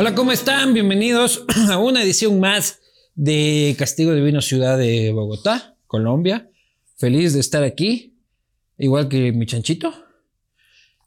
Hola, 0.00 0.14
¿cómo 0.14 0.30
están? 0.30 0.74
Bienvenidos 0.74 1.44
a 1.70 1.76
una 1.76 2.04
edición 2.04 2.38
más 2.38 2.78
de 3.16 3.74
Castigo 3.76 4.14
Divino 4.14 4.40
Ciudad 4.40 4.78
de 4.78 5.10
Bogotá, 5.10 5.76
Colombia. 5.88 6.48
Feliz 6.98 7.34
de 7.34 7.40
estar 7.40 7.64
aquí, 7.64 8.14
igual 8.78 9.08
que 9.08 9.32
mi 9.32 9.44
chanchito. 9.44 9.92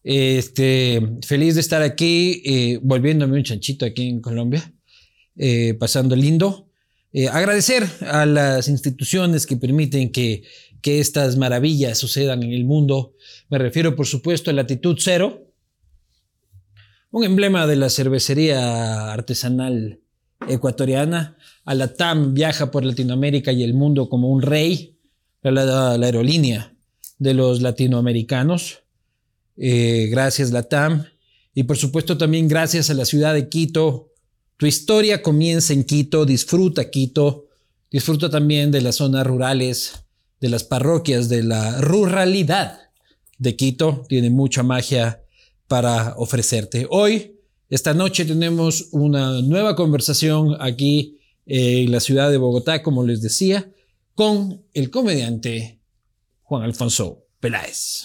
Este, 0.04 1.02
feliz 1.26 1.56
de 1.56 1.62
estar 1.62 1.82
aquí, 1.82 2.42
eh, 2.44 2.80
volviéndome 2.84 3.38
un 3.38 3.44
chanchito 3.46 3.86
aquí 3.86 4.10
en 4.10 4.20
Colombia, 4.20 4.74
eh, 5.38 5.74
pasando 5.76 6.14
lindo. 6.18 6.68
Eh, 7.14 7.30
agradecer 7.30 7.88
a 8.02 8.26
las 8.26 8.68
instituciones 8.68 9.46
que 9.46 9.56
permiten 9.56 10.12
que, 10.12 10.44
que 10.82 11.00
estas 11.00 11.38
maravillas 11.38 11.98
sucedan 11.98 12.44
en 12.44 12.52
el 12.52 12.66
mundo. 12.66 13.14
Me 13.50 13.58
refiero, 13.58 13.96
por 13.96 14.06
supuesto, 14.06 14.50
a 14.50 14.54
Latitud 14.54 14.98
Cero, 15.00 15.51
un 17.12 17.24
emblema 17.24 17.68
de 17.68 17.76
la 17.76 17.90
cervecería 17.90 19.12
artesanal 19.12 20.00
ecuatoriana. 20.48 21.38
La 21.66 21.94
TAM 21.94 22.34
viaja 22.34 22.72
por 22.72 22.84
Latinoamérica 22.84 23.52
y 23.52 23.64
el 23.64 23.74
mundo 23.74 24.10
como 24.10 24.30
un 24.30 24.42
rey, 24.42 24.98
la, 25.44 25.52
la 25.98 26.06
aerolínea 26.06 26.74
de 27.20 27.34
los 27.34 27.62
latinoamericanos. 27.62 28.80
Eh, 29.58 30.08
gracias 30.10 30.52
la 30.52 30.64
TAM. 30.64 31.06
Y 31.54 31.64
por 31.64 31.78
supuesto 31.78 32.18
también 32.18 32.48
gracias 32.48 32.90
a 32.90 32.94
la 32.94 33.06
ciudad 33.06 33.34
de 33.34 33.50
Quito. 33.50 34.14
Tu 34.58 34.66
historia 34.66 35.22
comienza 35.22 35.74
en 35.74 35.84
Quito, 35.84 36.26
disfruta 36.26 36.90
Quito, 36.90 37.48
disfruta 37.92 38.30
también 38.30 38.72
de 38.72 38.82
las 38.82 38.96
zonas 38.96 39.28
rurales, 39.28 40.06
de 40.40 40.50
las 40.50 40.64
parroquias, 40.64 41.30
de 41.30 41.44
la 41.44 41.82
ruralidad 41.82 42.80
de 43.38 43.56
Quito. 43.56 44.06
Tiene 44.08 44.30
mucha 44.30 44.64
magia 44.64 45.21
para 45.72 46.16
ofrecerte. 46.18 46.86
Hoy, 46.90 47.40
esta 47.70 47.94
noche, 47.94 48.26
tenemos 48.26 48.90
una 48.92 49.42
nueva 49.42 49.74
conversación 49.74 50.58
aquí 50.60 51.18
en 51.46 51.90
la 51.94 52.02
ciudad 52.02 52.30
de 52.30 52.36
Bogotá, 52.36 52.84
como 52.84 53.06
les 53.06 53.22
decía, 53.22 53.72
con 54.14 54.66
el 54.74 54.92
comediante 54.92 55.80
Juan 56.44 56.64
Alfonso 56.64 57.24
Peláez. 57.40 58.04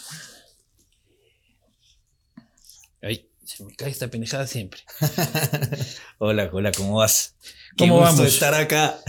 Ay, 3.03 3.29
se 3.43 3.65
me 3.65 3.75
cae 3.75 3.91
esta 3.91 4.09
pendejada 4.09 4.47
siempre. 4.47 4.83
hola, 6.19 6.49
hola, 6.53 6.71
¿cómo 6.71 6.99
vas? 6.99 7.35
¿Cómo 7.77 7.97
Qué 7.97 8.01
vamos? 8.01 8.21
gusto 8.21 8.33
estar 8.33 8.55
acá. 8.55 9.01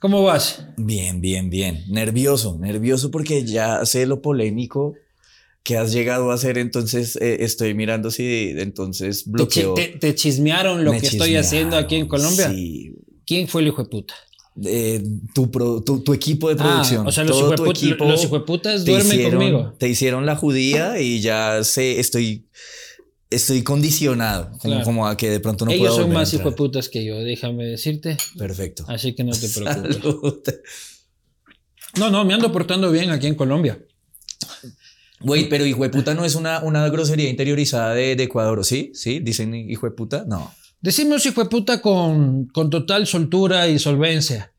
¿Cómo 0.00 0.22
vas? 0.22 0.64
Bien, 0.76 1.20
bien, 1.20 1.50
bien. 1.50 1.82
Nervioso, 1.88 2.56
nervioso 2.60 3.10
porque 3.10 3.44
ya 3.44 3.84
sé 3.84 4.06
lo 4.06 4.22
polémico 4.22 4.94
que 5.64 5.76
has 5.76 5.92
llegado 5.92 6.30
a 6.30 6.34
hacer, 6.34 6.58
entonces 6.58 7.16
eh, 7.16 7.38
estoy 7.40 7.74
mirando 7.74 8.10
si 8.10 8.52
entonces 8.56 9.24
¿Te, 9.24 9.30
bloqueo. 9.30 9.74
te- 9.74 9.88
te 9.98 10.14
chismearon 10.14 10.84
lo 10.84 10.92
Me 10.92 11.00
que 11.00 11.06
estoy 11.06 11.36
haciendo 11.36 11.76
aquí 11.76 11.96
en 11.96 12.08
Colombia? 12.08 12.50
Sí. 12.50 12.94
¿Quién 13.24 13.46
fue 13.48 13.62
el 13.62 13.68
hijo 13.68 13.82
de 13.84 13.88
puta? 13.88 14.14
Eh, 14.64 15.02
tu, 15.34 15.50
pro- 15.50 15.82
tu, 15.82 16.00
tu 16.00 16.12
equipo 16.12 16.48
de 16.48 16.56
producción. 16.56 17.06
Ah, 17.06 17.08
o 17.08 17.12
sea, 17.12 17.24
los 17.24 17.38
todo 17.38 17.54
tu 17.54 17.70
equipo 17.70 18.04
los 18.04 18.22
hijueputas 18.24 18.84
duermen 18.84 19.12
hicieron- 19.20 19.38
conmigo. 19.40 19.74
Te 19.78 19.88
hicieron 19.88 20.26
la 20.26 20.36
judía 20.36 21.00
y 21.00 21.20
ya 21.20 21.62
sé, 21.64 22.00
estoy, 22.00 22.48
estoy 23.30 23.62
condicionado, 23.62 24.50
como, 24.58 24.74
Claro. 24.74 24.84
como 24.84 25.06
a 25.06 25.16
que 25.16 25.30
de 25.30 25.40
pronto 25.40 25.64
no 25.64 25.70
Ellos 25.70 25.88
puedo 25.90 26.02
son 26.02 26.12
más 26.12 26.34
hijueputas 26.34 26.88
que 26.90 27.04
yo, 27.04 27.18
déjame 27.20 27.64
decirte. 27.64 28.16
Perfecto. 28.36 28.84
Así 28.88 29.14
que 29.14 29.22
no 29.24 29.32
te 29.32 29.48
preocupes. 29.54 29.96
Salud. 29.96 30.42
No, 31.98 32.10
no, 32.10 32.24
me 32.24 32.34
ando 32.34 32.50
portando 32.52 32.90
bien 32.90 33.10
aquí 33.10 33.28
en 33.28 33.34
Colombia. 33.36 33.80
Güey, 35.24 35.48
pero 35.48 35.66
hijo 35.66 35.82
de 35.82 35.90
puta 35.90 36.14
no 36.14 36.24
es 36.24 36.34
una, 36.34 36.60
una 36.60 36.88
grosería 36.88 37.28
interiorizada 37.28 37.94
de, 37.94 38.16
de 38.16 38.24
Ecuador, 38.24 38.58
¿o 38.58 38.64
¿sí? 38.64 38.90
¿Sí? 38.94 39.20
¿Dicen 39.20 39.54
hijo 39.54 39.86
de 39.86 39.92
puta? 39.92 40.24
No. 40.26 40.52
Decimos 40.80 41.24
hijo 41.26 41.42
de 41.42 41.48
puta 41.48 41.80
con, 41.80 42.46
con 42.46 42.70
total 42.70 43.06
soltura 43.06 43.68
y 43.68 43.78
solvencia. 43.78 44.52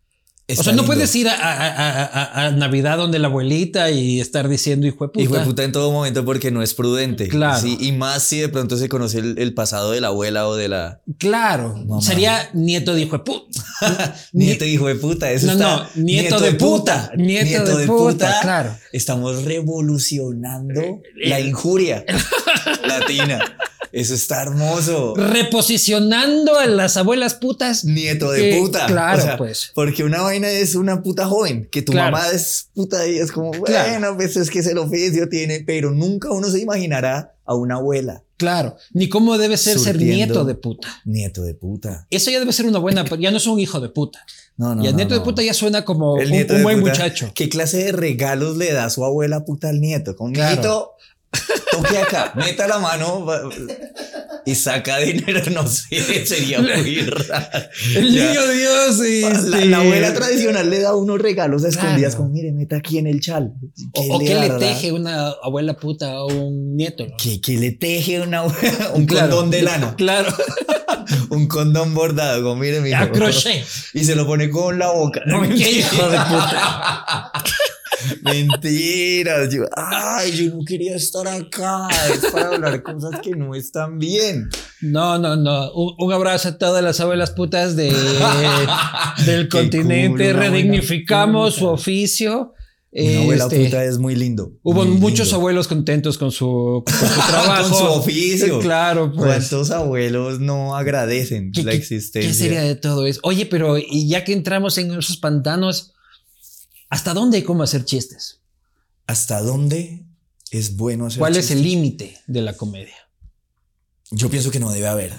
Está 0.45 0.59
o 0.59 0.63
sea, 0.65 0.73
no 0.73 0.83
puedes 0.83 1.15
ir 1.15 1.29
a, 1.29 1.33
a- 1.35 1.67
a- 1.69 2.45
a- 2.47 2.51
Navidad 2.51 2.97
donde 2.97 3.17
la 3.17 3.27
abuelita 3.29 3.89
y 3.91 4.19
estar 4.19 4.49
diciendo 4.49 4.85
hijo 4.85 5.05
de 5.05 5.09
puta. 5.09 5.23
Hijo 5.23 5.35
de 5.37 5.45
puta 5.45 5.63
en 5.63 5.71
todo 5.71 5.89
momento 5.93 6.25
porque 6.25 6.51
no 6.51 6.61
es 6.61 6.73
prudente. 6.73 7.29
Claro. 7.29 7.61
Sí, 7.61 7.77
y 7.79 7.93
más 7.93 8.23
si 8.23 8.39
de 8.39 8.49
pronto 8.49 8.75
se 8.75 8.89
conoce 8.89 9.19
el, 9.19 9.35
el 9.39 9.53
pasado 9.53 9.91
de 9.91 10.01
la 10.01 10.07
abuela 10.07 10.45
o 10.49 10.55
de 10.57 10.67
la 10.67 10.99
Claro, 11.17 11.77
Mamá. 11.87 12.01
sería 12.01 12.49
nieto 12.53 12.93
de 12.93 13.03
hijo 13.03 13.19
de 13.19 13.23
puta. 13.23 13.61
nieto 14.33 14.65
hijo 14.65 14.87
de 14.87 14.95
puta. 14.95 15.31
Eso 15.31 15.47
No, 15.47 15.53
está- 15.53 15.89
no, 15.95 16.03
nieto, 16.03 16.39
de 16.41 16.51
puta. 16.55 17.11
Nieto, 17.15 17.77
de, 17.77 17.87
puta, 17.87 18.39
claro. 18.41 18.75
Estamos 18.91 19.43
revolucionando 19.45 20.99
la 21.23 21.39
injuria 21.39 22.03
latina. 22.85 23.39
Eso 23.93 24.15
está 24.15 24.41
hermoso. 24.41 25.13
Reposicionando 25.15 26.57
a 26.57 26.65
las 26.65 26.97
abuelas 26.97 27.35
putas. 27.35 27.85
Nieto 27.85 28.31
de 28.31 28.41
que- 28.49 28.59
puta. 28.59 28.87
Claro, 28.87 29.19
O 29.19 29.21
sea, 29.21 29.37
pues. 29.37 29.71
Porque 29.75 30.03
una 30.03 30.21
vaina 30.21 30.49
es 30.49 30.75
una 30.75 31.01
puta 31.03 31.27
joven, 31.27 31.69
que 31.71 31.81
tu 31.83 31.91
Claro. 31.91 32.11
mamá 32.11 32.27
es 32.33 32.69
puta 32.73 33.07
y 33.07 33.17
es 33.19 33.31
como, 33.31 33.51
bueno, 33.51 34.15
pues 34.15 34.35
es 34.35 34.49
que 34.49 34.59
es 34.59 34.67
el 34.67 34.79
oficio 34.79 35.29
tiene, 35.29 35.61
pero 35.61 35.91
nunca 35.91 36.31
uno 36.31 36.49
se 36.49 36.59
imaginará 36.59 37.35
a 37.45 37.55
una 37.55 37.75
abuela. 37.75 38.23
Claro. 38.37 38.75
Ni 38.93 39.07
cómo 39.09 39.37
debe 39.37 39.57
ser 39.57 39.77
ser 39.79 39.97
nieto 39.97 40.43
de 40.43 40.55
puta. 40.55 40.87
Nieto 41.05 41.43
de 41.43 41.53
puta. 41.53 42.07
Eso 42.09 42.31
ya 42.31 42.39
debe 42.39 42.51
ser 42.51 42.65
una 42.65 42.79
buena, 42.79 43.05
ya 43.19 43.31
no 43.31 43.37
es 43.37 43.47
un 43.47 43.59
hijo 43.59 43.79
de 43.79 43.89
puta. 43.89 44.25
No, 44.57 44.75
no. 44.75 44.83
y 44.83 44.87
el 44.87 44.93
no, 44.93 44.97
nieto 44.97 45.13
de 45.13 45.21
puta 45.21 45.41
ya 45.43 45.53
suena 45.53 45.85
como 45.85 46.19
El 46.19 46.31
un, 46.31 46.63
buen 46.63 46.79
puta, 46.81 46.91
muchacho. 46.91 47.31
¿Qué 47.33 47.47
clase 47.47 47.77
de 47.85 47.91
regalos 47.91 48.57
le 48.57 48.71
da 48.73 48.89
su 48.89 49.05
abuela 49.05 49.45
puta 49.45 49.69
al 49.69 49.79
nieto? 49.81 50.15
Con 50.15 50.33
Claro. 50.33 50.53
nieto, 50.55 50.91
toque 51.71 51.97
acá, 51.97 52.33
meta 52.35 52.67
la 52.67 52.79
mano 52.79 53.25
y 54.45 54.55
saca 54.55 54.97
dinero, 54.99 55.41
no 55.51 55.65
sé, 55.67 56.25
sería 56.25 56.61
muy 56.61 57.01
raro. 57.01 57.67
El 57.95 58.13
Ya. 58.13 58.27
niño 58.27 58.47
Dios. 58.47 58.97
La, 58.99 59.29
este, 59.31 59.65
la 59.65 59.77
abuela 59.77 60.13
tradicional 60.13 60.69
le 60.69 60.79
da 60.79 60.95
unos 60.95 61.19
regalos 61.19 61.63
a 61.65 61.69
escondidas, 61.69 62.13
Claro. 62.15 62.17
como 62.17 62.29
mire, 62.29 62.51
meta 62.51 62.75
aquí 62.77 62.97
en 62.97 63.07
el 63.07 63.19
chal. 63.21 63.53
O, 63.93 64.15
o 64.15 64.19
qué 64.19 64.35
le 64.35 64.49
teje 64.51 64.91
una 64.91 65.29
abuela 65.43 65.75
puta 65.75 66.11
a 66.11 66.25
un 66.25 66.75
nieto. 66.75 67.05
¿no? 67.07 67.15
¿Qué, 67.21 67.39
qué 67.41 67.57
le 67.57 67.71
teje 67.71 68.21
una, 68.21 68.43
un 68.43 69.05
Claro. 69.05 69.29
condón 69.29 69.49
de 69.51 69.61
lana? 69.63 69.95
Claro. 69.95 70.33
Un 71.29 71.47
condón 71.47 71.93
bordado, 71.93 72.41
como 72.43 72.55
mire, 72.57 72.79
mi 72.79 72.93
A 72.93 73.11
crochet. 73.11 73.65
Y 73.93 74.03
se 74.05 74.15
lo 74.15 74.25
pone 74.25 74.49
con 74.49 74.79
la 74.79 74.91
boca. 74.91 75.21
No, 75.25 75.41
Qué 75.41 75.71
hijo 75.79 76.09
de 76.09 76.17
puta. 76.17 77.31
Mentira. 78.21 79.49
Yo, 79.49 79.63
ay, 79.75 80.31
yo 80.31 80.55
no 80.55 80.65
quería 80.65 80.95
estar 80.95 81.27
acá. 81.27 81.87
Es 82.13 82.31
para 82.31 82.47
hablar 82.49 82.83
cosas 82.83 83.19
que 83.21 83.31
no 83.31 83.55
están 83.55 83.99
bien. 83.99 84.49
No, 84.81 85.17
no, 85.17 85.35
no. 85.35 85.71
Un, 85.73 85.93
un 85.97 86.13
abrazo 86.13 86.49
a 86.49 86.57
todas 86.57 86.83
las 86.83 86.99
abuelas 86.99 87.31
putas 87.31 87.75
de, 87.75 87.93
del 89.25 89.49
continente. 89.49 90.29
abuela 90.31 90.49
Redignificamos 90.49 91.55
su 91.55 91.67
oficio. 91.67 92.53
Una 92.95 93.21
abuela 93.21 93.43
Este, 93.45 93.65
puta 93.65 93.83
es 93.85 93.97
muy 93.97 94.15
lindo. 94.15 94.51
Hubo 94.61 94.85
muy 94.85 94.97
muchos 94.97 95.27
lindo. 95.27 95.37
abuelos 95.37 95.67
contentos 95.67 96.19
con 96.19 96.31
su, 96.31 96.83
con 96.85 96.93
su 96.93 97.27
trabajo. 97.27 97.63
Con 97.69 97.79
su 97.79 97.85
oficio. 97.85 98.59
Claro, 98.59 99.11
pues. 99.11 99.25
¿Cuántos 99.25 99.71
abuelos 99.71 100.39
no 100.39 100.75
agradecen 100.75 101.51
¿Qué, 101.51 101.63
la 101.63 101.73
existencia? 101.73 102.29
¿Qué 102.29 102.35
sería 102.35 102.61
de 102.61 102.75
todo 102.75 103.07
eso? 103.07 103.19
Oye, 103.23 103.47
pero 103.47 103.77
y 103.79 104.07
ya 104.07 104.23
que 104.23 104.33
entramos 104.33 104.77
en 104.77 104.91
esos 104.91 105.17
pantanos, 105.17 105.93
¿hasta 106.93 107.15
dónde 107.15 107.37
hay 107.37 107.43
cómo 107.43 107.63
hacer 107.63 107.85
chistes? 107.85 108.39
¿Hasta 109.07 109.41
dónde 109.41 110.05
es 110.51 110.77
bueno 110.77 111.07
hacer 111.07 111.17
¿Cuál 111.17 111.37
es 111.37 111.49
el 111.49 111.63
límite 111.63 112.19
de 112.27 112.41
la 112.43 112.55
comedia? 112.55 113.09
Yo 114.11 114.29
pienso 114.29 114.51
que 114.51 114.59
no 114.59 114.71
debe 114.71 114.85
haber. 114.85 115.11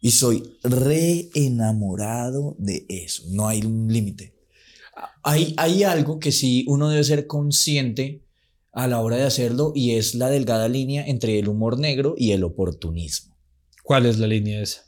Y 0.00 0.12
soy 0.12 0.56
re 0.62 1.28
enamorado 1.34 2.56
de 2.58 2.86
eso. 2.88 3.24
No 3.28 3.48
hay 3.48 3.66
un 3.66 3.92
límite. 3.92 4.34
Hay, 5.22 5.52
hay 5.58 5.84
algo 5.84 6.18
que 6.20 6.32
sí 6.32 6.64
uno 6.68 6.88
debe 6.88 7.04
ser 7.04 7.26
consciente 7.26 8.24
a 8.72 8.88
la 8.88 9.02
hora 9.02 9.16
de 9.16 9.24
hacerlo 9.24 9.72
y 9.74 9.96
es 9.96 10.14
la 10.14 10.30
delgada 10.30 10.68
línea 10.68 11.04
entre 11.06 11.38
el 11.38 11.48
humor 11.48 11.78
negro 11.78 12.14
y 12.16 12.32
el 12.32 12.44
oportunismo. 12.44 13.36
¿Cuál 13.82 14.06
es 14.06 14.16
la 14.16 14.26
línea 14.26 14.62
esa? 14.62 14.85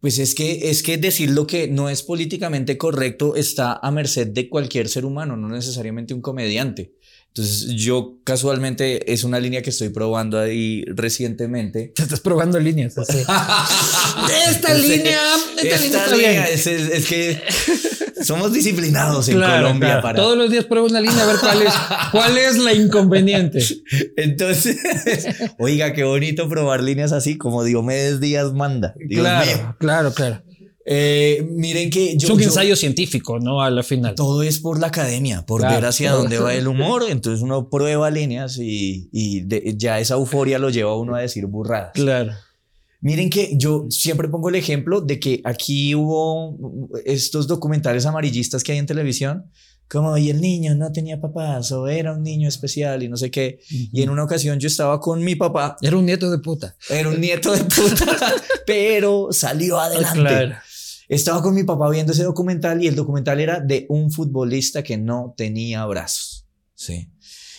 Pues 0.00 0.18
es 0.18 0.34
que, 0.34 0.70
es 0.70 0.82
que 0.82 0.96
decir 0.96 1.30
lo 1.30 1.46
que 1.46 1.68
no 1.68 1.90
es 1.90 2.02
políticamente 2.02 2.78
correcto 2.78 3.36
está 3.36 3.78
a 3.82 3.90
merced 3.90 4.28
de 4.28 4.48
cualquier 4.48 4.88
ser 4.88 5.04
humano, 5.04 5.36
no 5.36 5.48
necesariamente 5.48 6.14
un 6.14 6.22
comediante. 6.22 6.94
Entonces 7.28 7.68
yo 7.76 8.18
casualmente 8.24 9.12
es 9.12 9.22
una 9.24 9.38
línea 9.38 9.62
que 9.62 9.70
estoy 9.70 9.90
probando 9.90 10.38
ahí 10.40 10.84
recientemente. 10.86 11.92
Te 11.94 12.02
estás 12.02 12.20
probando 12.20 12.58
líneas. 12.58 12.94
esta 14.48 14.74
línea, 14.74 15.20
esta, 15.62 15.76
línea 15.76 15.76
está 15.76 16.06
bien. 16.16 16.30
línea 16.30 16.48
es, 16.48 16.66
es- 16.66 16.90
es 16.90 17.06
que 17.06 17.40
somos 18.22 18.52
disciplinados 18.52 19.28
en 19.28 19.36
Claro, 19.36 19.62
Colombia 19.64 19.88
claro. 19.88 20.02
para. 20.02 20.16
Todos 20.16 20.36
los 20.38 20.50
días 20.50 20.64
pruebo 20.64 20.86
una 20.86 21.00
línea 21.00 21.22
a 21.22 21.26
ver 21.26 21.36
cuál 21.40 21.62
es, 21.62 21.72
cuál 22.12 22.38
es 22.38 22.58
la 22.58 22.72
inconveniente. 22.72 23.64
Entonces, 24.16 24.76
oiga, 25.58 25.92
qué 25.92 26.04
bonito 26.04 26.48
probar 26.48 26.82
líneas 26.82 27.12
así 27.12 27.36
como 27.38 27.64
Diomedes 27.64 28.20
Díaz 28.20 28.52
manda. 28.52 28.94
Dios 28.98 29.20
claro, 29.20 29.46
mío. 29.46 29.76
claro, 29.78 30.14
claro. 30.14 30.42
Eh, 30.92 31.46
miren 31.50 31.90
que 31.90 32.16
yo, 32.16 32.26
es 32.28 32.30
un 32.34 32.38
yo- 32.40 32.46
ensayo 32.46 32.74
científico, 32.74 33.38
¿no? 33.38 33.62
A 33.62 33.70
la 33.70 33.82
final. 33.82 34.14
todo 34.14 34.42
es 34.42 34.58
por 34.58 34.80
la 34.80 34.88
academia, 34.88 35.44
por 35.46 35.60
Claro. 35.60 35.76
ver 35.76 35.84
hacia 35.86 36.10
dónde 36.12 36.38
va 36.38 36.54
el 36.54 36.66
humor. 36.66 37.04
Entonces 37.08 37.42
uno 37.42 37.68
prueba 37.68 38.10
líneas 38.10 38.58
y, 38.58 39.08
y 39.12 39.42
de- 39.42 39.74
ya 39.76 40.00
esa 40.00 40.14
euforia 40.14 40.58
lo 40.58 40.70
lleva 40.70 40.90
a 40.92 40.96
uno 40.96 41.14
a 41.14 41.20
decir 41.20 41.46
burradas. 41.46 41.90
Claro. 41.94 42.32
Miren 43.00 43.30
que 43.30 43.56
yo 43.56 43.86
siempre 43.88 44.28
pongo 44.28 44.50
el 44.50 44.56
ejemplo 44.56 45.00
de 45.00 45.18
que 45.18 45.40
aquí 45.44 45.94
hubo 45.94 46.90
estos 47.04 47.46
documentales 47.46 48.04
amarillistas 48.04 48.62
que 48.62 48.72
hay 48.72 48.78
en 48.78 48.86
televisión, 48.86 49.50
como 49.88 50.16
y 50.16 50.30
el 50.30 50.40
niño 50.40 50.74
no 50.76 50.92
tenía 50.92 51.20
papás 51.20 51.72
o 51.72 51.88
era 51.88 52.12
un 52.12 52.22
niño 52.22 52.48
especial 52.48 53.02
y 53.02 53.08
no 53.08 53.16
sé 53.16 53.30
qué. 53.30 53.58
Y 53.68 54.02
en 54.02 54.10
una 54.10 54.22
ocasión 54.22 54.60
yo 54.60 54.68
estaba 54.68 55.00
con 55.00 55.24
mi 55.24 55.34
papá. 55.34 55.76
Era 55.82 55.96
un 55.96 56.06
nieto 56.06 56.30
de 56.30 56.38
puta. 56.38 56.76
Era 56.88 57.08
un 57.08 57.20
nieto 57.20 57.52
de 57.52 57.64
puta, 57.64 58.34
pero 58.66 59.28
salió 59.32 59.80
adelante. 59.80 60.20
Claro. 60.20 60.54
Estaba 61.08 61.42
con 61.42 61.56
mi 61.56 61.64
papá 61.64 61.90
viendo 61.90 62.12
ese 62.12 62.22
documental 62.22 62.84
y 62.84 62.86
el 62.86 62.94
documental 62.94 63.40
era 63.40 63.58
de 63.58 63.86
un 63.88 64.12
futbolista 64.12 64.84
que 64.84 64.96
no 64.96 65.34
tenía 65.36 65.84
brazos. 65.86 66.46
Sí. 66.76 67.10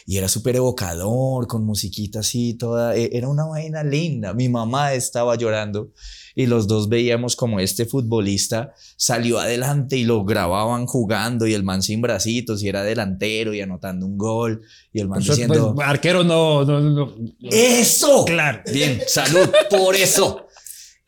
Y 0.05 0.17
era 0.17 0.27
súper 0.27 0.55
evocador, 0.55 1.47
con 1.47 1.63
musiquita 1.65 2.19
así, 2.19 2.53
toda. 2.55 2.95
e- 2.95 3.09
Era 3.13 3.27
una 3.27 3.45
vaina 3.45 3.83
linda. 3.83 4.33
Mi 4.33 4.49
mamá 4.49 4.93
estaba 4.93 5.35
llorando 5.35 5.91
y 6.35 6.45
los 6.45 6.65
dos 6.67 6.87
veíamos 6.89 7.35
como 7.35 7.59
este 7.59 7.85
futbolista 7.85 8.73
salió 8.95 9.37
adelante 9.39 9.97
y 9.97 10.03
lo 10.05 10.23
grababan 10.23 10.85
jugando 10.85 11.45
y 11.45 11.53
el 11.53 11.63
man 11.63 11.81
sin 11.83 12.01
bracitos 12.01 12.63
y 12.63 12.69
era 12.69 12.83
delantero 12.83 13.53
y 13.53 13.59
anotando 13.61 14.05
un 14.05 14.17
gol 14.17 14.61
y 14.93 15.01
el 15.01 15.07
man 15.09 15.17
Pues, 15.19 15.29
diciendo. 15.37 15.75
pues, 15.75 15.87
arquero 15.87 16.23
no, 16.23 16.63
no, 16.63 16.79
no. 16.79 17.13
¡Eso! 17.49 18.23
Claro. 18.25 18.61
Bien, 18.71 19.01
salud 19.07 19.49
por 19.69 19.95
eso. 19.95 20.47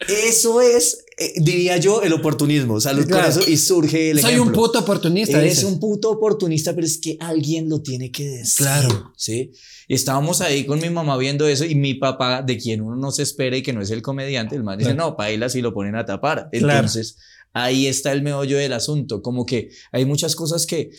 Eso 0.07 0.59
es, 0.59 1.05
eh, 1.25 1.33
diría 1.37 1.77
yo, 1.77 2.01
el 2.01 2.13
oportunismo. 2.13 2.79
Salud 2.79 3.05
Claro. 3.07 3.27
eso 3.29 3.41
y 3.49 3.57
surge 3.57 4.11
el 4.11 4.19
Soy 4.21 4.31
ejemplo. 4.33 4.51
un 4.51 4.53
puto 4.67 4.79
oportunista. 4.79 5.37
Eres 5.39 5.55
dices. 5.57 5.63
un 5.65 5.79
puto 5.79 6.09
oportunista, 6.11 6.73
pero 6.73 6.85
es 6.87 6.97
que 6.97 7.17
alguien 7.19 7.69
lo 7.69 7.81
tiene 7.81 8.11
que 8.11 8.27
decir. 8.27 8.57
Claro. 8.65 9.13
Sí. 9.17 9.51
Y 9.87 9.95
estábamos 9.95 10.41
ahí 10.41 10.65
con 10.65 10.79
mi 10.79 10.89
mamá 10.89 11.17
viendo 11.17 11.47
eso 11.47 11.65
y 11.65 11.75
mi 11.75 11.93
papá, 11.95 12.41
de 12.41 12.57
quien 12.57 12.81
uno 12.81 12.95
no 12.95 13.11
se 13.11 13.23
espera 13.23 13.57
y 13.57 13.61
que 13.63 13.73
no 13.73 13.81
es 13.81 13.91
el 13.91 14.01
comediante, 14.01 14.55
el 14.55 14.63
man 14.63 14.77
dice, 14.77 14.93
Claro. 14.93 15.09
no, 15.11 15.17
paila 15.17 15.49
si 15.49 15.61
lo 15.61 15.73
ponen 15.73 15.95
a 15.95 16.05
tapar. 16.05 16.49
Claro. 16.51 16.73
Entonces, 16.79 17.17
ahí 17.53 17.87
está 17.87 18.11
el 18.11 18.21
meollo 18.23 18.57
del 18.57 18.73
asunto. 18.73 19.21
Como 19.21 19.45
que 19.45 19.69
hay 19.91 20.05
muchas 20.05 20.35
cosas 20.35 20.65
que, 20.65 20.91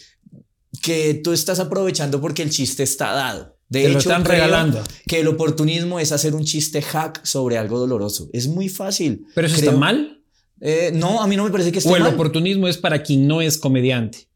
que 0.83 1.15
tú 1.23 1.33
estás 1.33 1.61
aprovechando 1.61 2.21
porque 2.21 2.43
el 2.43 2.51
chiste 2.51 2.83
está 2.83 3.13
dado. 3.13 3.54
De 3.69 3.83
Te 3.83 3.89
lo 3.89 3.99
hecho, 3.99 4.11
están 4.11 4.23
creo 4.23 4.35
regalando. 4.35 4.83
que 5.07 5.21
el 5.21 5.29
oportunismo 5.29 5.99
es 5.99 6.13
hacer 6.13 6.35
un 6.35 6.45
chiste 6.45 6.83
hack 6.83 7.25
sobre 7.25 7.57
algo 7.59 7.79
doloroso. 7.79 8.29
Es 8.33 8.47
muy 8.47 8.69
fácil. 8.69 9.27
Pero 9.35 9.47
eso 9.47 9.57
Creo- 9.57 9.71
está 9.71 9.81
mal. 9.81 10.21
Eh, 10.61 10.93
no, 10.95 11.21
a 11.23 11.27
mí 11.27 11.37
no 11.37 11.45
me 11.45 11.51
parece 11.51 11.73
que 11.73 11.79
esté 11.79 11.91
O 11.91 11.97
el 11.97 12.03
mal. 12.05 12.15
oportunismo 12.15 12.69
es 12.69 12.77
para 12.79 13.03
quien 13.03 13.27
no 13.27 13.41
es 13.43 13.59
comediante. 13.59 14.29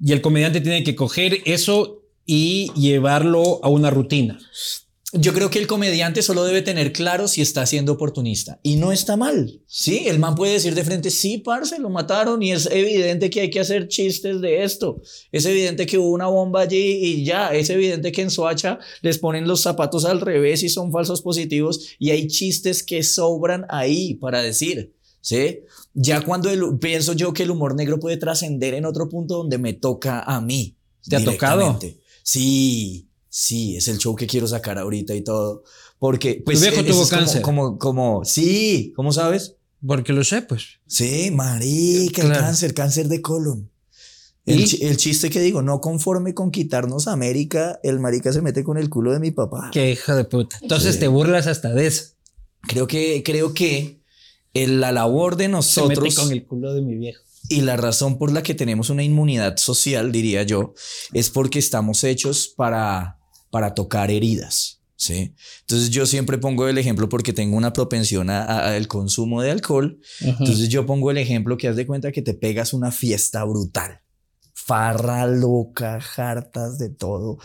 Y 0.00 0.12
el 0.12 0.20
comediante 0.20 0.60
tiene 0.60 0.82
que 0.82 0.96
coger 0.96 1.38
eso 1.44 2.02
y 2.26 2.70
llevarlo 2.74 3.60
a 3.62 3.68
una 3.68 3.90
rutina. 3.90 4.38
Yo 5.14 5.34
creo 5.34 5.50
que 5.50 5.58
el 5.58 5.66
comediante 5.66 6.22
solo 6.22 6.42
debe 6.42 6.62
tener 6.62 6.90
claro 6.90 7.28
si 7.28 7.42
está 7.42 7.66
siendo 7.66 7.92
oportunista. 7.92 8.58
Y 8.62 8.76
no 8.76 8.92
está 8.92 9.14
mal. 9.18 9.60
Sí, 9.66 10.04
el 10.06 10.18
man 10.18 10.34
puede 10.34 10.54
decir 10.54 10.74
de 10.74 10.84
frente, 10.84 11.10
sí, 11.10 11.36
parce, 11.36 11.78
lo 11.78 11.90
mataron 11.90 12.42
y 12.42 12.52
es 12.52 12.66
evidente 12.72 13.28
que 13.28 13.42
hay 13.42 13.50
que 13.50 13.60
hacer 13.60 13.88
chistes 13.88 14.40
de 14.40 14.64
esto. 14.64 15.02
Es 15.30 15.44
evidente 15.44 15.84
que 15.84 15.98
hubo 15.98 16.08
una 16.12 16.28
bomba 16.28 16.62
allí 16.62 16.78
y 17.04 17.24
ya. 17.26 17.48
Es 17.52 17.68
evidente 17.68 18.10
que 18.10 18.22
en 18.22 18.30
Soacha 18.30 18.78
les 19.02 19.18
ponen 19.18 19.46
los 19.46 19.60
zapatos 19.60 20.06
al 20.06 20.20
revés 20.22 20.62
y 20.62 20.70
son 20.70 20.90
falsos 20.90 21.20
positivos 21.20 21.90
y 21.98 22.08
hay 22.08 22.26
chistes 22.28 22.82
que 22.82 23.02
sobran 23.02 23.66
ahí 23.68 24.14
para 24.14 24.40
decir. 24.42 24.94
¿Sí? 25.20 25.60
Ya 25.94 26.22
cuando 26.22 26.48
el- 26.50 26.78
pienso 26.80 27.12
yo 27.12 27.34
que 27.34 27.42
el 27.42 27.50
humor 27.50 27.74
negro 27.76 28.00
puede 28.00 28.16
trascender 28.16 28.72
en 28.74 28.86
otro 28.86 29.08
punto 29.10 29.36
donde 29.36 29.58
me 29.58 29.74
toca 29.74 30.20
a 30.20 30.40
mí. 30.40 30.78
¿Te 31.06 31.16
ha 31.16 31.18
tocado? 31.24 31.78
Sí, 32.24 33.08
sí, 33.34 33.76
es 33.76 33.88
el 33.88 33.96
show 33.96 34.14
que 34.14 34.26
quiero 34.26 34.46
sacar 34.46 34.78
ahorita 34.78 35.14
y 35.14 35.22
todo. 35.22 35.64
Porque, 35.98 36.42
pues. 36.44 36.60
viejo 36.60 36.80
eso 36.80 36.84
tuvo 36.84 37.02
es 37.04 37.08
cáncer. 37.08 37.40
Como, 37.42 37.78
como, 37.78 38.24
sí, 38.26 38.92
¿cómo 38.94 39.10
sabes? 39.10 39.56
Porque 39.84 40.12
lo 40.12 40.22
sé, 40.22 40.42
pues. 40.42 40.64
Sí, 40.86 41.30
marica, 41.32 42.22
el 42.22 42.32
cáncer, 42.32 42.74
cáncer 42.74 43.08
de 43.08 43.22
colon. 43.22 43.70
El, 44.44 44.60
el 44.82 44.96
chiste 44.96 45.30
que 45.30 45.40
digo, 45.40 45.62
no 45.62 45.80
conforme 45.80 46.34
con 46.34 46.50
quitarnos 46.50 47.06
América, 47.08 47.78
el 47.84 48.00
marica 48.00 48.32
se 48.32 48.42
mete 48.42 48.64
con 48.64 48.76
el 48.76 48.90
culo 48.90 49.12
de 49.12 49.20
mi 49.20 49.30
papá. 49.30 49.70
Qué 49.72 49.92
hijo 49.92 50.14
de 50.14 50.24
puta. 50.24 50.58
Entonces 50.60 50.94
Sí. 50.94 51.00
te 51.00 51.08
burlas 51.08 51.46
hasta 51.46 51.72
de 51.72 51.86
eso. 51.86 52.14
Creo 52.62 52.86
que, 52.88 53.22
creo 53.24 53.54
que 53.54 54.02
el- 54.52 54.80
la 54.80 54.90
labor 54.92 55.36
de 55.36 55.44
Se 55.44 55.48
mete 55.48 55.52
nosotros 55.56 56.14
con 56.16 56.32
el 56.32 56.44
culo 56.44 56.74
de 56.74 56.82
mi 56.82 56.96
viejo. 56.96 57.22
y 57.48 57.60
la 57.62 57.76
razón 57.76 58.18
por 58.18 58.32
la 58.32 58.42
que 58.42 58.54
tenemos 58.54 58.90
una 58.90 59.02
inmunidad 59.04 59.56
social, 59.58 60.10
diría 60.10 60.42
yo, 60.42 60.74
es 61.12 61.30
porque 61.30 61.58
estamos 61.60 62.02
hechos 62.04 62.48
para, 62.56 63.18
para 63.52 63.74
tocar 63.74 64.10
heridas. 64.10 64.80
¿sí? 64.96 65.34
Entonces 65.60 65.90
yo 65.90 66.06
siempre 66.06 66.38
pongo 66.38 66.66
el 66.68 66.78
ejemplo 66.78 67.08
porque 67.08 67.32
tengo 67.32 67.56
una 67.56 67.72
propensión 67.72 68.30
al 68.30 68.86
consumo 68.88 69.42
de 69.42 69.50
alcohol. 69.50 70.00
Entonces 70.20 70.68
yo 70.70 70.86
pongo 70.86 71.10
el 71.10 71.18
ejemplo 71.18 71.56
que 71.56 71.68
haz 71.68 71.76
de 71.76 71.86
cuenta 71.86 72.12
que 72.12 72.22
te 72.22 72.34
pegas 72.34 72.72
una 72.72 72.90
fiesta 72.90 73.44
brutal. 73.44 74.00
Farra 74.54 75.26
loca, 75.26 75.98
hartas 76.16 76.78
de 76.78 76.88
todo. 76.88 77.38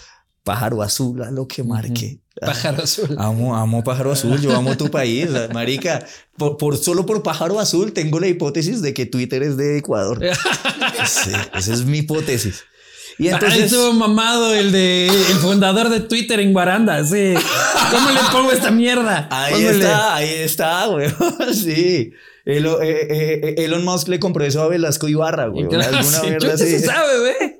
Pájaro 0.44 0.81
azul 0.81 1.21
a 1.24 1.31
lo 1.31 1.48
que 1.48 1.63
marque. 1.63 2.21
Pájaro 2.39 2.83
azul. 2.83 3.15
Amo, 3.19 3.56
amo 3.57 3.83
pájaro 3.83 4.12
azul, 4.12 4.39
yo 4.39 4.56
amo 4.56 4.77
tu 4.77 4.89
país, 4.89 5.27
marica. 5.53 6.06
Por, 6.38 6.56
por- 6.57 6.77
solo 6.77 7.06
por 7.06 7.21
pájaro 7.24 7.60
azul 7.60 7.92
tengo 7.92 8.19
la 8.19 8.27
hipótesis 8.27 8.81
de 8.81 8.94
que 8.94 9.06
Twitter 9.07 9.42
es 9.44 9.57
de 9.57 9.77
Ecuador. 9.80 10.21
Sí, 11.06 11.31
esa 11.53 11.74
es 11.74 11.86
mi 11.86 12.00
hipótesis. 12.00 12.63
Y 13.19 13.28
Ahí 13.28 13.34
entonces, 13.34 13.64
estuvo 13.64 13.94
mamado 13.94 14.54
el 14.54 14.72
de 14.72 15.08
el 15.08 15.38
fundador 15.42 15.90
de 15.90 16.02
Twitter 16.02 16.40
en 16.40 16.54
Guaranda. 16.54 17.04
Sí. 17.04 17.34
¿Cómo 17.92 18.12
le 18.12 18.19
pongo 18.31 18.52
esta 18.52 18.69
mierda? 18.69 19.28
ahí 19.31 19.54
Póngale. 19.54 19.78
está, 19.80 20.16
ahí 20.16 20.30
está, 20.30 20.86
güey. 20.88 21.10
Sí. 21.54 22.12
Eh, 22.50 22.62
eh, 22.80 23.56
Elon 23.58 23.84
Musk 23.84 24.08
le 24.08 24.19
compró 24.22 24.46
eso 24.46 24.62
a 24.62 24.69
Velasco 24.69 25.10
Ibarra, 25.10 25.48
güey. 25.48 25.68
Claro, 25.68 25.98
Alguna 25.98 26.19
sí, 26.22 26.48
así. 26.48 26.64
se 26.64 26.80
sabe, 26.80 27.19
güey. 27.19 27.58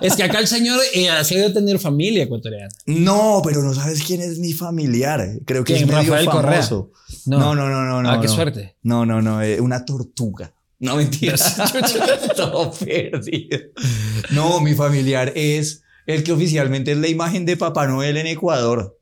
Es 0.00 0.16
que 0.16 0.24
acá 0.24 0.38
el 0.40 0.48
señor 0.48 0.80
eh, 0.94 1.10
ha 1.10 1.22
sido 1.22 1.52
tener 1.52 1.78
familia 1.78 2.24
ecuatoriana. 2.24 2.74
No, 2.86 3.40
pero 3.44 3.62
no 3.62 3.72
sabes 3.74 4.02
quién 4.02 4.20
es 4.20 4.38
mi 4.40 4.52
familiar. 4.52 5.24
Creo 5.44 5.62
que 5.62 5.74
¿Quién? 5.74 5.88
es 5.88 5.94
medio 5.94 6.10
Rafael 6.12 6.28
Correa. 6.28 6.68
No, 7.26 7.54
no, 7.54 7.68
no, 7.68 7.84
no, 7.84 8.02
no. 8.02 8.10
ah, 8.10 8.20
qué 8.20 8.26
no. 8.26 8.34
suerte. 8.34 8.76
No, 8.82 9.06
no, 9.06 9.22
no, 9.22 9.42
eh, 9.42 9.60
una 9.60 9.84
tortuga. 9.84 10.54
No, 10.80 10.96
mentira. 10.96 11.36
Todo 12.36 12.72
perdido. 12.72 13.58
No, 14.30 14.60
mi 14.60 14.74
familiar 14.74 15.32
es 15.36 15.82
el 16.06 16.24
que 16.24 16.32
oficialmente 16.32 16.92
es 16.92 16.98
la 16.98 17.08
imagen 17.08 17.44
de 17.46 17.56
Papá 17.56 17.86
Noel 17.86 18.16
en 18.16 18.26
Ecuador. 18.26 18.98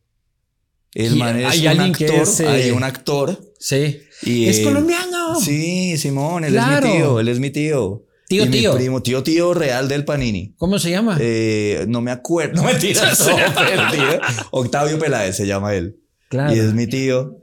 El 0.94 1.16
man 1.16 1.38
es 1.38 1.46
hay 1.46 1.66
un 1.68 1.80
actor. 1.80 2.10
es, 2.10 2.40
eh, 2.40 2.48
Hay 2.48 2.70
un 2.72 2.82
actor. 2.82 3.40
Sí. 3.60 4.00
Y 4.22 4.46
es 4.48 4.58
él- 4.58 4.64
colombiano. 4.64 5.38
Sí, 5.40 5.96
Simón, 5.98 6.44
él 6.44 6.52
Claro. 6.52 6.86
es 6.86 6.92
mi 6.92 6.98
tío, 6.98 7.20
él 7.20 7.28
es 7.28 7.38
mi 7.38 7.50
tío. 7.50 8.04
Tío, 8.26 8.44
Y 8.44 8.48
mi 8.48 8.58
tío. 8.58 8.74
primo, 8.74 9.02
tío, 9.02 9.22
tío 9.22 9.54
real 9.54 9.88
del 9.88 10.04
Panini. 10.04 10.54
¿Cómo 10.58 10.78
se 10.78 10.90
llama? 10.90 11.16
Eh, 11.20 11.86
no 11.88 12.00
me 12.02 12.10
acuerdo. 12.10 12.56
No 12.56 12.64
mentira, 12.64 13.10
todo 13.16 13.36
perdido. 13.36 14.20
Octavio 14.50 14.98
Peláez 14.98 15.36
se 15.36 15.46
llama 15.46 15.74
él. 15.74 15.96
claro. 16.28 16.54
Y 16.54 16.58
es 16.58 16.74
mi 16.74 16.86
tío. 16.86 17.38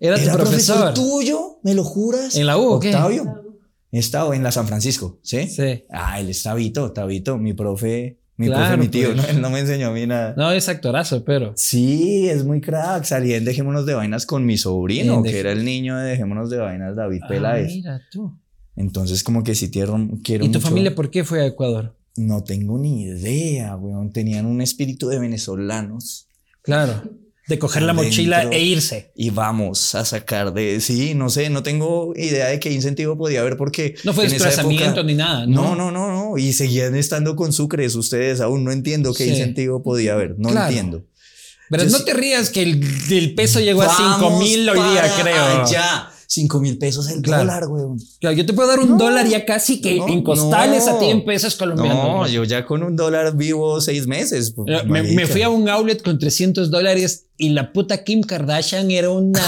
Era 0.00 0.16
tu 0.16 0.22
¿Era 0.22 0.32
profesor. 0.34 0.94
tuyo? 0.94 1.58
¿Me 1.62 1.74
lo 1.74 1.84
juras? 1.84 2.34
¿En 2.36 2.46
la 2.46 2.56
U 2.56 2.62
o 2.72 2.80
Octavio. 3.90 4.00
Estaba 4.00 4.36
en 4.36 4.42
la 4.42 4.52
San 4.52 4.66
Francisco, 4.66 5.18
¿sí? 5.22 5.46
Sí. 5.48 5.84
Ah, 5.90 6.20
él 6.20 6.28
está 6.30 6.54
Vito, 6.54 6.92
Tabito, 6.92 7.38
mi 7.38 7.54
profe, 7.54 8.18
mi 8.36 8.46
Claro, 8.46 8.62
profe, 8.66 8.76
mi 8.76 8.88
tío, 8.88 9.12
pues. 9.14 9.16
¿no? 9.22 9.28
Él 9.28 9.40
no 9.40 9.50
me 9.50 9.60
enseñó 9.60 9.88
a 9.88 9.92
mí 9.92 10.06
nada. 10.06 10.34
No, 10.36 10.52
es 10.52 10.68
actorazo, 10.68 11.24
pero. 11.24 11.52
Sí, 11.56 12.28
es 12.28 12.44
muy 12.44 12.60
crack. 12.60 13.04
Salí 13.04 13.32
en 13.34 13.44
Dejémonos 13.44 13.86
de 13.86 13.94
Vainas 13.94 14.26
con 14.26 14.44
mi 14.46 14.56
sobrino, 14.58 15.22
que 15.22 15.38
era 15.40 15.52
el 15.52 15.64
niño 15.64 15.96
de 15.96 16.10
Dejémonos 16.10 16.50
de 16.50 16.58
Vainas, 16.58 16.94
David 16.96 17.20
Ah, 17.24 17.28
Peláez. 17.28 17.68
mira 17.68 18.00
tú. 18.10 18.38
Entonces, 18.76 19.24
como 19.24 19.42
que 19.42 19.54
sí 19.56 19.70
quiero, 19.70 19.98
quiero 20.22 20.44
¿Y 20.44 20.48
tu 20.48 20.58
mucho- 20.58 20.68
familia 20.68 20.94
por 20.94 21.10
qué 21.10 21.24
fue 21.24 21.40
a 21.42 21.46
Ecuador? 21.46 21.96
No 22.16 22.44
tengo 22.44 22.78
ni 22.78 23.02
idea, 23.02 23.74
weón. 23.76 24.12
Tenían 24.12 24.46
un 24.46 24.60
espíritu 24.60 25.08
de 25.08 25.18
venezolanos. 25.18 26.28
Claro. 26.62 27.02
De 27.48 27.58
coger 27.58 27.82
la 27.82 27.94
mochila 27.94 28.42
e 28.50 28.60
irse. 28.62 29.10
Y 29.16 29.30
vamos 29.30 29.94
a 29.94 30.04
sacar 30.04 30.52
de... 30.52 30.80
Sí, 30.80 31.14
no 31.14 31.30
sé, 31.30 31.48
no 31.48 31.62
tengo 31.62 32.12
idea 32.14 32.46
de 32.48 32.60
qué 32.60 32.70
incentivo 32.72 33.16
podía 33.16 33.40
haber 33.40 33.56
porque... 33.56 33.94
No 34.04 34.12
fue 34.12 34.28
desplazamiento 34.28 35.02
ni 35.02 35.14
nada. 35.14 35.46
No, 35.46 35.74
no, 35.74 35.90
no, 35.90 36.08
no. 36.12 36.36
Y 36.38 36.52
seguían 36.52 36.94
estando 36.94 37.34
con 37.36 37.52
sucres 37.54 37.94
ustedes. 37.94 38.40
Aún 38.42 38.64
no 38.64 38.70
entiendo 38.72 39.14
qué 39.14 39.24
Sí. 39.24 39.30
incentivo 39.30 39.82
podía 39.82 40.12
haber. 40.12 40.34
No 40.38 40.50
Claro. 40.50 40.68
entiendo. 40.68 41.04
Pero 41.70 41.84
Yo 41.84 41.90
no 41.90 41.98
sí- 41.98 42.04
te 42.04 42.14
rías 42.14 42.50
que 42.50 42.62
el, 42.62 42.82
el 43.10 43.34
peso 43.34 43.60
llegó 43.60 43.82
a 43.82 43.86
Vamos 43.86 44.20
5 44.20 44.38
mil 44.38 44.68
hoy 44.68 44.78
día, 44.90 45.12
creo. 45.20 45.62
allá. 45.64 46.10
5 46.30 46.60
mil 46.60 46.76
pesos 46.76 47.08
el 47.08 47.22
Claro. 47.22 47.44
dólar, 47.44 47.68
weón. 47.68 47.96
Claro, 48.20 48.36
yo 48.36 48.44
te 48.44 48.52
puedo 48.52 48.68
dar 48.68 48.80
un 48.80 48.90
No, 48.90 48.96
dólar 48.98 49.26
ya 49.26 49.46
casi 49.46 49.80
que 49.80 49.96
no, 49.96 50.08
en 50.08 50.22
costales 50.22 50.84
no. 50.84 50.92
a 50.96 50.98
ti 50.98 51.06
en 51.06 51.24
pesos 51.24 51.56
colombianos. 51.56 52.04
No, 52.04 52.16
güey. 52.18 52.32
yo 52.32 52.44
ya 52.44 52.66
con 52.66 52.82
un 52.82 52.96
dólar 52.96 53.34
vivo 53.34 53.80
seis 53.80 54.06
meses. 54.06 54.52
pues, 54.54 54.82
Eh, 54.82 54.86
Me, 54.86 55.26
fui 55.26 55.40
a 55.40 55.48
un 55.48 55.66
outlet 55.70 56.02
con 56.02 56.18
300 56.18 56.70
dólares 56.70 57.28
y 57.38 57.48
la 57.48 57.72
puta 57.72 58.04
Kim 58.04 58.20
Kardashian 58.22 58.90
era 58.90 59.08
una, 59.08 59.40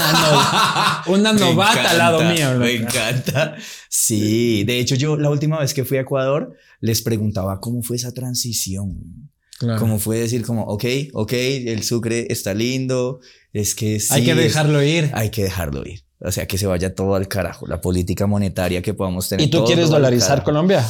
no- 1.05 1.13
una 1.13 1.33
novata 1.33 1.91
al 1.91 1.97
lado 1.99 2.23
mío. 2.23 2.57
Me 2.57 2.73
encanta. 2.77 3.55
Sí, 3.87 4.63
de 4.63 4.79
hecho 4.79 4.95
yo 4.95 5.17
la 5.17 5.29
última 5.29 5.59
vez 5.59 5.75
que 5.75 5.85
fui 5.85 5.97
a 5.97 6.01
Ecuador 6.01 6.55
les 6.79 7.03
preguntaba 7.03 7.59
cómo 7.59 7.83
fue 7.83 7.97
esa 7.97 8.11
transición. 8.11 9.29
Como 9.77 9.99
fue 9.99 10.17
decir 10.17 10.43
como, 10.43 10.63
ok, 10.63 10.85
ok, 11.13 11.33
el 11.33 11.83
Sucre 11.83 12.25
está 12.31 12.55
lindo, 12.55 13.19
es 13.53 13.75
que 13.75 13.99
sí. 13.99 14.07
Hay 14.11 14.25
que 14.25 14.33
dejarlo 14.33 14.81
ir. 14.81 15.11
Hay 15.13 15.29
que 15.29 15.43
dejarlo 15.43 15.83
ir. 15.85 16.01
O 16.23 16.31
sea, 16.31 16.47
que 16.47 16.57
se 16.57 16.67
vaya 16.67 16.93
todo 16.93 17.15
al 17.15 17.27
carajo. 17.27 17.65
La 17.67 17.81
política 17.81 18.27
monetaria 18.27 18.81
que 18.81 18.93
podamos 18.93 19.27
tener. 19.27 19.47
¿Y 19.47 19.49
tú 19.49 19.65
quieres 19.65 19.89
dolarizar 19.89 20.43
Colombia? 20.43 20.87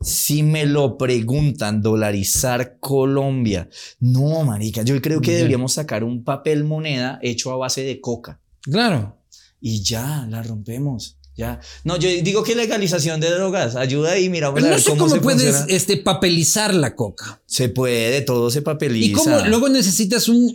Si 0.00 0.42
me 0.42 0.64
lo 0.64 0.96
preguntan, 0.96 1.82
dolarizar 1.82 2.78
Colombia. 2.78 3.68
No, 3.98 4.44
marica, 4.44 4.82
yo 4.82 5.00
creo 5.02 5.20
que 5.20 5.34
deberíamos 5.34 5.74
sacar 5.74 6.04
un 6.04 6.24
papel 6.24 6.64
moneda 6.64 7.18
hecho 7.20 7.52
a 7.52 7.56
base 7.56 7.82
de 7.82 8.00
coca. 8.00 8.40
Claro. 8.62 9.18
Y 9.60 9.82
ya, 9.82 10.26
la 10.30 10.42
rompemos. 10.42 11.18
Ya. 11.36 11.60
No, 11.84 11.96
yo 11.96 12.08
digo 12.22 12.42
que 12.42 12.54
legalización 12.54 13.20
de 13.20 13.30
drogas 13.30 13.74
ayuda 13.76 14.18
y 14.18 14.28
mira, 14.28 14.50
no 14.52 14.78
sé 14.78 14.96
cómo, 14.96 15.16
puedes 15.20 15.64
este, 15.68 15.96
papelizar 15.96 16.74
la 16.74 16.94
coca. 16.94 17.42
Se 17.46 17.68
puede, 17.68 18.20
todo 18.22 18.50
se 18.50 18.62
papeliza. 18.62 19.06
Y 19.06 19.12
cómo 19.12 19.38
luego 19.46 19.68
necesitas 19.68 20.28
un, 20.28 20.52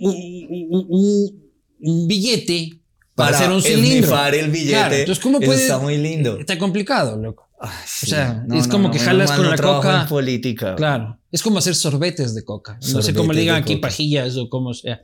un, 1.80 2.08
billete 2.08 2.82
para, 3.16 3.38
hacer 3.38 3.50
un 3.50 3.62
cilindro. 3.62 4.26
el 4.28 4.52
billete. 4.52 5.02
entonces, 5.02 5.24
¿cómo 5.24 5.40
puedes? 5.40 5.62
está 5.62 5.80
muy 5.80 5.98
lindo. 5.98 6.38
Está 6.38 6.58
complicado, 6.58 7.18
loco. 7.18 7.48
o 7.60 7.68
sea, 7.86 8.46
es 8.54 8.68
como 8.68 8.92
que 8.92 9.00
jalas 9.00 9.32
con 9.32 9.50
la 9.50 9.58
coca. 9.58 10.06
política. 10.08 10.76
Claro. 10.76 11.18
Es 11.32 11.42
como 11.42 11.60
hacer 11.60 11.76
sorbetes 11.76 12.36
de 12.36 12.44
coca. 12.44 12.78
no 12.94 13.02
sé 13.02 13.14
cómo 13.14 13.34
le 13.34 13.42
digan 13.42 13.56
aquí 13.56 13.78
pajillas 13.78 14.38
o 14.38 14.50
como 14.50 14.74
sea. 14.74 15.02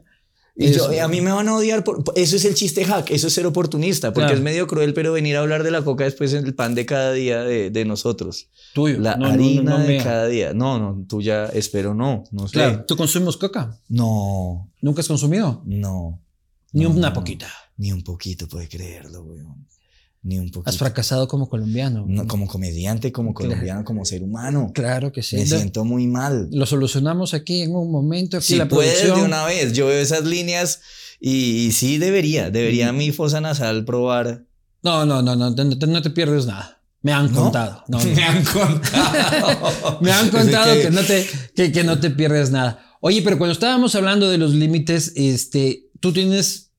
Y 0.53 0.73
yo, 0.73 0.89
a 1.01 1.07
mí 1.07 1.21
me 1.21 1.31
van 1.31 1.47
a 1.47 1.55
odiar 1.55 1.83
por, 1.83 2.03
eso 2.15 2.35
es 2.35 2.43
el 2.43 2.55
chiste 2.55 2.83
hack, 2.83 3.09
eso 3.11 3.27
es 3.27 3.33
ser 3.33 3.45
oportunista, 3.45 4.11
porque 4.11 4.33
es 4.33 4.41
medio 4.41 4.67
cruel, 4.67 4.93
pero 4.93 5.13
venir 5.13 5.37
a 5.37 5.39
hablar 5.39 5.63
de 5.63 5.71
la 5.71 5.81
coca 5.81 6.03
después 6.03 6.33
en 6.33 6.45
el 6.45 6.53
pan 6.53 6.75
de 6.75 6.85
cada 6.85 7.13
día 7.13 7.41
de, 7.41 7.69
de 7.71 7.85
nosotros. 7.85 8.49
Tuyo. 8.73 8.99
La 8.99 9.13
harina 9.13 9.79
de 9.79 9.97
cada 9.97 10.27
día. 10.27 10.53
No, 10.53 10.77
no, 10.77 11.05
tuya 11.07 11.45
espero 11.47 11.93
no, 11.93 12.25
no 12.31 12.47
sé. 12.47 12.53
Claro, 12.53 12.85
¿tú 12.85 12.97
consumes 12.97 13.37
coca? 13.37 13.79
No. 13.87 14.69
¿Nunca 14.81 15.01
has 15.01 15.07
consumido? 15.07 15.63
No. 15.65 16.21
Ni 16.73 16.85
una 16.85 17.13
poquita. 17.13 17.47
Ni 17.81 17.91
un 17.91 18.03
poquito, 18.03 18.47
puede 18.47 18.69
creerlo, 18.69 19.23
weón. 19.23 19.65
Ni 20.21 20.37
un 20.37 20.51
poquito. 20.51 20.69
Has 20.69 20.77
fracasado 20.77 21.27
como 21.27 21.49
colombiano. 21.49 22.05
como 22.27 22.47
comediante, 22.47 23.11
como 23.11 23.33
colombiano, 23.33 23.83
como 23.83 24.05
ser 24.05 24.21
humano. 24.21 24.69
Claro 24.71 25.11
que 25.11 25.23
sí. 25.23 25.37
Me 25.37 25.47
siento 25.47 25.83
muy 25.83 26.05
mal. 26.05 26.47
Lo 26.51 26.67
solucionamos 26.67 27.33
aquí 27.33 27.63
en 27.63 27.73
un 27.75 27.91
momento. 27.91 28.37
Aquí 28.37 28.45
si 28.45 28.55
la 28.57 28.67
puedes 28.67 29.03
de 29.03 29.13
una 29.13 29.45
vez. 29.45 29.73
Yo 29.73 29.87
veo 29.87 29.99
esas 29.99 30.25
líneas 30.25 30.81
y, 31.19 31.71
sí 31.71 31.97
debería. 31.97 32.51
Debería 32.51 32.93
mi 32.93 33.11
fosa 33.11 33.41
nasal 33.41 33.83
probar. 33.83 34.45
No, 34.83 35.07
no, 35.07 35.23
no, 35.23 35.35
no, 35.35 35.49
no, 35.49 36.01
te 36.03 36.09
pierdes 36.11 36.45
nada. 36.45 36.83
Me 37.01 37.13
han 37.13 37.29
contado. 37.29 37.83
Me 37.89 38.23
han 38.23 38.43
contado. 38.43 39.97
Me 40.01 40.11
han 40.11 40.29
contado 40.29 40.79
que, 40.79 40.91
no 40.91 41.01
te, 41.01 41.27
que, 41.55 41.71
que 41.71 41.83
no 41.83 41.99
te 41.99 42.11
pierdes 42.11 42.51
nada. 42.51 42.85
Oye, 42.99 43.23
pero 43.23 43.39
cuando 43.39 43.53
estábamos 43.53 43.95
hablando 43.95 44.29
de 44.29 44.37
los 44.37 44.53
límites, 44.53 45.13
este, 45.15 45.89
tú 45.99 46.13
tienes 46.13 46.70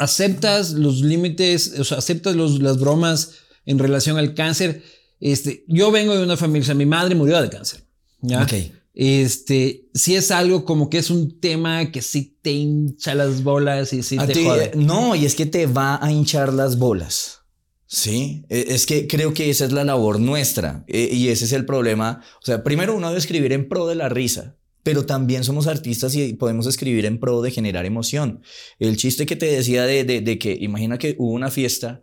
aceptas 0.00 0.72
los 0.72 1.02
límites, 1.02 1.74
o 1.78 1.84
sea, 1.84 1.98
aceptas 1.98 2.34
las 2.34 2.80
bromas 2.80 3.32
en 3.66 3.78
relación 3.78 4.16
al 4.16 4.34
cáncer. 4.34 4.82
Este, 5.20 5.64
yo 5.68 5.92
vengo 5.92 6.16
de 6.16 6.24
una 6.24 6.38
familia, 6.38 6.62
o 6.62 6.66
sea, 6.66 6.74
mi 6.74 6.86
madre 6.86 7.14
murió 7.14 7.40
de 7.40 7.50
cáncer. 7.50 7.84
¿ya? 8.22 8.46
Este, 8.94 9.88
si 9.94 10.16
es 10.16 10.30
algo 10.30 10.64
como 10.64 10.88
que 10.88 10.98
es 10.98 11.10
un 11.10 11.38
tema 11.38 11.92
que 11.92 12.00
sí 12.00 12.38
te 12.40 12.50
hincha 12.50 13.14
las 13.14 13.42
bolas 13.42 13.92
y 13.92 14.02
sí 14.02 14.16
te 14.16 14.42
jode. 14.42 14.72
No, 14.74 15.14
y 15.14 15.26
es 15.26 15.34
que 15.34 15.46
te 15.46 15.66
va 15.66 16.02
a 16.02 16.10
hinchar 16.10 16.52
las 16.54 16.78
bolas. 16.78 17.40
Sí, 17.86 18.46
e, 18.48 18.66
es 18.68 18.86
que 18.86 19.06
creo 19.06 19.34
que 19.34 19.50
esa 19.50 19.66
es 19.66 19.72
la 19.72 19.84
labor 19.84 20.18
nuestra 20.18 20.84
e, 20.88 21.10
y 21.12 21.28
ese 21.28 21.44
es 21.44 21.52
el 21.52 21.66
problema. 21.66 22.22
O 22.42 22.46
sea, 22.46 22.64
primero 22.64 22.96
uno 22.96 23.08
debe 23.08 23.18
escribir 23.18 23.52
en 23.52 23.68
pro 23.68 23.86
de 23.86 23.96
la 23.96 24.08
risa 24.08 24.56
pero 24.82 25.04
también 25.06 25.44
somos 25.44 25.66
artistas 25.66 26.14
y 26.14 26.34
podemos 26.34 26.66
escribir 26.66 27.06
en 27.06 27.18
pro 27.18 27.42
de 27.42 27.50
generar 27.50 27.86
emoción. 27.86 28.42
El 28.78 28.96
chiste 28.96 29.26
que 29.26 29.36
te 29.36 29.46
decía 29.46 29.84
de, 29.84 30.04
de, 30.04 30.38
que, 30.38 30.56
imagina 30.60 30.98
que 30.98 31.16
hubo 31.18 31.32
una 31.32 31.50
fiesta 31.50 32.02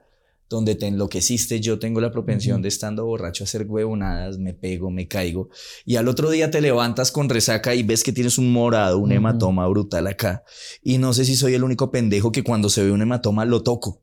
donde 0.49 0.75
te 0.75 0.87
enloqueciste, 0.87 1.59
yo 1.59 1.77
tengo 1.77 1.99
la 1.99 2.11
propensión 2.11 2.61
de 2.61 2.69
estando 2.69 3.05
borracho 3.05 3.43
a 3.43 3.45
hacer 3.45 3.65
huevonadas, 3.67 4.37
me 4.37 4.53
pego, 4.53 4.89
me 4.89 5.07
caigo, 5.07 5.49
y 5.85 5.97
al 5.97 6.07
otro 6.07 6.29
día 6.29 6.49
te 6.49 6.61
levantas 6.61 7.11
con 7.11 7.27
resaca 7.27 7.75
y 7.75 7.83
ves 7.83 8.03
que 8.03 8.13
tienes 8.13 8.37
un 8.37 8.53
morado, 8.53 8.97
un 8.97 9.11
hematoma 9.11 9.67
brutal 9.67 10.07
acá, 10.07 10.45
y 10.81 10.99
no 10.99 11.13
sé 11.13 11.25
si 11.25 11.35
soy 11.35 11.53
el 11.53 11.65
único 11.65 11.91
pendejo 11.91 12.31
que 12.31 12.43
cuando 12.43 12.69
se 12.69 12.81
ve 12.83 12.91
un 12.91 13.01
hematoma 13.01 13.43
lo 13.43 13.61
toco. 13.61 14.01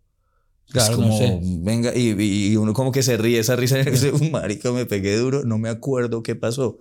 Claro, 0.71 0.97
como, 0.97 1.40
venga, 1.62 1.95
y, 1.95 2.14
y, 2.19 2.57
uno 2.57 2.73
como 2.73 2.90
que 2.90 3.02
se 3.02 3.16
ríe, 3.16 3.38
esa 3.38 3.54
risa, 3.54 3.76
un 4.12 4.31
marica, 4.33 4.73
me 4.73 4.87
pegué 4.87 5.16
duro, 5.16 5.45
no 5.45 5.57
me 5.57 5.69
acuerdo 5.69 6.23
qué 6.23 6.35
pasó. 6.35 6.78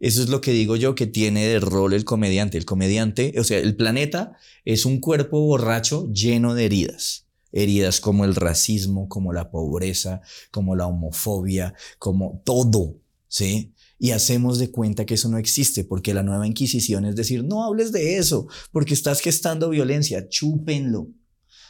Eso 0.00 0.22
es 0.22 0.30
lo 0.30 0.40
que 0.40 0.52
digo 0.52 0.76
yo 0.76 0.94
que 0.94 1.06
tiene 1.06 1.46
de 1.46 1.60
rol 1.60 1.92
el 1.92 2.06
comediante. 2.06 2.56
El 2.56 2.64
comediante, 2.64 3.34
o 3.38 3.44
sea, 3.44 3.58
el 3.58 3.76
planeta 3.76 4.32
es 4.64 4.86
un 4.86 4.98
cuerpo 4.98 5.40
borracho 5.40 6.10
lleno 6.10 6.54
de 6.54 6.64
heridas. 6.64 7.26
Heridas 7.52 8.00
como 8.00 8.24
el 8.24 8.34
racismo, 8.34 9.08
como 9.08 9.34
la 9.34 9.50
pobreza, 9.50 10.22
como 10.50 10.74
la 10.74 10.86
homofobia, 10.86 11.74
como 11.98 12.40
todo, 12.46 12.96
¿sí? 13.28 13.74
Y 13.98 14.12
hacemos 14.12 14.58
de 14.58 14.70
cuenta 14.70 15.04
que 15.04 15.14
eso 15.14 15.28
no 15.28 15.36
existe, 15.36 15.84
porque 15.84 16.14
la 16.14 16.22
nueva 16.22 16.46
Inquisición 16.46 17.04
es 17.04 17.16
decir, 17.16 17.44
no 17.44 17.64
hables 17.64 17.92
de 17.92 18.16
eso, 18.16 18.46
porque 18.72 18.94
estás 18.94 19.20
gestando 19.20 19.68
violencia, 19.68 20.28
chúpenlo. 20.28 21.08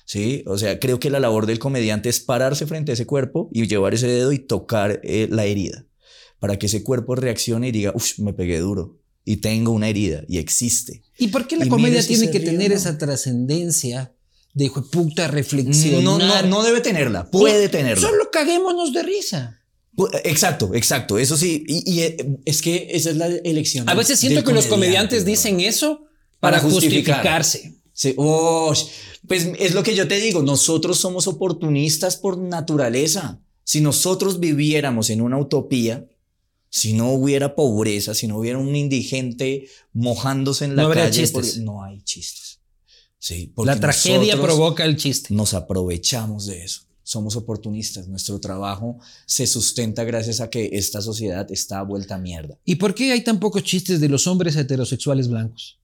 ¿Sí? 0.05 0.43
O 0.47 0.59
sea, 0.59 0.79
creo 0.81 0.99
que 0.99 1.11
la 1.11 1.21
labor 1.21 1.47
del 1.47 1.61
comediante 1.61 2.09
es 2.09 2.21
pararse 2.21 2.67
frente 2.67 2.93
a 2.93 2.95
ese 2.95 3.07
cuerpo 3.07 3.49
y 3.53 3.67
llevar 3.67 3.95
ese 3.95 4.09
dedo 4.09 4.33
y 4.33 4.41
tocar 4.41 5.01
eh, 5.05 5.29
la 5.31 5.45
herida 5.45 5.87
para 6.41 6.59
que 6.59 6.67
ese 6.67 6.83
cuerpo 6.83 7.15
reaccione 7.15 7.69
y 7.69 7.73
diga, 7.73 7.93
uff, 7.95 8.19
me 8.19 8.33
pegué 8.33 8.59
duro 8.59 8.99
y 9.25 9.37
tengo 9.37 9.71
una 9.71 9.89
herida 9.89 10.25
y 10.27 10.39
existe. 10.39 11.05
¿Y 11.19 11.29
por 11.29 11.47
qué 11.47 11.57
la 11.57 11.69
comedia 11.69 12.05
tiene 12.05 12.31
que 12.31 12.41
tener 12.41 12.73
esa 12.73 12.99
trascendencia 12.99 14.13
de 14.55 14.65
hijo 14.65 14.91
puta 14.91 15.29
reflexión? 15.29 16.03
No, 16.03 16.19
no, 16.19 16.43
no 16.43 16.65
debe 16.65 16.81
tenerla, 16.81 17.31
puede 17.31 17.69
tenerla. 17.69 18.09
Solo 18.09 18.31
caguémonos 18.33 18.93
de 18.93 19.03
risa. 19.05 19.61
Exacto, 20.25 20.75
exacto. 20.75 21.19
Eso 21.19 21.37
sí, 21.37 21.65
y, 21.67 22.01
eh, 22.01 22.17
es 22.45 22.63
que 22.63 22.89
esa 22.93 23.11
es 23.11 23.17
la 23.17 23.27
elección. 23.27 23.89
A 23.89 23.95
veces 23.95 24.19
siento 24.19 24.43
que 24.45 24.53
los 24.53 24.67
comediantes 24.67 25.25
dicen 25.25 25.61
eso 25.61 26.07
para, 26.41 26.59
justificarse. 26.59 27.77
Sí, 27.93 28.15
pues 29.29 29.51
es 29.59 29.75
lo 29.75 29.83
que 29.83 29.95
yo 29.95 30.09
te 30.09 30.19
digo, 30.21 30.43
nosotros 30.43 30.99
somos 30.99 31.27
oportunistas 31.27 32.17
por 32.17 32.39
naturaleza. 32.39 33.41
Si 33.63 33.81
nosotros 33.81 34.41
viviéramos 34.41 35.11
en 35.11 35.21
una 35.21 35.39
utopía, 35.39 36.07
si 36.71 36.93
no 36.93 37.12
hubiera 37.12 37.57
pobreza, 37.57 38.15
si 38.15 38.29
no 38.29 38.39
hubiera 38.39 38.59
un 38.59 38.75
indigente 38.75 39.69
mojándose 39.93 40.65
en 40.65 40.77
la 40.77 40.85
no 40.85 40.91
calle, 40.91 41.11
chistes. 41.11 41.59
no 41.59 41.83
hay 41.83 42.00
chistes. 42.03 42.61
Sí, 43.19 43.53
la 43.57 43.79
tragedia 43.79 44.41
provoca 44.41 44.85
el 44.85 44.97
chiste. 44.97 45.35
Nos 45.35 45.53
aprovechamos 45.53 46.47
de 46.47 46.65
eso. 46.65 46.83
Somos 47.03 47.37
oportunistas. 47.37 48.09
Nuestro 48.09 48.41
trabajo 48.41 48.99
se 49.27 49.47
sustenta 49.47 50.05
gracias 50.05 50.41
a 50.41 50.49
que 50.49 50.71
esta 50.73 51.03
sociedad 51.03 51.50
está 51.50 51.83
vuelta 51.83 52.15
a 52.15 52.19
mierda. 52.19 52.57
¿Y 52.65 52.77
por 52.77 52.95
qué 52.95 53.12
hay 53.12 53.23
tan 53.23 53.41
pocos 53.41 53.62
chistes 53.62 54.00
de 54.00 54.09
los 54.09 54.27
hombres 54.27 54.57
heterosexuales 54.57 55.29
blancos? 55.29 55.79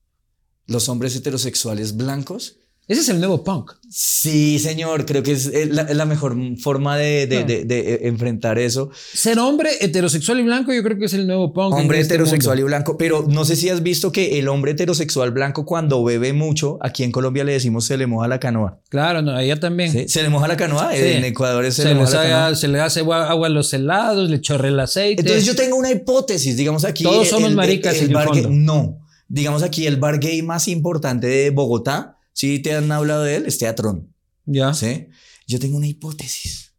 Los 0.66 0.88
hombres 0.88 1.14
heterosexuales 1.14 1.96
blancos 1.96 2.56
ese 2.88 3.00
es 3.00 3.08
el 3.08 3.18
nuevo 3.18 3.42
punk. 3.42 3.72
Sí, 3.90 4.60
señor, 4.60 5.06
creo 5.06 5.24
que 5.24 5.32
es 5.32 5.50
la, 5.70 6.04
mejor 6.04 6.36
forma 6.58 6.96
de, 6.96 7.24
eh, 7.24 7.98
enfrentar 8.02 8.60
eso. 8.60 8.90
Ser 9.12 9.40
hombre 9.40 9.70
heterosexual 9.80 10.38
y 10.38 10.44
blanco, 10.44 10.72
yo 10.72 10.84
creo 10.84 10.96
que 10.96 11.06
es 11.06 11.14
el 11.14 11.26
nuevo 11.26 11.52
punk. 11.52 11.74
Hombre 11.74 11.98
este 11.98 12.14
heterosexual 12.14 12.60
y 12.60 12.62
blanco, 12.62 12.96
pero 12.96 13.26
no 13.28 13.44
sé 13.44 13.56
si 13.56 13.68
has 13.70 13.82
visto 13.82 14.12
que 14.12 14.38
el 14.38 14.46
hombre 14.46 14.72
heterosexual 14.72 15.32
blanco 15.32 15.64
cuando 15.64 16.04
bebe 16.04 16.32
mucho, 16.32 16.78
aquí 16.80 17.02
en 17.02 17.10
Colombia 17.10 17.42
le 17.42 17.52
decimos 17.52 17.86
se 17.86 17.96
le 17.96 18.06
moja 18.06 18.28
la 18.28 18.38
canoa. 18.38 18.78
Claro, 18.88 19.20
no, 19.20 19.32
allá 19.32 19.58
también. 19.58 20.08
Se 20.08 20.22
le 20.22 20.28
moja 20.28 20.46
la 20.46 20.56
canoa, 20.56 20.96
en 20.96 21.24
Ecuador 21.24 21.70
se, 21.72 21.86
le 21.86 21.94
moja 21.96 22.22
la 22.22 22.30
canoa. 22.30 22.54
Se 22.54 22.68
le 22.68 22.80
hace 22.80 23.00
agua 23.00 23.46
a 23.46 23.48
los 23.48 23.72
helados, 23.74 24.30
le 24.30 24.40
chorre 24.40 24.68
el 24.68 24.78
aceite. 24.78 25.22
Entonces 25.22 25.44
yo 25.44 25.56
tengo 25.56 25.76
una 25.76 25.90
hipótesis, 25.90 26.56
digamos 26.56 26.84
aquí. 26.84 27.02
Todos 27.02 27.28
somos 27.28 27.52
maricas 27.52 28.00
el, 28.00 28.14
el, 28.14 28.64
No, 28.64 29.00
digamos 29.26 29.64
aquí 29.64 29.88
el 29.88 29.96
bar 29.96 30.20
gay 30.20 30.42
más 30.42 30.68
importante 30.68 31.26
de 31.26 31.50
Bogotá 31.50 32.15
si 32.36 32.58
te 32.58 32.74
han 32.74 32.92
hablado 32.92 33.22
de 33.22 33.36
él, 33.36 33.46
es 33.46 33.56
Teatrón. 33.56 34.14
Ya. 34.44 34.74
¿Sí? 34.74 35.08
Yo 35.46 35.58
tengo 35.58 35.78
una 35.78 35.86
hipótesis. 35.86 36.74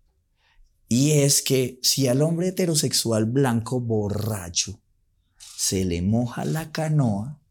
Y 0.88 1.14
es 1.14 1.42
que 1.42 1.80
si 1.82 2.08
al 2.08 2.22
hombre 2.22 2.50
heterosexual 2.50 3.26
blanco 3.26 3.82
borracho 3.82 4.80
se 5.58 5.84
le 5.84 6.04
moja 6.04 6.46
la 6.46 6.72
canoa, 6.72 7.42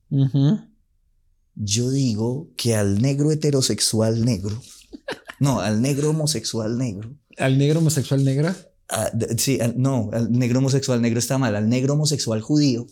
yo 1.56 1.90
digo 1.90 2.48
que 2.56 2.76
al 2.76 3.02
negro 3.02 3.32
heterosexual 3.32 4.24
negro, 4.24 4.62
no, 5.40 5.58
al 5.58 5.82
negro 5.82 6.10
homosexual 6.10 6.78
negro. 6.78 7.12
¿Al 7.38 7.58
negro 7.58 7.80
homosexual 7.80 8.24
negro? 8.24 8.54
Ah, 8.88 9.10
sí, 9.36 9.58
no, 9.74 10.10
al 10.12 10.30
negro 10.30 10.60
homosexual 10.60 11.02
negro 11.02 11.18
está 11.18 11.38
mal, 11.38 11.56
al 11.56 11.68
negro 11.68 11.94
homosexual 11.94 12.40
judío 12.40 12.86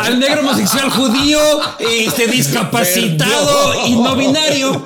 Al 0.00 0.18
negro 0.18 0.40
homosexual 0.40 0.90
judío, 0.90 1.38
este 1.78 2.26
discapacitado 2.26 3.86
y 3.86 3.96
no 3.96 4.16
binario. 4.16 4.84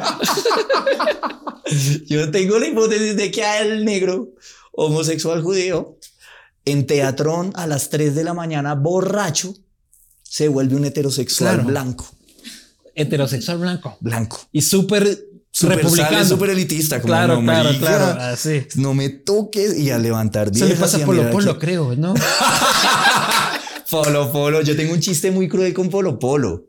Yo 2.07 2.31
tengo 2.31 2.59
la 2.59 2.67
hipótesis 2.69 3.17
de 3.17 3.31
que 3.31 3.45
al 3.45 3.85
negro 3.85 4.29
homosexual 4.73 5.43
judío 5.43 5.97
en 6.65 6.87
teatrón 6.87 7.53
a 7.55 7.67
las 7.67 7.91
3 7.91 8.15
de 8.15 8.25
la 8.25 8.35
mañana 8.35 8.75
borracho 8.75 9.55
se 10.23 10.49
vuelve 10.49 10.77
un 10.77 10.85
heterosexual 10.85 11.55
Claro. 11.57 11.69
blanco. 11.69 12.07
Heterosexual 12.95 13.59
blanco. 13.59 13.97
Blanco. 14.01 14.41
Y 14.53 14.63
súper 14.63 15.27
Super 15.53 15.79
republicano. 15.79 16.25
súper 16.25 16.51
elitista. 16.51 17.01
Como, 17.01 17.13
Claro, 17.13 17.37
no, 17.37 17.43
claro, 17.43 17.65
marica, 17.71 17.87
claro. 17.87 18.21
Así. 18.23 18.67
No 18.77 18.95
me 18.95 19.09
toques 19.09 19.77
y 19.79 19.91
a 19.91 19.99
levantar 19.99 20.49
Eso 20.49 20.61
le 20.61 20.67
viejas 20.75 20.93
pasa 20.93 21.05
Polo 21.05 21.29
Polo, 21.31 21.59
creo, 21.59 21.97
¿no? 21.97 22.15
Polo 23.91 24.31
Polo. 24.33 24.63
Yo 24.63 24.77
tengo 24.77 24.93
un 24.95 25.01
chiste 25.01 25.31
muy 25.31 25.49
cruel 25.49 25.75
con 25.75 25.89
Polo 25.91 26.19
Polo. 26.19 26.67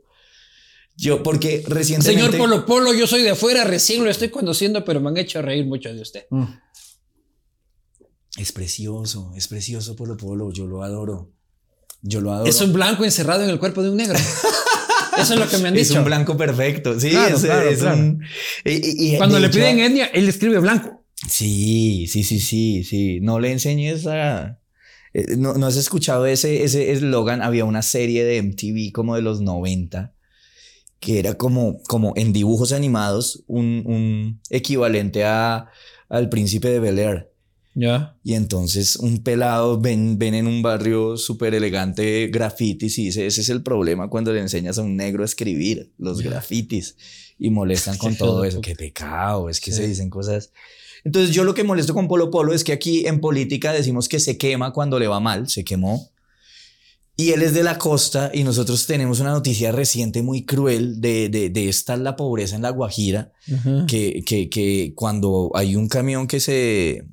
Yo, 0.97 1.23
porque 1.23 1.63
recientemente. 1.67 2.23
Señor 2.31 2.37
Polo 2.37 2.65
Polo, 2.65 2.93
yo 2.93 3.07
soy 3.07 3.23
de 3.23 3.31
afuera, 3.31 3.63
recién 3.63 4.03
lo 4.03 4.09
estoy 4.09 4.29
conociendo, 4.29 4.83
pero 4.85 4.99
me 4.99 5.09
han 5.09 5.17
hecho 5.17 5.41
reír 5.41 5.65
mucho 5.65 5.93
de 5.93 6.01
usted. 6.01 6.25
Es 8.37 8.51
precioso, 8.51 9.31
es 9.35 9.47
precioso 9.47 9.95
Polo 9.95 10.15
Polo. 10.17 10.51
Yo 10.51 10.65
lo 10.67 10.83
adoro. 10.83 11.31
Yo 12.01 12.21
lo 12.21 12.31
adoro. 12.33 12.49
Es 12.49 12.61
un 12.61 12.71
blanco 12.73 13.03
encerrado 13.03 13.43
en 13.43 13.49
el 13.49 13.59
cuerpo 13.59 13.83
de 13.83 13.89
un 13.89 13.97
negro. 13.97 14.17
Eso 15.17 15.33
es 15.33 15.39
lo 15.39 15.47
que 15.47 15.57
me 15.57 15.67
han 15.67 15.77
Es 15.77 15.89
dicho. 15.89 15.99
un 15.99 16.05
blanco 16.05 16.37
perfecto. 16.37 16.97
Sí, 16.99 17.09
Claro, 17.09 17.35
es, 17.35 17.43
claro, 17.43 17.69
es 17.69 17.79
claro. 17.79 17.97
un. 17.97 18.23
y- 18.63 18.71
y- 18.71 19.13
y 19.13 19.17
Cuando 19.17 19.39
le 19.39 19.47
hecho- 19.47 19.55
piden 19.55 19.79
etnia, 19.79 20.05
él 20.07 20.27
escribe 20.29 20.59
blanco. 20.59 21.03
Sí, 21.29 22.07
sí, 22.07 22.23
sí, 22.23 22.39
sí, 22.39 22.83
sí. 22.83 23.19
No 23.21 23.39
le 23.39 23.51
enseñes 23.51 24.07
a. 24.07 24.57
eh, 25.13 25.35
¿No, 25.37 25.53
no 25.53 25.65
has 25.67 25.77
escuchado 25.77 26.25
ese 26.25 26.63
ese 26.63 26.91
eslogan? 26.91 27.41
Había 27.41 27.65
una 27.65 27.81
serie 27.81 28.23
de 28.23 28.41
MTV 28.41 28.91
como 28.93 29.15
de 29.15 29.21
los 29.21 29.41
90 29.41 30.13
que 30.99 31.17
era 31.17 31.33
como, 31.33 31.81
como 31.87 32.13
en 32.15 32.31
dibujos 32.31 32.71
animados 32.71 33.43
un, 33.47 33.81
un 33.87 34.39
equivalente 34.51 35.23
a, 35.25 35.67
al 36.09 36.29
príncipe 36.29 36.69
de 36.69 36.79
Bel 36.79 36.99
Air. 36.99 37.31
Ya. 37.73 38.17
Y 38.23 38.35
entonces 38.35 38.97
un 38.97 39.23
pelado 39.23 39.81
ven, 39.81 40.19
ven 40.19 40.35
en 40.35 40.45
un 40.45 40.61
barrio 40.61 41.17
súper 41.17 41.55
elegante 41.55 42.27
grafitis 42.27 42.99
y 42.99 43.05
dice, 43.05 43.25
ese 43.25 43.41
es 43.41 43.49
el 43.49 43.63
problema 43.63 44.09
cuando 44.11 44.31
le 44.31 44.41
enseñas 44.41 44.77
a 44.77 44.83
un 44.83 44.95
negro 44.95 45.23
a 45.23 45.25
escribir 45.25 45.91
los 45.97 46.21
grafitis 46.21 46.95
y 47.39 47.49
molestan 47.49 47.97
con 47.97 48.15
todo 48.17 48.43
eso. 48.43 48.61
Qué 48.61 48.75
pecado, 48.75 49.49
es 49.49 49.59
que 49.59 49.71
Sí. 49.71 49.77
se 49.77 49.87
dicen 49.87 50.11
cosas. 50.11 50.51
Entonces 51.03 51.33
yo 51.33 51.43
lo 51.43 51.53
que 51.53 51.63
molesto 51.63 51.93
con 51.93 52.07
Polo 52.07 52.29
Polo 52.29 52.53
es 52.53 52.63
que 52.63 52.73
aquí 52.73 53.07
en 53.07 53.19
política 53.19 53.73
decimos 53.73 54.07
que 54.07 54.19
se 54.19 54.37
quema 54.37 54.71
cuando 54.73 54.99
le 54.99 55.07
va 55.07 55.19
mal, 55.19 55.49
se 55.49 55.63
quemó. 55.63 56.11
Y 57.17 57.31
él 57.31 57.43
es 57.43 57.53
de 57.53 57.63
la 57.63 57.77
costa 57.77 58.31
y 58.33 58.43
nosotros 58.43 58.87
tenemos 58.87 59.19
una 59.19 59.31
noticia 59.31 59.71
reciente 59.71 60.23
muy 60.23 60.45
cruel 60.45 61.01
de, 61.01 61.29
de, 61.29 61.49
de 61.49 61.69
esta 61.69 61.95
la 61.97 62.15
pobreza 62.15 62.55
en 62.55 62.61
La 62.61 62.71
Guajira 62.71 63.31
que, 63.87 64.23
que, 64.25 64.49
que 64.49 64.93
cuando 64.95 65.51
hay 65.53 65.75
un 65.75 65.87
camión 65.87 66.25
que 66.25 66.39
se, 66.39 67.05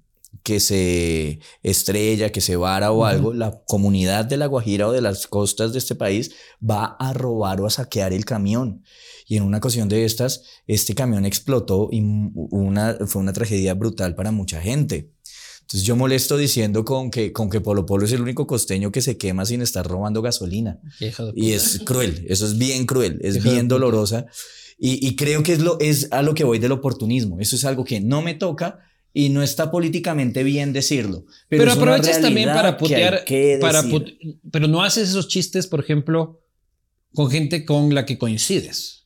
que 0.43 0.61
se 0.61 1.41
estrella, 1.63 2.33
que 2.33 2.41
se 2.41 2.57
vara 2.57 2.91
o 2.91 3.05
algo, 3.05 3.35
la 3.35 3.61
comunidad 3.67 4.25
de 4.25 4.39
La 4.39 4.47
Guajira 4.47 4.89
o 4.89 4.93
de 4.93 5.03
las 5.03 5.27
costas 5.27 5.73
de 5.73 5.79
este 5.79 5.95
país 5.95 6.31
va 6.59 6.97
a 6.99 7.13
robar 7.13 7.61
o 7.61 7.67
a 7.67 7.71
saquear 7.71 8.15
el 8.15 8.25
camión. 8.25 8.83
Y 9.29 9.37
en 9.37 9.43
una 9.43 9.59
ocasión 9.59 9.89
de 9.89 10.05
estas, 10.07 10.43
este 10.67 10.95
camión 10.95 11.27
explotó 11.27 11.91
y 11.93 12.01
una, 12.03 12.97
fue 13.07 13.21
una 13.21 13.33
tragedia 13.35 13.75
brutal 13.75 14.15
para 14.15 14.33
mucha 14.33 14.61
gente. 14.61 15.13
Entonces 15.61 15.83
yo 15.87 15.97
molesto 15.97 16.39
diciendo 16.39 16.83
con 16.83 17.11
que, 17.11 17.31
con 17.31 17.51
que 17.51 17.61
Polo 17.61 17.85
Polo 17.85 18.07
es 18.07 18.13
el 18.13 18.23
único 18.23 18.47
costeño 18.47 18.91
que 18.91 19.03
se 19.03 19.19
quema 19.19 19.45
sin 19.45 19.61
estar 19.61 19.87
robando 19.87 20.23
gasolina. 20.23 20.81
Y 21.35 21.53
es 21.53 21.81
cruel, 21.85 22.25
eso 22.27 22.47
es 22.47 22.57
bien 22.57 22.87
cruel, 22.87 23.19
es 23.23 23.37
Hijo 23.37 23.51
bien 23.51 23.69
dolorosa. 23.69 24.25
Y, 24.79 25.07
y 25.07 25.15
creo 25.15 25.43
que 25.43 25.53
es, 25.53 25.59
lo, 25.61 25.79
es 25.79 26.09
a 26.11 26.23
lo 26.23 26.33
que 26.35 26.45
voy 26.45 26.59
del 26.59 26.73
oportunismo. 26.73 27.39
Eso 27.39 27.55
es 27.55 27.67
algo 27.67 27.85
que 27.85 28.01
no 28.01 28.23
me 28.23 28.33
toca 28.35 28.79
y 29.13 29.29
no 29.29 29.43
está 29.43 29.71
políticamente 29.71 30.43
bien 30.43 30.73
decirlo. 30.73 31.27
Pero, 31.51 31.65
Pero, 31.65 31.73
aprovechas 31.73 32.23
también 32.23 32.49
para 32.49 32.77
que 32.77 32.79
putear. 32.81 33.25
que 33.27 33.59
Para 33.61 33.83
decir. 33.83 33.93
put- 34.23 34.39
pero 34.51 34.69
no 34.69 34.83
haces 34.83 35.11
esos 35.11 35.29
chistes, 35.29 35.67
por 35.67 35.81
ejemplo, 35.81 36.41
con 37.13 37.31
gente 37.31 37.67
con 37.67 37.95
la 37.95 38.07
que 38.07 38.17
coincides 38.17 38.98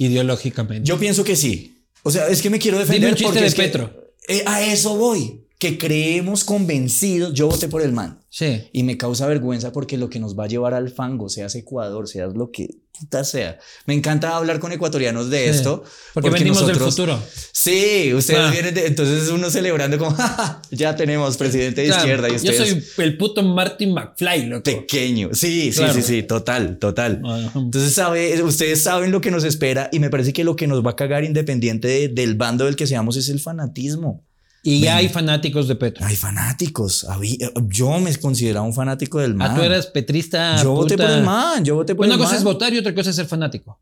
ideológicamente. 0.00 0.88
Yo 0.88 0.98
pienso 0.98 1.22
que 1.24 1.36
sí. 1.36 1.76
O 2.02 2.10
sea, 2.10 2.28
es 2.28 2.40
que 2.40 2.48
me 2.50 2.58
quiero 2.58 2.78
Dime 2.78 2.86
defender 2.86 3.10
un 3.10 3.16
chiste 3.16 3.32
porque 3.32 3.50
de 3.50 3.54
que, 3.54 3.62
Petro. 3.62 4.12
eh, 4.26 4.42
a 4.46 4.62
eso 4.64 4.96
voy. 4.96 5.39
Que 5.60 5.76
creemos 5.78 6.42
convencidos. 6.42 7.34
Yo 7.34 7.46
voté 7.46 7.68
por 7.68 7.82
el 7.82 7.92
man. 7.92 8.18
Sí. 8.30 8.62
Y 8.72 8.82
me 8.82 8.96
causa 8.96 9.26
vergüenza 9.26 9.72
porque 9.72 9.98
lo 9.98 10.08
que 10.08 10.18
nos 10.18 10.38
va 10.38 10.44
a 10.44 10.48
llevar 10.48 10.72
al 10.72 10.88
fango, 10.90 11.28
seas 11.28 11.54
Ecuador, 11.54 12.08
seas 12.08 12.34
lo 12.34 12.50
que 12.50 12.70
puta 12.98 13.24
sea. 13.24 13.58
Me 13.86 13.92
encanta 13.94 14.36
hablar 14.36 14.58
con 14.58 14.72
ecuatorianos 14.72 15.28
de 15.28 15.44
Sí. 15.44 15.50
esto. 15.50 15.84
Porque, 16.14 16.30
venimos 16.30 16.66
del 16.66 16.76
futuro. 16.76 17.22
Sí, 17.52 18.12
ustedes 18.14 18.40
Ah. 18.40 18.50
vienen 18.50 18.72
de, 18.74 18.86
entonces 18.86 19.28
uno 19.28 19.50
celebrando 19.50 19.98
como 19.98 20.10
"Ja, 20.16 20.28
ja, 20.28 20.62
ya 20.70 20.96
tenemos 20.96 21.36
presidente 21.36 21.82
de 21.82 21.88
Claro, 21.88 22.00
izquierda 22.02 22.28
y 22.30 22.38
yo 22.46 22.52
soy 22.54 22.82
el 23.04 23.16
puto 23.18 23.42
Martin 23.42 23.92
McFly, 23.92 24.46
loco. 24.46 24.62
pequeño. 24.64 25.28
Sí, 25.34 25.72
sí, 25.72 25.76
Claro. 25.78 25.92
sí, 25.92 26.02
sí, 26.02 26.22
total, 26.22 26.78
total. 26.78 27.20
Ajá. 27.24 27.52
Entonces 27.58 27.92
sabe, 27.92 28.42
ustedes 28.42 28.82
saben 28.82 29.10
lo 29.10 29.20
que 29.20 29.30
nos 29.30 29.44
espera 29.44 29.90
y 29.92 29.98
me 29.98 30.08
parece 30.08 30.32
que 30.32 30.42
lo 30.44 30.56
que 30.56 30.66
nos 30.66 30.84
va 30.84 30.92
a 30.92 30.96
cagar 30.96 31.24
independiente 31.24 31.86
de- 31.88 32.08
del 32.08 32.34
bando 32.34 32.64
del 32.64 32.76
que 32.76 32.86
seamos 32.86 33.16
es 33.18 33.28
el 33.28 33.40
fanatismo. 33.40 34.24
Y 34.62 34.80
ya 34.80 34.96
hay 34.96 35.08
fanáticos 35.08 35.68
de 35.68 35.76
Petro. 35.76 36.04
Hay 36.04 36.16
fanáticos. 36.16 37.04
había- 37.04 37.50
yo 37.68 37.98
me 38.00 38.14
consideraba 38.16 38.66
un 38.66 38.74
fanático 38.74 39.18
del 39.20 39.34
man. 39.34 39.52
Ah, 39.52 39.54
tú 39.56 39.62
eras 39.62 39.86
petrista. 39.86 40.62
yo 40.62 40.72
voté 40.72 40.96
por 40.98 41.10
el 41.10 41.22
man, 41.24 41.64
yo 41.64 41.76
voté 41.76 41.94
por 41.94 42.04
Una 42.04 42.14
el 42.14 42.18
cosa 42.20 42.32
man. 42.32 42.38
es 42.38 42.44
votar 42.44 42.72
y 42.74 42.78
otra 42.78 42.94
cosa 42.94 43.10
es 43.10 43.16
ser 43.16 43.26
fanático. 43.26 43.78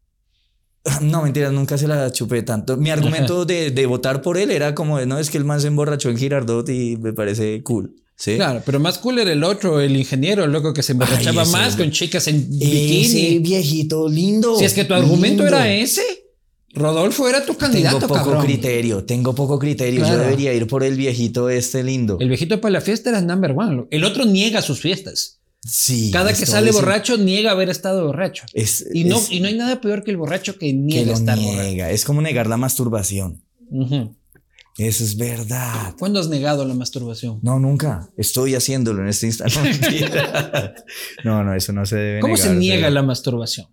No, 1.02 1.22
mentiras, 1.22 1.52
nunca 1.52 1.76
se 1.76 1.86
la 1.88 2.10
chupé 2.12 2.42
tanto. 2.42 2.76
Mi 2.76 2.90
argumento 2.90 3.44
de, 3.46 3.70
de 3.72 3.86
votar 3.86 4.22
por 4.22 4.38
él 4.38 4.50
era 4.50 4.74
como, 4.74 4.98
de, 4.98 5.06
no, 5.06 5.18
es 5.18 5.28
que 5.30 5.36
el 5.38 5.44
man 5.44 5.60
se 5.60 5.66
emborrachó 5.66 6.08
en 6.10 6.16
Girardot 6.16 6.68
y 6.68 6.96
me 6.96 7.12
parece 7.12 7.62
cool. 7.62 7.94
¿sí? 8.16 8.36
Claro, 8.36 8.62
pero 8.64 8.80
más 8.80 8.98
cool 8.98 9.18
era 9.18 9.32
el 9.32 9.44
otro, 9.44 9.80
el 9.80 9.96
ingeniero, 9.96 10.44
el 10.44 10.52
loco 10.52 10.72
que 10.72 10.82
se 10.82 10.92
emborrachaba 10.92 11.42
ese 11.42 11.52
más 11.52 11.76
con 11.76 11.90
chicas 11.90 12.26
en 12.28 12.36
Ese 12.36 12.46
bikini. 12.50 13.38
viejito 13.40 14.08
lindo. 14.08 14.56
Si 14.58 14.64
es 14.64 14.72
que 14.74 14.84
tu 14.84 14.94
argumento 14.94 15.46
era 15.46 15.70
ese, 15.70 16.02
Rodolfo 16.74 17.28
era 17.28 17.44
tu 17.46 17.56
candidato, 17.56 17.98
Tengo 17.98 18.08
poco 18.14 18.24
cabrón. 18.30 18.44
criterio, 18.44 19.04
tengo 19.04 19.34
poco 19.34 19.58
criterio. 19.58 20.00
Claro. 20.00 20.16
Yo 20.18 20.22
debería 20.22 20.52
ir 20.52 20.66
por 20.66 20.84
el 20.84 20.96
viejito 20.96 21.48
este 21.48 21.82
lindo. 21.82 22.18
El 22.20 22.28
viejito 22.28 22.60
para 22.60 22.72
la 22.72 22.80
fiesta 22.80 23.08
era 23.10 23.20
number 23.22 23.52
one. 23.56 23.86
El 23.90 24.04
otro 24.04 24.24
niega 24.26 24.60
sus 24.62 24.80
fiestas. 24.80 25.40
sí. 25.64 26.10
Cada 26.12 26.32
que 26.34 26.46
sale 26.46 26.66
diciendo- 26.66 26.80
borracho, 26.86 27.16
niega 27.16 27.50
haber 27.52 27.68
estado 27.70 28.06
borracho. 28.06 28.44
Es, 28.52 28.84
Y 28.92 29.04
no, 29.04 29.16
es 29.18 29.30
y 29.30 29.40
no 29.40 29.48
hay 29.48 29.54
nada 29.56 29.80
peor 29.80 30.04
que 30.04 30.10
el 30.10 30.16
borracho 30.18 30.52
que 30.54 30.66
que 30.68 30.72
niega 30.74 31.06
lo 31.12 31.12
estar 31.14 31.38
borracho. 31.38 31.62
niega. 31.62 31.90
Es 31.90 32.04
como 32.04 32.20
negar 32.22 32.46
la 32.46 32.56
masturbación. 32.58 33.42
Ujú. 33.70 34.14
Eso 34.76 35.02
es 35.02 35.16
verdad. 35.16 35.94
¿Cuándo 35.98 36.20
has 36.20 36.28
negado 36.28 36.64
la 36.64 36.74
masturbación? 36.74 37.40
No, 37.42 37.58
nunca. 37.58 38.08
Estoy 38.16 38.54
haciéndolo 38.54 39.02
en 39.02 39.08
este 39.08 39.26
instante. 39.26 39.58
No, 41.24 41.42
no, 41.42 41.54
eso 41.54 41.72
no 41.72 41.84
se 41.86 41.96
debe 41.96 42.20
¿Cómo 42.20 42.36
se 42.36 42.54
niega 42.54 42.82
pero- 42.82 42.94
la 42.94 43.02
masturbación? 43.02 43.66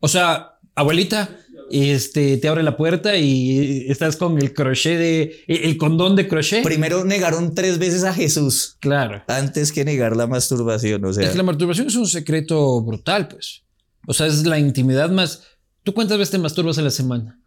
O 0.00 0.08
sea, 0.08 0.58
abuelita, 0.74 1.30
este, 1.70 2.36
te 2.36 2.48
abre 2.48 2.62
la 2.62 2.76
puerta 2.76 3.16
y 3.16 3.86
estás 3.88 4.16
con 4.16 4.38
el 4.38 4.52
crochet 4.54 4.98
de, 4.98 5.44
el 5.46 5.76
condón 5.78 6.16
de 6.16 6.28
crochet. 6.28 6.62
Primero 6.62 7.04
negaron 7.04 7.54
tres 7.54 7.78
veces 7.78 8.04
a 8.04 8.12
Jesús 8.14 8.76
Claro. 8.80 9.22
antes 9.28 9.72
que 9.72 9.84
negar 9.84 10.16
la 10.16 10.26
masturbación. 10.26 11.04
O 11.04 11.12
sea, 11.12 11.24
Es 11.24 11.30
que 11.30 11.36
la 11.36 11.42
masturbación 11.42 11.86
es 11.88 11.96
un 11.96 12.06
secreto 12.06 12.80
brutal, 12.82 13.28
pues. 13.28 13.62
O 14.06 14.12
sea, 14.12 14.26
es 14.26 14.44
la 14.44 14.58
intimidad 14.58 15.10
más. 15.10 15.42
¿Tú 15.82 15.94
cuántas 15.94 16.18
veces 16.18 16.32
te 16.32 16.38
masturbas 16.38 16.78
a 16.78 16.82
la 16.82 16.90
semana? 16.90 17.40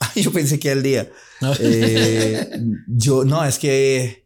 yo 0.16 0.32
pensé 0.32 0.58
que 0.58 0.70
al 0.70 0.82
día. 0.82 1.10
¿No? 1.40 1.52
Eh, 1.60 2.48
yo, 2.88 3.24
no, 3.24 3.44
es 3.44 3.58
que. 3.58 4.22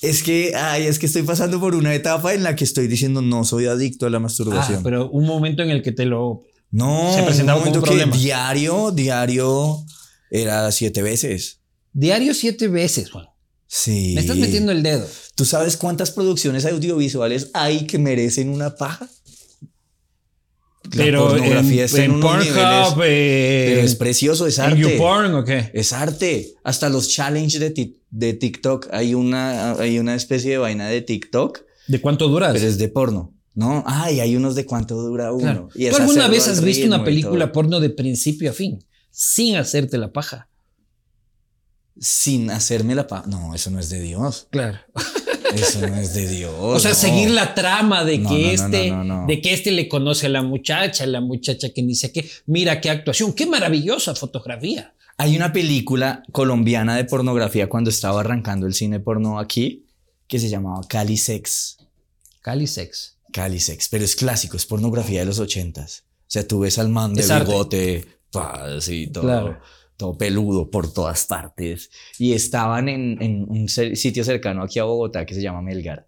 Es 0.00 0.22
que, 0.22 0.52
ay, 0.54 0.84
es 0.86 0.98
que 1.00 1.06
estoy 1.06 1.22
pasando 1.22 1.58
por 1.58 1.74
una 1.74 1.92
etapa 1.92 2.32
en 2.32 2.44
la 2.44 2.54
que 2.54 2.62
estoy 2.62 2.86
diciendo 2.86 3.20
no 3.20 3.44
soy 3.44 3.66
adicto 3.66 4.06
a 4.06 4.10
la 4.10 4.18
Ah, 4.18 4.20
masturbación. 4.20 4.82
pero 4.84 5.10
un 5.10 5.26
momento 5.26 5.62
en 5.62 5.70
el 5.70 5.82
que 5.82 5.92
te 5.92 6.04
lo. 6.04 6.44
No, 6.70 7.14
se 7.14 7.22
presentaba 7.22 7.58
un 7.58 7.64
como 7.64 7.74
un 7.74 7.80
momento 7.80 7.80
que 7.82 7.86
problema. 8.04 8.16
diario, 8.16 8.90
diario 8.92 9.84
era 10.30 10.70
siete 10.72 11.02
veces. 11.02 11.60
Diario 11.92 12.34
siete 12.34 12.68
veces, 12.68 13.10
Juan. 13.10 13.26
Sí. 13.66 14.12
Me 14.14 14.20
estás 14.22 14.36
metiendo 14.36 14.72
el 14.72 14.82
dedo. 14.82 15.06
¿Tú 15.34 15.44
sabes 15.44 15.76
cuántas 15.76 16.10
producciones 16.10 16.64
audiovisuales 16.66 17.50
hay 17.54 17.86
que 17.86 17.98
merecen 17.98 18.48
una 18.48 18.74
paja? 18.76 19.08
La 20.92 21.04
Pero 21.04 21.28
pornografía 21.28 21.80
en, 21.80 21.84
está 21.84 21.98
en 21.98 22.04
en 22.04 22.10
unos 22.12 22.30
Pornhub, 22.30 22.46
niveles- 22.54 22.94
eh, 23.04 23.66
Pero 23.74 23.80
es 23.86 23.94
precioso, 23.96 24.46
es 24.46 24.58
arte. 24.58 24.78
YouPorn 24.80 25.34
o 25.34 25.44
qué? 25.44 25.70
Es 25.74 25.92
arte. 25.92 26.54
Hasta 26.64 26.88
los 26.88 27.08
challenges 27.10 27.60
de, 27.60 27.70
ti- 27.70 28.00
de 28.10 28.32
TikTok. 28.32 28.88
Hay 28.92 29.12
una, 29.14 29.72
hay 29.72 29.98
una 29.98 30.14
especie 30.14 30.52
de 30.52 30.58
vaina 30.58 30.88
de 30.88 31.02
TikTok, 31.02 31.60
¿De 31.88 32.00
cuánto 32.00 32.28
duras? 32.28 32.52
pero 32.54 32.66
es 32.66 32.78
de 32.78 32.88
porno. 32.88 33.34
¿No? 33.58 33.82
Ay, 33.88 34.20
hay 34.20 34.36
unos 34.36 34.54
de 34.54 34.64
cuánto 34.64 34.94
dura 34.94 35.32
uno. 35.32 35.42
Claro. 35.42 35.68
Y 35.74 35.90
¿Tú 35.90 35.96
alguna 35.96 36.28
vez 36.28 36.46
has 36.46 36.62
visto 36.62 36.86
una 36.86 37.02
película 37.02 37.50
porno 37.50 37.80
de 37.80 37.90
principio 37.90 38.50
a 38.50 38.52
fin? 38.52 38.78
Sin 39.10 39.56
hacerte 39.56 39.98
la 39.98 40.12
paja. 40.12 40.48
sin 41.98 42.52
hacerme 42.52 42.94
la 42.94 43.08
paja? 43.08 43.24
No, 43.26 43.56
eso 43.56 43.72
no 43.72 43.80
es 43.80 43.90
de 43.90 44.00
Dios. 44.00 44.46
Claro. 44.50 44.78
Eso 45.52 45.84
no 45.88 45.96
es 45.96 46.14
de 46.14 46.28
Dios. 46.28 46.54
O 46.60 46.78
sea, 46.78 46.92
no. 46.92 46.96
seguir 46.96 47.30
la 47.30 47.52
trama 47.56 48.04
de 48.04 48.18
No, 48.18 48.30
que 48.30 48.44
no, 48.44 48.50
este, 48.50 48.94
de 49.26 49.42
que 49.42 49.52
este 49.52 49.72
le 49.72 49.88
conoce 49.88 50.26
a 50.26 50.28
la 50.28 50.42
muchacha, 50.42 51.04
la 51.06 51.20
muchacha 51.20 51.70
que 51.74 51.82
ni 51.82 51.96
sé 51.96 52.12
qué. 52.12 52.30
Mira 52.46 52.80
qué 52.80 52.90
actuación, 52.90 53.32
qué 53.32 53.44
maravillosa 53.46 54.14
fotografía. 54.14 54.94
Hay 55.16 55.34
una 55.34 55.52
película 55.52 56.22
colombiana 56.30 56.94
de 56.94 57.04
pornografía 57.04 57.68
cuando 57.68 57.90
estaba 57.90 58.20
arrancando 58.20 58.68
el 58.68 58.74
cine 58.74 59.00
porno 59.00 59.40
aquí 59.40 59.84
que 60.28 60.38
se 60.38 60.48
llamaba 60.48 60.86
Cali 60.88 61.16
Sex. 61.16 61.78
Cali 62.40 62.68
Sex. 62.68 63.17
Calisex, 63.32 63.88
pero 63.88 64.04
es 64.04 64.16
clásico, 64.16 64.56
es 64.56 64.66
pornografía 64.66 65.20
de 65.20 65.26
los 65.26 65.38
ochentas. 65.38 66.04
O 66.20 66.30
sea, 66.30 66.46
tú 66.46 66.60
ves 66.60 66.78
al 66.78 66.88
man 66.88 67.14
de 67.14 67.22
Es 67.22 67.28
bigote, 67.34 68.04
pa, 68.30 68.64
así, 68.76 69.06
todo, 69.08 69.22
Claro. 69.24 69.60
todo 69.96 70.16
peludo 70.18 70.70
por 70.70 70.92
todas 70.92 71.24
partes. 71.26 71.90
Y 72.18 72.32
estaban 72.32 72.88
en, 72.88 73.20
en 73.22 73.44
un 73.48 73.68
sitio 73.68 74.24
cercano 74.24 74.62
aquí 74.62 74.78
a 74.78 74.84
Bogotá 74.84 75.24
que 75.26 75.34
se 75.34 75.42
llama 75.42 75.62
Melgar. 75.62 76.06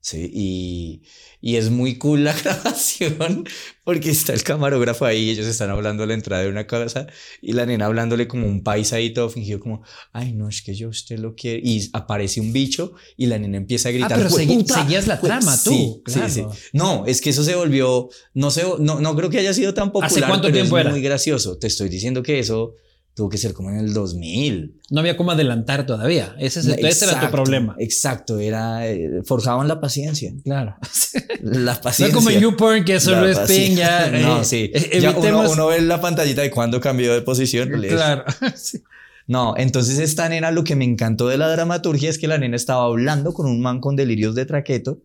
Sí, 0.00 0.30
y, 0.32 1.02
y 1.40 1.56
es 1.56 1.70
muy 1.70 1.98
cool 1.98 2.22
la 2.24 2.32
grabación 2.44 3.44
porque 3.84 4.10
está 4.10 4.32
el 4.32 4.42
camarógrafo 4.44 5.04
ahí, 5.04 5.28
ellos 5.30 5.46
están 5.46 5.70
hablando 5.70 6.04
a 6.04 6.06
la 6.06 6.14
entrada 6.14 6.42
de 6.44 6.48
una 6.48 6.66
casa 6.66 7.08
y 7.42 7.52
la 7.52 7.66
nena 7.66 7.86
hablándole 7.86 8.28
como 8.28 8.46
un 8.46 8.62
paisa 8.62 8.96
ahí 8.96 9.12
todo 9.12 9.28
fingido 9.28 9.58
como, 9.60 9.82
ay 10.12 10.32
no, 10.32 10.48
es 10.48 10.62
que 10.62 10.74
yo 10.74 10.88
usted 10.88 11.18
lo 11.18 11.34
quiere 11.34 11.60
y 11.64 11.90
aparece 11.92 12.40
un 12.40 12.52
bicho 12.52 12.92
y 13.16 13.26
la 13.26 13.38
nena 13.38 13.56
empieza 13.56 13.88
a 13.88 13.92
gritar. 13.92 14.12
Ah, 14.12 14.16
pero 14.16 14.30
seguías 14.30 15.06
la 15.08 15.20
trama 15.20 15.58
tú, 15.62 15.70
Sí, 15.70 16.00
claro. 16.04 16.28
sí, 16.28 16.42
sí. 16.52 16.68
No, 16.72 17.04
es 17.06 17.20
que 17.20 17.30
eso 17.30 17.42
se 17.42 17.56
volvió, 17.56 18.08
no 18.34 18.50
sé, 18.52 18.64
no, 18.78 19.00
no 19.00 19.16
creo 19.16 19.30
que 19.30 19.38
haya 19.38 19.52
sido 19.52 19.74
tan 19.74 19.90
popular. 19.90 20.28
cuánto 20.28 20.46
pero 20.48 20.54
tiempo 20.58 20.78
es 20.78 20.82
era? 20.82 20.90
muy 20.90 21.02
gracioso. 21.02 21.58
Te 21.58 21.66
estoy 21.66 21.88
diciendo 21.88 22.22
que 22.22 22.38
eso 22.38 22.76
tuvo 23.18 23.28
que 23.28 23.36
ser 23.36 23.52
como 23.52 23.68
en 23.70 23.78
el 23.78 23.92
2000. 23.92 24.76
No 24.90 25.00
había 25.00 25.16
cómo 25.16 25.32
adelantar 25.32 25.84
todavía. 25.86 26.36
Ese, 26.38 26.60
es 26.60 26.66
el- 26.66 26.86
ese 26.86 27.04
era 27.04 27.18
tu 27.20 27.32
problema. 27.32 27.74
Exacto, 27.80 28.38
era, 28.38 28.86
eh, 28.88 29.22
forjaban 29.24 29.66
la 29.66 29.80
paciencia. 29.80 30.32
Claro. 30.44 30.76
La 31.42 31.74
No 31.74 31.80
paciencia. 31.80 32.06
es 32.06 32.14
como 32.14 32.30
en 32.30 32.38
YouPorn 32.40 32.84
que 32.84 33.00
solo 33.00 33.26
es 33.28 33.74
ya. 33.76 34.08
No, 34.22 34.40
eh, 34.40 34.44
sí. 34.44 34.70
eh, 34.72 35.00
Ya 35.00 35.10
uno, 35.10 35.66
ve 35.66 35.80
la 35.80 36.00
pantallita 36.00 36.42
de 36.42 36.50
cuándo 36.52 36.80
cambió 36.80 37.12
de 37.12 37.22
posición. 37.22 37.70
Claro. 37.70 38.24
Sí. 38.54 38.82
No, 39.26 39.54
entonces 39.56 39.98
esta 39.98 40.28
nena 40.28 40.52
lo 40.52 40.62
que 40.64 40.76
me 40.76 40.84
encantó 40.84 41.26
de 41.28 41.36
la 41.38 41.48
dramaturgia 41.50 42.08
es 42.08 42.18
que 42.18 42.28
la 42.28 42.38
nena 42.38 42.54
estaba 42.56 42.84
hablando 42.84 43.34
con 43.34 43.46
un 43.46 43.60
man 43.60 43.80
con 43.80 43.96
delirios 43.96 44.34
de 44.36 44.46
traqueto, 44.46 45.00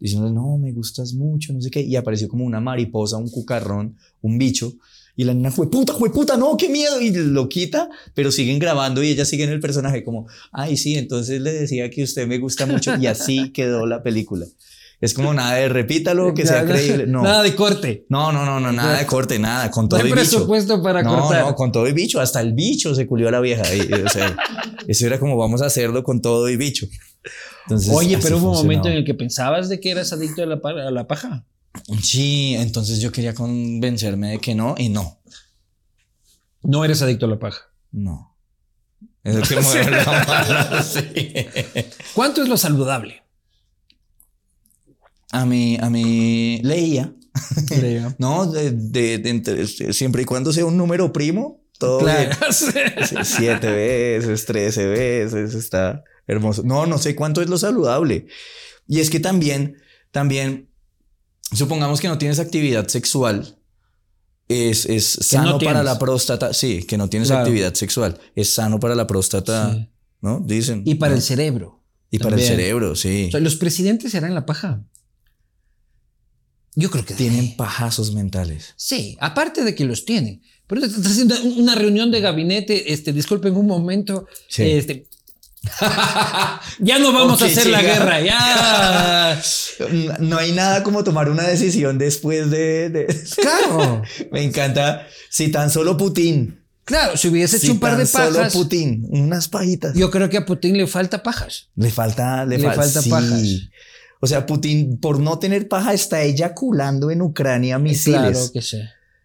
diciéndole, 0.00 0.32
no, 0.34 0.58
me 0.58 0.72
gustas 0.72 1.14
mucho, 1.14 1.52
no 1.52 1.60
sé 1.60 1.70
qué, 1.70 1.80
y 1.80 1.96
apareció 1.96 2.28
como 2.28 2.44
una 2.44 2.60
mariposa, 2.60 3.16
un 3.16 3.30
cucarrón, 3.30 3.96
un 4.22 4.38
bicho, 4.38 4.72
y 5.16 5.24
la 5.24 5.34
nena 5.34 5.50
fue 5.50 5.68
puta, 5.68 5.94
fue 5.94 6.12
puta, 6.12 6.36
no, 6.36 6.56
qué 6.56 6.68
miedo, 6.68 7.00
y 7.00 7.10
lo 7.10 7.48
quita, 7.48 7.88
pero 8.14 8.30
siguen 8.30 8.58
grabando 8.60 9.02
y 9.02 9.08
ella 9.10 9.24
sigue 9.24 9.44
en 9.44 9.50
el 9.50 9.58
personaje 9.60 10.04
como, 10.04 10.26
ay, 10.52 10.76
sí, 10.76 10.94
entonces 10.96 11.40
le 11.40 11.52
decía 11.52 11.90
que 11.90 12.04
usted 12.04 12.26
me 12.28 12.38
gusta 12.38 12.66
mucho, 12.66 12.96
y 12.96 13.06
así 13.06 13.50
quedó 13.52 13.86
la 13.86 14.02
película. 14.02 14.46
Es 15.00 15.14
como 15.14 15.32
nada 15.32 15.54
de 15.54 15.68
repítalo, 15.68 16.34
que 16.34 16.44
sea 16.44 16.64
creíble. 16.64 17.06
No, 17.06 17.22
Nada 17.22 17.44
de 17.44 17.54
corte. 17.54 18.04
no, 18.08 18.32
no, 18.32 18.44
no, 18.44 18.58
no, 18.58 18.72
nada 18.72 18.98
de 18.98 19.06
corte, 19.06 19.38
nada, 19.38 19.70
con 19.70 19.84
No 19.84 19.88
todo 19.90 20.00
hay 20.00 20.06
y 20.06 20.12
bicho. 20.12 20.14
presupuesto 20.16 20.82
para 20.82 21.04
No, 21.04 21.20
cortar. 21.20 21.44
no, 21.46 21.54
con 21.54 21.70
todo 21.70 21.86
y 21.86 21.92
bicho, 21.92 22.20
hasta 22.20 22.40
el 22.40 22.52
bicho 22.52 22.96
se 22.96 23.06
culió 23.06 23.28
a 23.28 23.30
la 23.30 23.38
vieja. 23.40 23.62
y, 23.76 23.92
o 23.92 24.08
sea, 24.08 24.36
eso 24.88 25.06
era 25.06 25.20
como 25.20 25.36
vamos 25.36 25.62
a 25.62 25.66
hacerlo 25.66 26.02
con 26.02 26.20
todo 26.20 26.48
y 26.48 26.56
bicho. 26.56 26.86
Entonces, 27.66 27.92
Oye, 27.94 28.18
pero 28.22 28.38
hubo 28.38 28.50
un 28.52 28.56
momento 28.56 28.88
en 28.88 28.94
el 28.94 29.04
que 29.04 29.14
pensabas 29.14 29.68
de 29.68 29.80
que 29.80 29.90
eras 29.90 30.12
adicto 30.12 30.42
a 30.42 30.46
la, 30.46 30.60
pa- 30.60 30.70
a 30.70 30.90
la 30.90 31.06
paja. 31.06 31.44
Sí, 32.02 32.54
entonces 32.56 33.00
yo 33.00 33.12
quería 33.12 33.34
convencerme 33.34 34.30
de 34.30 34.38
que 34.38 34.54
no 34.54 34.74
y 34.78 34.88
no, 34.88 35.20
No 36.62 36.84
eres 36.84 37.02
adicto 37.02 37.26
a 37.26 37.28
la 37.28 37.38
paja. 37.38 37.60
no. 37.92 38.34
Es 39.24 39.34
el 39.36 39.42
que 39.46 39.60
mueve 39.60 39.90
la 39.90 40.04
mano, 40.04 40.82
sí. 40.82 41.10
¿Cuánto 42.14 42.42
es 42.42 42.48
lo 42.48 42.56
saludable? 42.56 43.22
A 45.32 45.44
mí, 45.44 45.76
a 45.80 45.90
mí 45.90 46.60
leía, 46.62 47.12
Leo. 47.80 48.14
¿no? 48.18 48.46
De, 48.50 48.70
de- 48.70 49.18
de 49.18 49.28
entre- 49.30 49.66
siempre 49.66 50.22
y 50.22 50.24
cuando 50.24 50.52
sea 50.52 50.64
un 50.64 50.76
número 50.78 51.12
primo, 51.12 51.60
todo 51.78 51.98
Claro. 51.98 52.30
bien. 52.74 53.24
Siete 53.24 53.70
veces, 53.70 54.46
trece 54.46 54.86
veces, 54.86 55.54
está 55.54 56.02
hermoso. 56.28 56.62
No, 56.62 56.86
no 56.86 56.98
sé 56.98 57.16
cuánto 57.16 57.42
es 57.42 57.48
lo 57.48 57.58
saludable. 57.58 58.26
Y 58.86 59.00
es 59.00 59.10
que 59.10 59.18
también, 59.18 59.76
también, 60.12 60.68
supongamos 61.52 62.00
que 62.00 62.06
no 62.08 62.18
tienes 62.18 62.38
actividad 62.38 62.86
sexual, 62.88 63.58
es, 64.48 64.86
es 64.86 65.04
sano 65.04 65.52
no 65.52 65.58
para 65.58 65.82
la 65.82 65.98
próstata. 65.98 66.54
Sí, 66.54 66.84
que 66.84 66.96
no 66.96 67.08
tienes 67.10 67.28
Claro. 67.28 67.42
actividad 67.42 67.74
sexual. 67.74 68.18
Es 68.34 68.50
sano 68.50 68.78
para 68.80 68.94
la 68.94 69.06
próstata, 69.06 69.74
Sí. 69.74 69.88
¿no? 70.22 70.40
Dicen. 70.40 70.82
Y 70.86 70.94
para 70.94 71.10
¿no? 71.10 71.16
el 71.16 71.22
cerebro. 71.22 71.82
Y 72.10 72.18
para 72.18 72.36
el 72.36 72.42
cerebro, 72.42 72.94
sí. 72.96 73.26
O 73.28 73.30
sea, 73.32 73.40
los 73.40 73.56
presidentes 73.56 74.12
serán 74.12 74.34
la 74.34 74.46
paja. 74.46 74.82
Yo 76.74 76.90
creo 76.90 77.04
que 77.04 77.14
Tienen 77.14 77.56
pajazos 77.56 78.14
mentales. 78.14 78.72
Sí, 78.76 79.16
aparte 79.20 79.64
de 79.64 79.74
que 79.74 79.84
los 79.84 80.04
tienen. 80.04 80.42
Pero 80.66 80.84
estás 80.84 81.04
haciendo 81.06 81.34
una 81.56 81.74
reunión 81.74 82.10
de 82.10 82.20
gabinete, 82.20 82.92
este, 82.92 83.12
disculpen 83.12 83.56
un 83.56 83.66
momento, 83.66 84.26
Sí. 84.48 84.62
este, 84.62 85.06
ya 86.80 86.98
no 86.98 87.12
vamos 87.12 87.40
a 87.42 87.46
hacer 87.46 87.66
la 87.66 87.82
guerra, 87.82 88.20
ya. 88.20 89.40
No 90.20 90.38
hay 90.38 90.52
nada 90.52 90.82
como 90.82 91.04
tomar 91.04 91.28
una 91.30 91.44
decisión 91.44 91.98
después 91.98 92.50
de... 92.50 92.90
de- 92.90 93.06
Claro, 93.36 94.02
Me 94.32 94.42
encanta. 94.42 95.06
Si 95.30 95.48
tan 95.48 95.70
solo 95.70 95.96
Putin. 95.96 96.64
claro, 96.84 97.16
si 97.16 97.28
hubiese 97.28 97.56
hecho 97.58 97.66
Si 97.66 97.72
un 97.72 97.80
par 97.80 97.96
de 97.96 98.06
tan 98.06 98.24
solo 98.26 98.38
pajas, 98.38 98.52
Putin. 98.54 99.06
Unas 99.10 99.48
pajitas. 99.48 99.94
yo 99.94 100.10
creo 100.10 100.28
que 100.28 100.38
a 100.38 100.46
Putin 100.46 100.76
le 100.76 100.86
falta 100.86 101.22
pajas. 101.22 101.68
Le 101.76 101.90
falta, 101.90 102.44
le, 102.44 102.58
Le 102.58 102.64
fal- 102.68 102.74
falta 102.76 103.02
sí. 103.02 103.10
pajas. 103.10 103.42
O 104.20 104.26
sea, 104.26 104.46
Putin, 104.46 104.98
por 104.98 105.20
no 105.20 105.38
tener 105.38 105.68
paja, 105.68 105.92
está 105.94 106.22
eyaculando 106.22 107.10
en 107.12 107.22
Ucrania 107.22 107.78
misiles. 107.78 108.20
Claro 108.20 108.40
que 108.52 108.62
sí. 108.62 108.78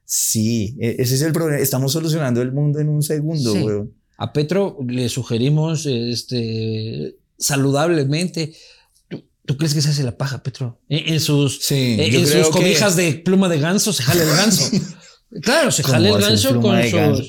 Sí, 0.05 0.77
e- 0.79 0.97
ese 0.99 1.15
es 1.15 1.21
el 1.23 1.31
problema. 1.33 1.59
Estamos 1.61 1.91
solucionando 1.93 2.41
el 2.43 2.51
mundo 2.51 2.79
en 2.79 2.89
un 2.89 3.01
segundo, 3.01 3.53
Sí. 3.53 3.61
weón. 3.63 3.91
A 4.23 4.31
Petro 4.31 4.77
le 4.87 5.09
sugerimos, 5.09 5.85
este, 5.85 7.15
saludablemente. 7.37 8.53
¿Tú, 9.09 9.23
tú 9.45 9.57
crees 9.57 9.73
que 9.73 9.81
se 9.81 9.89
hace 9.89 10.03
la 10.03 10.17
paja, 10.17 10.41
Petro? 10.43 10.79
En, 10.87 11.13
en 11.15 11.19
sus, 11.19 11.59
Sí, 11.61 11.97
yo 11.97 12.19
en 12.19 12.27
sus 12.27 12.47
que- 12.47 12.51
cobijas 12.51 12.95
de 12.95 13.13
pluma 13.15 13.49
de 13.49 13.59
ganso 13.59 13.91
se 13.91 14.03
jala 14.03 14.23
el 14.23 14.29
ganso. 14.29 14.71
claro, 15.41 15.71
se 15.71 15.83
¿Cómo 15.83 15.93
jala 15.95 16.09
el 16.09 16.21
ganso 16.21 16.61
con 16.61 16.77
de 16.77 16.89
sus. 16.89 16.99
ganso? 16.99 17.23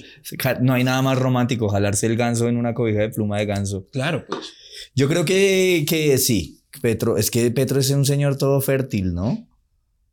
No 0.62 0.74
hay 0.74 0.84
nada 0.84 1.02
más 1.02 1.18
romántico, 1.18 1.68
jalarse 1.68 2.06
el 2.06 2.16
ganso 2.16 2.48
en 2.48 2.56
una 2.56 2.74
cobija 2.74 3.00
de 3.00 3.08
pluma 3.10 3.38
de 3.38 3.46
ganso. 3.46 3.86
Claro, 3.90 4.24
pues. 4.28 4.46
Yo 4.94 5.08
creo 5.08 5.24
que, 5.24 5.84
que 5.88 6.16
sí. 6.18 6.60
Petro, 6.80 7.16
es 7.16 7.30
que 7.30 7.50
Petro 7.50 7.80
es 7.80 7.90
un 7.90 8.04
señor 8.04 8.36
todo 8.38 8.60
fértil, 8.60 9.14
¿no? 9.14 9.48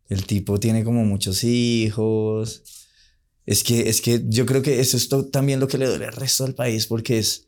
El 0.10 0.26
tipo 0.26 0.60
tiene 0.60 0.84
como 0.84 1.06
muchos 1.06 1.44
hijos. 1.44 2.64
Es 3.46 3.64
que, 3.64 3.90
es 3.90 4.02
que 4.02 4.22
yo 4.28 4.46
creo 4.46 4.62
que 4.62 4.80
eso 4.80 4.98
es 4.98 5.10
también 5.32 5.60
lo 5.60 5.68
que 5.68 5.78
le 5.78 5.88
duele 5.88 6.06
al 6.06 6.14
resto 6.14 6.46
del 6.46 6.56
país, 6.56 6.88
porque 6.88 7.18
es 7.18 7.48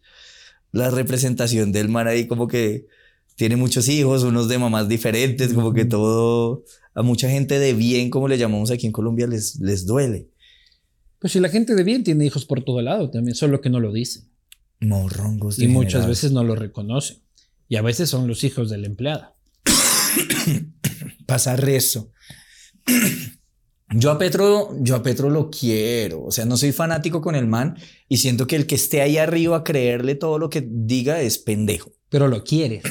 la 0.72 0.90
representación 0.90 1.72
del 1.72 1.90
man 1.90 2.08
ahí 2.08 2.28
como 2.28 2.48
que 2.48 2.88
tiene 3.36 3.56
muchos 3.56 3.88
hijos, 3.88 4.24
unos 4.24 4.48
de 4.48 4.58
mamás 4.58 4.88
diferentes, 4.88 5.54
como 5.54 5.74
que 5.74 5.86
todo, 5.86 6.64
a 6.94 7.02
mucha 7.04 7.30
gente 7.30 7.60
de 7.60 7.74
bien, 7.74 8.10
como 8.10 8.28
le 8.28 8.38
llamamos 8.38 8.72
aquí 8.72 8.86
en 8.86 8.92
Colombia, 8.92 9.28
les, 9.28 9.60
les 9.60 9.86
duele. 9.86 10.30
Pues 11.20 11.34
si 11.34 11.40
la 11.40 11.50
gente 11.50 11.76
de 11.76 11.84
bien 11.84 12.04
tiene 12.04 12.26
hijos 12.26 12.46
por 12.46 12.64
todo 12.64 12.82
lado 12.82 13.10
también, 13.10 13.36
solo 13.36 13.62
que 13.62 13.70
no 13.70 13.80
lo 13.80 13.92
dicen. 13.94 14.28
Morrongos. 14.82 15.60
Y 15.60 15.68
muchas 15.68 16.08
veces 16.08 16.32
no 16.32 16.44
lo 16.44 16.56
reconocen. 16.56 17.18
Y 17.70 17.78
a 17.78 17.82
veces 17.82 18.10
son 18.10 18.28
los 18.28 18.44
hijos 18.44 18.70
de 18.70 18.78
la 18.78 18.88
empleada. 18.88 19.36
pasa 21.26 21.56
rezo. 21.56 22.12
Yo 23.90 24.12
a 24.12 24.18
Petro, 24.18 24.70
yo 24.80 24.96
a 24.96 25.04
Petro 25.04 25.30
lo 25.30 25.50
quiero, 25.50 26.24
o 26.24 26.32
sea, 26.32 26.46
no 26.46 26.58
soy 26.58 26.72
fanático 26.72 27.22
con 27.22 27.36
el 27.36 27.48
man 27.48 27.78
y 28.08 28.18
siento 28.18 28.48
que 28.48 28.56
el 28.56 28.66
que 28.66 28.76
esté 28.76 29.02
ahí 29.02 29.18
arriba 29.18 29.58
a 29.58 29.64
creerle 29.64 30.16
todo 30.16 30.40
lo 30.40 30.50
que 30.50 30.66
diga 30.68 31.22
es 31.22 31.38
pendejo. 31.38 31.92
Pero 32.10 32.28
lo 32.28 32.44
quieres. 32.44 32.84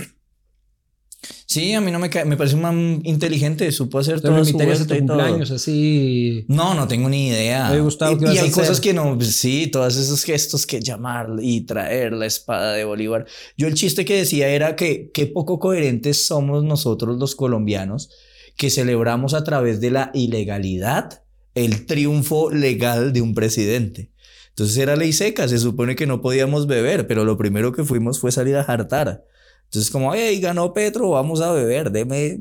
Sí, 1.46 1.72
a 1.74 1.80
mí 1.80 1.90
no 1.90 1.98
me 1.98 2.10
cae, 2.10 2.24
me 2.24 2.36
parece 2.36 2.56
un 2.56 2.62
man 2.62 3.00
inteligente, 3.04 3.70
supo 3.70 3.98
hacer 3.98 4.20
todo 4.20 4.42
su 4.44 4.50
invitarías 4.50 4.80
a 4.80 4.84
tu 4.84 4.88
vuelta 4.88 5.04
y 5.04 5.06
todo. 5.06 5.18
cumpleaños 5.18 5.50
así. 5.50 6.44
No, 6.48 6.74
no 6.74 6.88
tengo 6.88 7.08
ni 7.08 7.28
idea. 7.28 7.70
Oye, 7.70 7.80
Gustavo, 7.80 8.12
y 8.12 8.18
¿qué 8.18 8.24
vas 8.24 8.34
y 8.34 8.38
hay 8.38 8.50
cosas 8.50 8.80
que 8.80 8.92
no, 8.92 9.16
pues 9.16 9.36
sí, 9.36 9.68
todos 9.68 9.96
esos 9.96 10.24
gestos 10.24 10.66
que 10.66 10.80
llamar 10.80 11.28
y 11.40 11.60
traer 11.62 12.12
la 12.12 12.26
espada 12.26 12.72
de 12.72 12.84
Bolívar. 12.84 13.26
Yo 13.56 13.68
el 13.68 13.74
chiste 13.74 14.04
que 14.04 14.16
decía 14.16 14.48
era 14.48 14.74
que 14.76 15.10
qué 15.12 15.26
poco 15.26 15.58
coherentes 15.58 16.26
somos 16.26 16.64
nosotros 16.64 17.18
los 17.18 17.36
colombianos 17.36 18.10
que 18.56 18.70
celebramos 18.70 19.34
a 19.34 19.44
través 19.44 19.80
de 19.80 19.90
la 19.90 20.10
ilegalidad 20.14 21.22
el 21.54 21.86
triunfo 21.86 22.50
legal 22.50 23.12
de 23.12 23.20
un 23.22 23.34
presidente. 23.34 24.10
Entonces 24.50 24.76
era 24.78 24.96
ley 24.96 25.12
seca, 25.12 25.48
se 25.48 25.58
supone 25.58 25.96
que 25.96 26.06
no 26.06 26.20
podíamos 26.20 26.66
beber, 26.66 27.06
pero 27.06 27.24
lo 27.24 27.36
primero 27.38 27.72
que 27.72 27.84
fuimos 27.84 28.20
fue 28.20 28.32
salir 28.32 28.56
a 28.56 28.64
jartar. 28.64 29.24
Entonces 29.64 29.90
como, 29.90 30.14
hey, 30.14 30.38
ganó 30.40 30.74
Petro, 30.74 31.08
vamos 31.10 31.40
a 31.40 31.50
beber, 31.52 31.90
deme 31.90 32.36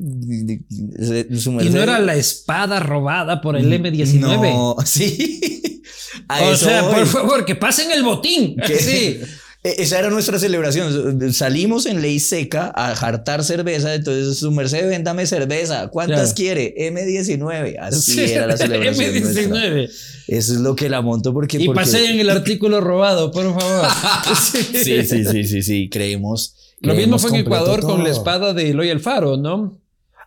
su 1.38 1.50
Y 1.52 1.54
merced". 1.54 1.74
no 1.74 1.82
era 1.82 1.98
la 1.98 2.14
espada 2.16 2.80
robada 2.80 3.40
por 3.40 3.56
el 3.56 3.72
M19. 3.72 4.18
No, 4.20 4.76
sí. 4.84 5.82
A 6.28 6.42
o 6.44 6.56
sea, 6.56 6.82
voy. 6.82 6.94
por 6.96 7.06
favor, 7.06 7.44
que 7.46 7.56
pasen 7.56 7.90
el 7.90 8.02
botín. 8.02 8.56
Que- 8.66 8.76
Sí. 8.76 9.20
E- 9.64 9.76
Esa 9.82 9.98
era 10.00 10.10
nuestra 10.10 10.38
celebración. 10.38 11.32
Salimos 11.32 11.86
en 11.86 12.02
ley 12.02 12.18
seca 12.20 12.72
a 12.74 12.94
jartar 12.96 13.44
cerveza. 13.44 13.94
Entonces, 13.94 14.38
su 14.38 14.50
merced, 14.50 14.88
véndame 14.88 15.24
cerveza. 15.26 15.88
¿Cuántas 15.88 16.32
Claro. 16.32 16.34
quiere? 16.34 16.74
M19. 16.78 17.76
Así 17.80 18.12
Sí, 18.14 18.32
era 18.32 18.46
la 18.46 18.56
celebración. 18.56 19.12
nuestra. 19.22 19.42
M19. 19.44 19.90
Eso 20.28 20.52
es 20.54 20.60
lo 20.60 20.74
que 20.74 20.88
la 20.88 21.00
monto 21.00 21.32
porque. 21.32 21.58
Y 21.58 21.66
porque- 21.66 21.80
paseen 21.80 22.18
el 22.18 22.30
artículo 22.30 22.80
robado, 22.80 23.30
por 23.30 23.44
favor. 23.58 23.88
Sí, 24.40 25.04
sí, 25.04 25.24
sí, 25.24 25.44
sí, 25.44 25.62
sí. 25.62 25.88
Creemos. 25.90 26.56
Lo 26.80 26.94
mismo 26.94 27.18
fue 27.20 27.30
en 27.30 27.36
Ecuador 27.36 27.80
con 27.82 28.02
la 28.02 28.10
espada 28.10 28.52
de 28.54 28.70
Eloy 28.70 28.90
Alfaro, 28.90 29.36
¿no? 29.36 29.78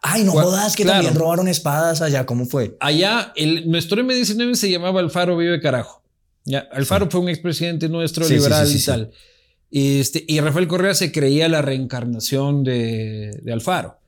Ay, 0.02 0.24
no 0.24 0.32
jodas, 0.34 0.76
que 0.76 0.86
también 0.86 1.16
robaron 1.16 1.48
espadas 1.50 2.02
allá. 2.02 2.26
¿Cómo 2.26 2.46
fue? 2.46 2.78
Allá, 2.80 3.34
el, 3.36 3.70
nuestro 3.70 4.02
M19 4.02 4.54
se 4.54 4.70
llamaba 4.70 5.00
Alfaro 5.02 5.36
Vive 5.36 5.60
Carajo. 5.60 6.02
Ya, 6.46 6.60
Alfaro 6.72 7.10
fue 7.10 7.22
un 7.22 7.30
expresidente 7.30 7.90
nuestro 7.90 8.28
liberal 8.28 8.70
y 8.72 8.84
tal. 8.84 9.12
Este, 9.72 10.24
y 10.28 10.40
Rafael 10.40 10.68
Correa 10.68 10.94
se 10.94 11.12
creía 11.12 11.50
la 11.50 11.62
reencarnación 11.62 12.64
de, 12.64 13.40
de 13.42 13.54
Alfaro. 13.54 14.00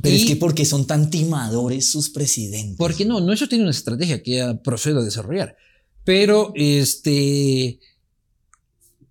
Pero 0.00 0.14
es 0.14 0.26
que 0.26 0.36
porque 0.36 0.64
son 0.64 0.86
tan 0.86 1.10
timadores 1.10 1.90
sus 1.90 2.10
presidentes. 2.10 2.76
Porque 2.76 3.04
no, 3.04 3.20
no, 3.20 3.32
eso 3.32 3.48
tiene 3.48 3.64
una 3.64 3.72
estrategia 3.72 4.22
que 4.22 4.36
ya 4.36 4.62
procedo 4.62 5.00
a 5.00 5.04
desarrollar. 5.04 5.56
Pero 6.04 6.52
este, 6.54 7.80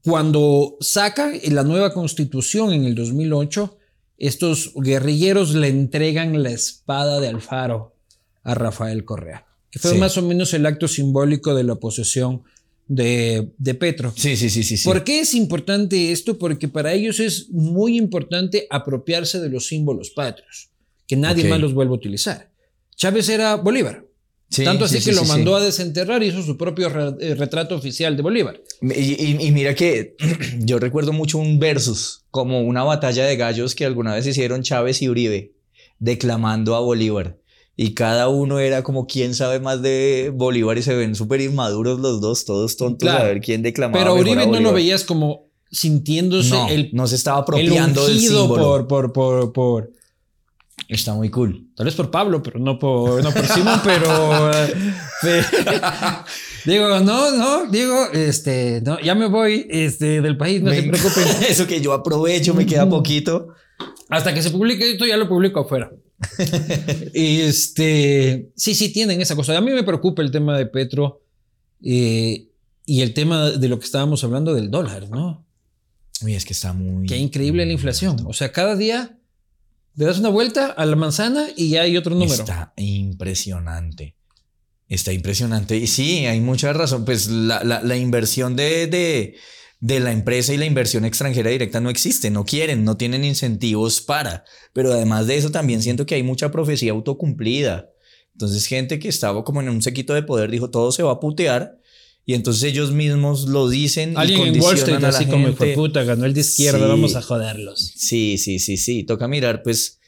cuando 0.02 0.78
saca 0.80 1.32
la 1.50 1.64
nueva 1.64 1.94
constitución 1.94 2.72
en 2.72 2.86
el 2.86 2.96
2008, 2.96 3.78
estos 4.18 4.72
guerrilleros 4.76 5.54
le 5.54 5.68
entregan 5.68 6.42
la 6.42 6.52
espada 6.52 7.20
de 7.20 7.28
Alfaro 7.28 7.96
a 8.44 8.56
Rafael 8.56 9.04
Correa, 9.04 9.46
que 9.70 9.80
fue 9.80 9.96
más 9.96 10.18
o 10.18 10.22
menos 10.22 10.54
el 10.54 10.66
acto 10.66 10.88
simbólico 10.88 11.54
de 11.54 11.66
la 11.66 11.76
posesión 11.76 12.44
de, 12.88 13.50
de, 13.58 13.74
Petro. 13.74 14.14
Sí, 14.16 14.36
sí, 14.36 14.50
sí, 14.50 14.64
sí, 14.64 14.84
¿Por 14.84 15.04
qué 15.04 15.20
es 15.20 15.34
importante 15.34 16.12
esto? 16.12 16.38
Porque 16.38 16.68
para 16.68 16.94
ellos 16.94 17.20
es 17.20 17.50
muy 17.50 17.98
importante 17.98 18.68
apropiarse 18.70 19.40
de 19.40 19.50
los 19.50 19.68
símbolos 19.68 20.12
patrios, 20.12 20.70
que 21.06 21.16
nadie 21.16 21.46
más 21.46 21.60
los 21.60 21.74
vuelva 21.74 21.94
a 21.94 21.98
utilizar. 21.98 22.52
Chávez 22.96 23.30
era 23.30 23.56
Bolívar. 23.56 24.06
Tanto 24.64 24.86
así 24.86 25.02
que 25.02 25.12
lo 25.12 25.26
mandó 25.26 25.58
a 25.58 25.62
desenterrar 25.62 26.24
y 26.24 26.28
hizo 26.28 26.42
su 26.42 26.56
propio 26.56 26.88
eh, 27.20 27.36
retrato 27.36 27.76
oficial 27.76 28.16
de 28.16 28.24
Bolívar. 28.24 28.62
Y, 28.82 29.46
y, 29.46 29.52
mira 29.52 29.76
que 29.76 30.16
yo 30.60 30.80
recuerdo 30.80 31.12
mucho 31.12 31.38
un 31.38 31.60
versus, 31.60 32.24
como 32.32 32.62
una 32.62 32.84
batalla 32.84 33.26
de 33.26 33.36
gallos 33.36 33.76
que 33.76 33.84
alguna 33.84 34.16
vez 34.16 34.26
hicieron 34.26 34.64
Chávez 34.64 35.02
y 35.02 35.10
Uribe, 35.10 35.52
declamando 36.00 36.76
a 36.76 36.80
Bolívar 36.80 37.38
y 37.80 37.94
cada 37.94 38.28
uno 38.28 38.58
era 38.58 38.82
como 38.82 39.06
quién 39.06 39.36
sabe 39.36 39.60
más 39.60 39.84
de 39.84 40.32
Bolívar 40.34 40.80
y 40.80 40.82
se 40.82 40.96
ven 40.96 41.14
súper 41.14 41.42
inmaduros 41.42 42.00
los 42.00 42.20
dos, 42.20 42.44
todos 42.44 42.76
tontos 42.76 43.08
a 43.08 43.24
ver 43.24 43.40
quién 43.40 43.62
declamaba. 43.62 44.04
Pero 44.04 44.16
Uribe 44.16 44.48
no 44.48 44.60
lo 44.60 44.74
veías 44.74 45.04
como 45.04 45.52
sintiéndose 45.70 46.50
no, 46.50 46.68
el 46.70 46.90
no 46.94 47.06
se 47.06 47.16
estaba 47.16 47.40
apropiando 47.40 48.08
del 48.08 48.20
símbolo. 48.20 48.88
Por, 48.88 49.14
por, 49.14 49.54
por, 49.54 49.92
Está 50.90 51.14
muy 51.14 51.30
cool. 51.30 51.68
Tal 51.76 51.86
vez 51.86 51.94
por 51.94 52.10
Pablo, 52.10 52.42
pero 52.42 52.60
no 52.60 52.80
por, 52.80 53.22
no 53.22 53.32
por 53.32 53.46
Simón, 53.46 53.80
pero, 53.84 54.52
eh, 55.24 55.44
digo, 56.66 57.00
no, 57.02 57.32
no, 57.32 57.66
digo, 57.66 58.08
este, 58.14 58.82
no, 58.84 59.00
ya 59.00 59.14
me 59.14 59.28
voy 59.28 59.68
este, 59.70 60.22
del 60.22 60.38
país, 60.38 60.64
no 60.64 60.72
se 60.72 60.84
preocupen. 60.84 61.28
Eso 61.50 61.68
que 61.68 61.82
yo 61.82 61.94
aprovecho, 61.94 62.54
me 62.54 62.66
queda 62.66 62.90
poquito. 62.90 63.50
Hasta 64.10 64.34
que 64.34 64.42
se 64.42 64.50
publique 64.50 64.90
esto, 64.90 65.06
ya 65.06 65.18
lo 65.18 65.28
publico 65.28 65.60
afuera. 65.60 65.92
este, 67.14 68.52
sí, 68.56 68.76
sí, 68.76 68.90
tienen 68.90 69.22
esa 69.22 69.36
cosa. 69.36 69.58
A 69.58 69.62
mí 69.62 69.72
me 69.72 69.84
preocupa 69.84 70.22
el 70.22 70.32
tema 70.32 70.58
de 70.58 70.66
Petro 70.66 71.22
eh, 71.84 72.48
y 72.86 73.02
el 73.02 73.14
tema 73.14 73.52
de 73.52 73.68
lo 73.68 73.80
que 73.80 73.86
estábamos 73.86 74.24
hablando 74.24 74.54
del 74.54 74.72
dólar, 74.72 75.10
¿no? 75.10 75.46
Uy, 76.24 76.36
es 76.36 76.46
que 76.46 76.54
está 76.54 76.74
muy. 76.74 77.08
Qué 77.08 77.18
increíble 77.18 77.66
la 77.66 77.74
inflación. 77.74 78.18
O 78.26 78.34
sea, 78.34 78.52
cada 78.52 78.76
día 78.76 79.20
le 79.96 80.06
das 80.06 80.20
una 80.20 80.30
vuelta 80.30 80.68
a 80.68 80.86
la 80.86 80.96
manzana 80.96 81.48
y 81.56 81.70
ya 81.70 81.82
hay 81.82 81.98
otro 81.98 82.16
número. 82.16 82.34
Está 82.34 82.74
impresionante. 82.78 84.16
Está 84.88 85.12
impresionante. 85.12 85.76
Y 85.76 85.88
sí, 85.88 86.26
hay 86.26 86.40
mucha 86.40 86.72
razón. 86.74 87.04
Pues 87.04 87.28
la, 87.28 87.64
la, 87.64 87.98
inversión 87.98 88.56
de, 88.56 88.88
de, 88.88 89.36
de 89.80 90.00
la 90.00 90.12
empresa 90.12 90.54
y 90.54 90.58
la 90.58 90.66
inversión 90.66 91.06
extranjera 91.06 91.50
directa 91.50 91.80
no 91.80 91.90
existe, 91.90 92.32
no 92.32 92.46
quieren, 92.46 92.84
no 92.84 92.98
tienen 92.98 93.24
incentivos 93.24 94.02
para. 94.02 94.44
Pero 94.74 94.92
además 94.92 95.28
de 95.28 95.38
eso 95.38 95.52
también 95.52 95.82
siento 95.82 96.06
que 96.06 96.16
hay 96.16 96.24
mucha 96.24 96.52
profecía 96.52 96.92
autocumplida. 96.92 97.92
Entonces 98.34 98.66
gente 98.66 99.00
que 99.00 99.10
estaba 99.10 99.44
como 99.44 99.62
en 99.62 99.70
un 99.70 99.82
sequito 99.82 100.14
de 100.14 100.24
poder 100.24 100.52
dijo 100.52 100.70
todo 100.70 100.92
se 100.92 101.04
va 101.04 101.14
a 101.14 101.20
putear 101.20 101.80
y 102.26 102.34
entonces 102.34 102.64
ellos 102.66 102.92
mismos 102.92 103.48
lo 103.48 103.70
dicen 103.70 104.18
Alguien 104.18 104.54
y 104.54 104.58
en 104.58 104.62
Wall 104.62 104.78
Street 104.78 105.04
así 105.04 105.26
como 105.28 105.54
fue 105.54 105.74
puta, 105.74 106.04
ganó 106.04 106.26
el 106.26 106.34
de 106.34 106.42
izquierda, 106.42 106.86
vamos 106.86 107.16
a 107.16 107.22
joderlos. 107.22 107.94
Sí, 107.96 108.38
sí, 108.38 108.60
sí, 108.60 108.78
sí, 108.78 109.04
toca 109.04 109.28
mirar 109.28 109.64
pues 109.64 110.00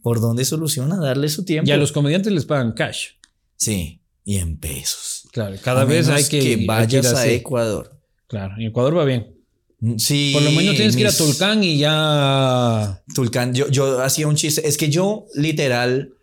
por 0.00 0.20
dónde 0.20 0.44
soluciona, 0.44 0.96
darle 0.96 1.28
su 1.28 1.44
tiempo. 1.44 1.68
Y 1.68 1.72
a 1.72 1.76
los 1.76 1.90
comediantes 1.90 2.32
les 2.32 2.44
pagan 2.44 2.72
cash. 2.72 3.08
Sí, 3.56 4.02
y 4.22 4.36
en 4.36 4.58
pesos. 4.58 5.28
Claro, 5.32 5.56
cada 5.62 5.84
vez 5.84 6.08
hay 6.08 6.24
que, 6.24 6.40
que 6.40 6.64
vayas 6.64 7.12
a 7.12 7.26
Ecuador. 7.26 7.93
Claro, 8.34 8.54
en 8.56 8.62
Ecuador 8.62 8.98
va 8.98 9.04
bien. 9.04 9.32
Mm, 9.78 9.96
sí. 9.96 10.30
Por 10.32 10.42
lo 10.42 10.50
menos 10.50 10.74
tienes 10.74 10.96
que 10.96 11.02
ir 11.02 11.06
a 11.06 11.16
Tulcán 11.16 11.62
y 11.62 11.78
ya. 11.78 13.00
Tulcán, 13.14 13.54
yo, 13.54 13.68
yo 13.68 14.02
hacía 14.02 14.26
un 14.26 14.34
chiste. 14.34 14.66
Es 14.66 14.76
que 14.76 14.90
yo, 14.90 15.26
literal, 15.36 16.14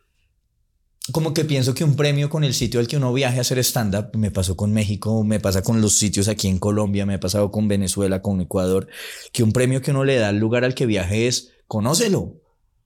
como 1.13 1.33
que 1.33 1.45
pienso 1.45 1.73
que 1.73 1.85
un 1.85 1.95
premio 1.95 2.29
con 2.29 2.43
el 2.43 2.53
sitio 2.53 2.81
al 2.81 2.87
que 2.89 2.97
uno 2.97 3.13
viaje 3.13 3.37
a 3.37 3.41
hacer 3.41 3.59
stand-up, 3.59 4.09
me 4.17 4.29
pasó 4.29 4.57
con 4.57 4.73
México, 4.73 5.23
me 5.23 5.39
pasa 5.39 5.63
con 5.63 5.79
los 5.79 5.95
sitios 5.95 6.27
aquí 6.27 6.49
en 6.49 6.59
Colombia, 6.59 7.05
me 7.05 7.13
ha 7.13 7.19
pasado 7.21 7.49
con 7.49 7.69
Venezuela, 7.69 8.21
con 8.21 8.41
Ecuador, 8.41 8.89
que 9.31 9.43
un 9.43 9.53
premio 9.53 9.81
que 9.81 9.91
uno 9.91 10.03
le 10.03 10.17
da 10.17 10.27
al 10.27 10.37
lugar 10.37 10.65
al 10.65 10.75
que 10.75 10.85
viaje 10.85 11.27
es 11.27 11.53
conócelo. 11.65 12.41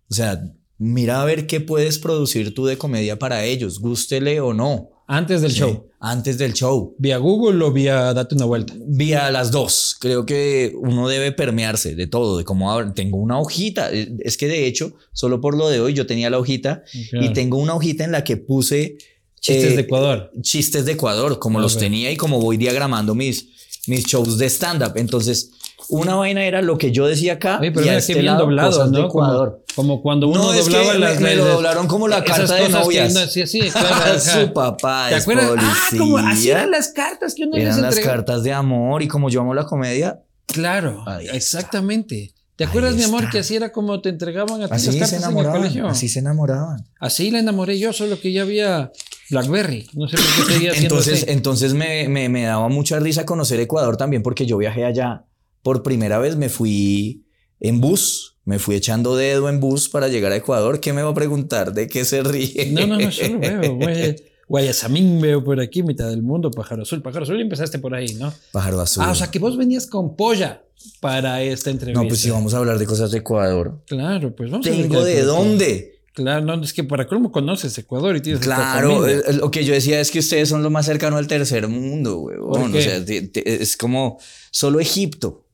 O 0.08 0.14
sea, 0.14 0.40
mira 0.78 1.20
a 1.20 1.26
ver 1.26 1.48
qué 1.48 1.62
puedes 1.62 1.98
producir 1.98 2.54
tú 2.54 2.68
de 2.68 2.78
comedia 2.78 3.18
para 3.18 3.44
ellos, 3.44 3.80
gústele 3.80 4.40
o 4.40 4.54
no. 4.54 4.92
Antes 5.08 5.42
del 5.42 5.52
show. 5.52 5.88
Antes 6.00 6.38
del 6.38 6.54
show. 6.54 6.96
¿Vía 6.98 7.18
Google 7.18 7.64
o 7.64 7.72
vía 7.72 8.14
date 8.14 8.36
una 8.36 8.46
vuelta? 8.46 8.74
Vía 8.78 9.30
las 9.32 9.52
dos. 9.52 9.96
Creo 10.00 10.26
que 10.26 10.74
uno 10.76 11.08
debe 11.08 11.32
permearse 11.32 11.96
de 11.96 12.08
todo, 12.08 12.38
de 12.38 12.44
cómo 12.44 12.94
tengo 12.94 13.18
una 13.18 13.40
hojita. 13.40 13.92
Eh, 13.92 14.16
es 14.20 14.38
que 14.38 14.48
de 14.48 14.66
hecho, 14.66 14.94
solo 15.14 15.42
por 15.42 15.56
lo 15.56 15.70
de 15.70 15.80
hoy 15.80 15.94
yo 15.94 16.08
tenía 16.08 16.30
la 16.30 16.40
hojita 16.40 16.84
y 16.94 17.30
tengo 17.34 17.58
una 17.58 17.76
hojita 17.76 18.04
en 18.04 18.12
la 18.12 18.24
que 18.24 18.38
puse 18.38 18.98
chistes 19.40 19.76
de 19.76 19.82
eh, 19.82 19.86
Ecuador. 19.86 20.32
Chistes 20.42 20.86
de 20.86 20.94
Ecuador, 20.94 21.38
como 21.38 21.60
los 21.60 21.78
tenía 21.78 22.12
y 22.12 22.18
como 22.18 22.40
voy 22.40 22.58
diagramando 22.58 23.14
mis, 23.14 23.48
mis 23.88 24.06
shows 24.06 24.38
de 24.40 24.48
stand-up. 24.50 24.94
Entonces, 24.96 25.52
una 25.90 26.16
vaina 26.16 26.46
era 26.46 26.62
lo 26.62 26.78
que 26.78 26.92
yo 26.92 27.08
decía 27.08 27.34
acá 27.34 27.58
pero 27.60 27.84
y 27.84 27.90
a 27.90 27.98
este 27.98 28.20
bien 28.20 28.38
doblado, 28.38 28.88
¿no? 28.88 29.06
Ecuador. 29.06 29.64
Como, 29.76 30.02
cuando 30.02 30.28
uno 30.28 30.54
doblaba 30.54 30.94
las 30.96 31.20
me, 31.20 31.30
me 31.30 31.36
lo 31.36 31.46
doblaron 31.46 31.88
como 31.88 32.08
la 32.08 32.24
carta 32.24 32.56
de 32.56 32.70
novias. 32.70 33.14
sí, 33.32 33.46
sí, 33.46 33.60
claro, 33.72 34.20
Su 34.20 34.54
papá 34.54 35.08
¿Te 35.10 35.16
acuerdas? 35.16 35.52
Ah, 35.58 35.90
como 35.98 36.18
así 36.18 36.50
eran 36.50 36.72
las 36.72 36.90
cartas 36.90 37.36
que 37.36 37.44
uno 37.44 37.58
eran 37.58 37.82
las 37.82 38.00
cartas 38.00 38.44
de 38.44 38.54
amor 38.54 39.02
y 39.02 39.08
como 39.08 39.30
yo 39.30 39.42
amo 39.42 39.54
la 39.54 39.66
comedia. 39.66 40.22
Claro, 40.46 41.04
exactamente. 41.32 42.34
¿Te 42.56 42.64
acuerdas, 42.64 42.96
mi 42.96 43.04
amor, 43.04 43.30
que 43.30 43.40
así 43.40 43.58
era 43.58 43.74
como 43.74 44.00
te 44.00 44.08
entregaban 44.08 44.62
a 44.62 44.68
ti 44.68 44.74
así 44.74 44.88
las 44.88 44.96
cartas 44.96 45.10
se 45.10 45.16
enamoraban, 45.18 45.58
en 45.58 45.64
el 45.66 45.72
colegio? 45.72 45.88
Así 45.90 46.08
se 46.08 46.20
enamoraban. 46.20 46.88
Así 47.02 47.30
la 47.30 47.40
enamoré 47.40 47.78
yo, 47.78 47.92
solo 47.92 48.18
que 48.22 48.32
ya 48.32 48.44
había 48.44 48.94
Blackberry. 49.30 49.90
No 49.94 50.08
sé 50.08 50.16
por 50.16 50.48
qué 50.48 50.54
seguía 50.54 50.72
haciendo 50.72 50.96
Entonces, 50.96 51.26
entonces 51.28 51.74
me, 51.74 52.08
me, 52.08 52.30
me 52.30 52.44
daba 52.44 52.70
mucha 52.70 52.98
risa 53.00 53.26
conocer 53.26 53.60
Ecuador 53.60 53.98
también 53.98 54.24
porque 54.24 54.46
yo 54.46 54.58
viajé 54.58 54.86
allá 54.86 55.26
por 55.66 55.82
primera 55.82 56.20
vez 56.20 56.36
me 56.36 56.50
fui 56.50 57.26
en 57.60 57.82
bus, 57.82 58.38
me 58.46 58.60
fui 58.60 58.76
echando 58.76 59.16
dedo 59.16 59.50
en 59.50 59.60
bus 59.60 59.90
para 59.90 60.10
llegar 60.10 60.32
a 60.32 60.36
Ecuador. 60.36 60.80
¿Qué 60.80 60.94
me 60.94 61.02
va 61.02 61.10
a 61.10 61.14
preguntar? 61.16 61.74
¿De 61.74 61.88
qué 61.88 62.06
se 62.06 62.22
ríe? 62.22 62.70
No, 62.72 62.86
no, 62.86 63.00
no, 63.00 63.10
yo 63.10 63.28
lo 63.30 63.40
veo. 63.40 63.80
Guayasamín 64.48 65.20
veo 65.20 65.44
por 65.44 65.60
aquí, 65.60 65.82
mitad 65.82 66.08
del 66.08 66.22
mundo, 66.22 66.52
pájaro 66.52 66.84
azul. 66.84 67.02
Pájaro 67.02 67.24
azul 67.24 67.42
empezaste 67.42 67.80
por 67.80 67.96
ahí, 67.96 68.14
¿no? 68.14 68.32
Pájaro 68.52 68.80
azul. 68.80 69.04
Ah, 69.04 69.10
o 69.10 69.16
sea 69.16 69.32
que 69.32 69.40
vos 69.40 69.58
venías 69.58 69.88
con 69.88 70.16
polla 70.16 70.62
para 71.00 71.42
esta 71.42 71.72
entrevista. 71.72 72.00
No, 72.00 72.08
pues 72.08 72.20
si 72.20 72.30
vamos 72.30 72.54
a 72.54 72.60
hablar 72.60 72.78
de 72.78 72.86
cosas 72.86 73.10
de 73.10 73.18
Ecuador. 73.18 73.82
Claro, 73.88 74.36
pues 74.36 74.52
vamos 74.52 74.68
¿Tengo 74.68 75.00
a 75.00 75.04
de 75.04 75.24
dónde? 75.24 75.96
Claro, 76.14 76.46
no, 76.46 76.64
es 76.64 76.74
que 76.74 76.84
para 76.84 77.08
cómo 77.08 77.32
conoces 77.32 77.76
Ecuador 77.80 78.16
y 78.16 78.22
tienes 78.22 78.42
Claro, 78.42 79.04
lo 79.34 79.50
que 79.50 79.66
yo 79.66 79.74
decía 79.74 80.00
es 80.00 80.12
que 80.12 80.20
ustedes 80.20 80.48
son 80.48 80.62
lo 80.62 80.70
más 80.70 80.86
cercano 80.86 81.18
al 81.18 81.26
tercer 81.26 81.68
mundo. 81.68 82.22
O 82.22 82.70
sea, 82.80 83.04
es 83.08 83.76
como 83.76 84.20
solo 84.52 84.80
Egipto. 84.80 85.45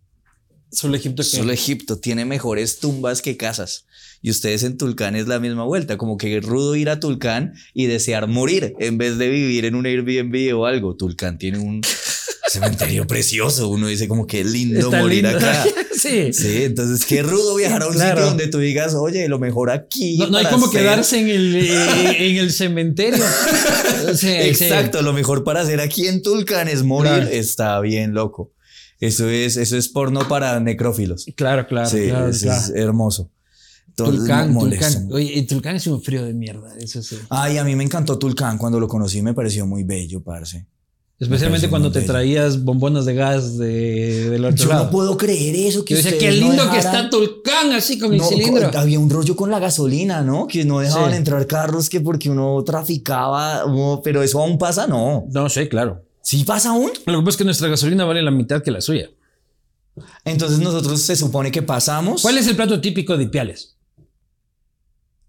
Solo 0.72 0.96
Egipto. 0.96 1.24
Solo 1.24 1.52
Egipto 1.52 1.98
tiene 1.98 2.26
mejores 2.26 2.80
tumbas 2.80 3.22
que 3.22 3.38
casas. 3.38 3.86
Y 4.22 4.30
ustedes 4.30 4.64
en 4.64 4.78
Tulcán 4.78 5.16
es 5.16 5.28
la 5.28 5.40
misma 5.40 5.64
vuelta, 5.64 5.98
como 5.98 6.18
que 6.18 6.40
rudo 6.42 6.76
ir 6.76 6.90
a 6.90 7.00
Tulcán 7.00 7.56
y 7.74 7.88
desear 7.88 8.28
morir 8.28 8.76
en 8.80 8.98
vez 8.98 9.18
de 9.18 9.30
vivir 9.30 9.66
en 9.66 9.76
un 9.76 9.86
Airbnb 9.86 10.56
o 10.56 10.66
algo. 10.66 10.96
Tulcán 10.96 11.38
tiene 11.40 11.58
un 11.58 11.82
cementerio 12.48 13.08
precioso. 13.08 13.68
Uno 13.68 13.88
dice 13.88 14.08
como 14.08 14.28
que 14.28 14.44
lindo 14.44 14.92
morir 14.92 15.26
acá. 15.26 15.66
sí. 15.98 16.32
Sí, 16.34 16.64
entonces 16.64 17.06
qué 17.06 17.24
rudo 17.24 17.56
viajar 17.56 17.82
a 17.82 17.88
un 17.88 17.94
sitio 17.94 18.22
donde 18.22 18.48
tú 18.48 18.60
digas, 18.60 18.94
oye, 18.94 19.28
lo 19.28 19.40
mejor 19.40 19.72
aquí. 19.72 20.18
No, 20.18 20.38
hay 20.38 20.46
como 20.46 20.70
quedarse 20.70 21.20
en 21.20 21.30
el, 21.30 21.56
eh, 21.56 22.16
en 22.30 22.38
el 22.38 22.52
cementerio. 22.52 23.24
Exacto, 24.24 25.02
lo 25.02 25.14
mejor 25.14 25.44
para 25.44 25.62
hacer 25.62 25.82
aquí 25.82 26.08
en 26.08 26.22
Tulcán 26.22 26.68
es 26.68 26.84
morir. 26.84 27.28
Está 27.32 27.80
bien 27.82 28.14
loco. 28.14 28.52
Eso 29.02 29.28
es, 29.30 29.58
eso 29.58 29.76
es 29.78 29.90
porno 29.90 30.28
para 30.30 30.58
necrófilos. 30.62 31.26
Claro, 31.36 31.68
claro. 31.68 31.90
Sí, 31.90 32.08
claro, 32.08 32.28
es 32.30 32.44
hermoso. 32.74 33.30
Tulcán, 33.96 34.58
Tulcán. 34.58 35.10
Oye, 35.12 35.42
Tulcán 35.44 35.76
es 35.76 35.86
un 35.88 36.02
frío 36.02 36.24
de 36.24 36.34
mierda, 36.34 36.74
eso 36.80 37.02
sí. 37.04 37.18
Ay, 37.30 37.58
a 37.58 37.64
mí 37.66 37.76
me 37.76 37.84
encantó 37.84 38.18
Tulcán. 38.18 38.58
Cuando 38.58 38.80
lo 38.80 38.88
conocí 38.88 39.22
me 39.22 39.34
pareció 39.34 39.66
muy 39.68 39.84
bello, 39.84 40.24
parce. 40.24 40.66
Especialmente 41.20 41.70
cuando 41.70 41.92
te 41.92 42.00
bello. 42.00 42.12
traías 42.14 42.64
bombonas 42.64 43.06
de 43.06 43.14
gas 43.14 43.58
de, 43.58 44.30
del 44.32 44.44
otro 44.46 44.56
Yo 44.58 44.70
lado. 44.70 44.86
no 44.86 44.90
puedo 44.92 45.18
creer 45.18 45.56
eso. 45.56 45.86
Que 45.86 45.94
Yo 45.94 45.98
decía, 46.02 46.18
qué 46.18 46.28
no 46.40 46.48
lindo 46.48 46.72
que 46.72 46.80
está 46.80 47.10
Tulcán 47.12 47.74
así 47.74 48.00
con 48.00 48.14
el 48.14 48.20
No, 48.20 48.28
cilindro. 48.28 48.72
co- 48.72 48.78
había 48.80 48.98
un 49.00 49.08
rollo 49.10 49.36
con 49.36 49.52
la 49.52 49.60
gasolina, 49.60 50.22
¿no? 50.24 50.48
Que 50.48 50.64
no 50.66 50.80
dejaban 50.80 51.12
Sí. 51.12 51.18
entrar 51.18 51.46
carros 51.46 51.90
que 51.90 52.02
porque 52.02 52.30
uno 52.30 52.64
traficaba, 52.64 53.64
pero 54.04 54.24
eso 54.24 54.42
aún 54.42 54.58
pasa, 54.58 54.88
no. 54.88 55.26
No, 55.32 55.48
sí, 55.50 55.68
claro. 55.68 56.04
¿Sí 56.24 56.44
pasa 56.44 56.70
aún? 56.70 56.92
Lo 57.06 57.20
que 57.20 57.26
pasa 57.26 57.30
es 57.32 57.38
que 57.38 57.44
nuestra 57.46 57.68
gasolina 57.68 58.06
vale 58.06 58.22
la 58.22 58.32
mitad 58.32 58.62
que 58.64 58.72
la 58.72 58.82
suya. 58.82 59.10
Entonces 60.24 60.60
nosotros 60.60 61.02
se 61.02 61.16
supone 61.18 61.52
que 61.52 61.62
pasamos 61.62 62.22
¿Cuál 62.22 62.38
es 62.38 62.48
el 62.48 62.56
plato 62.56 62.80
típico 62.80 63.18
de 63.18 63.26
Ipiales? 63.26 63.76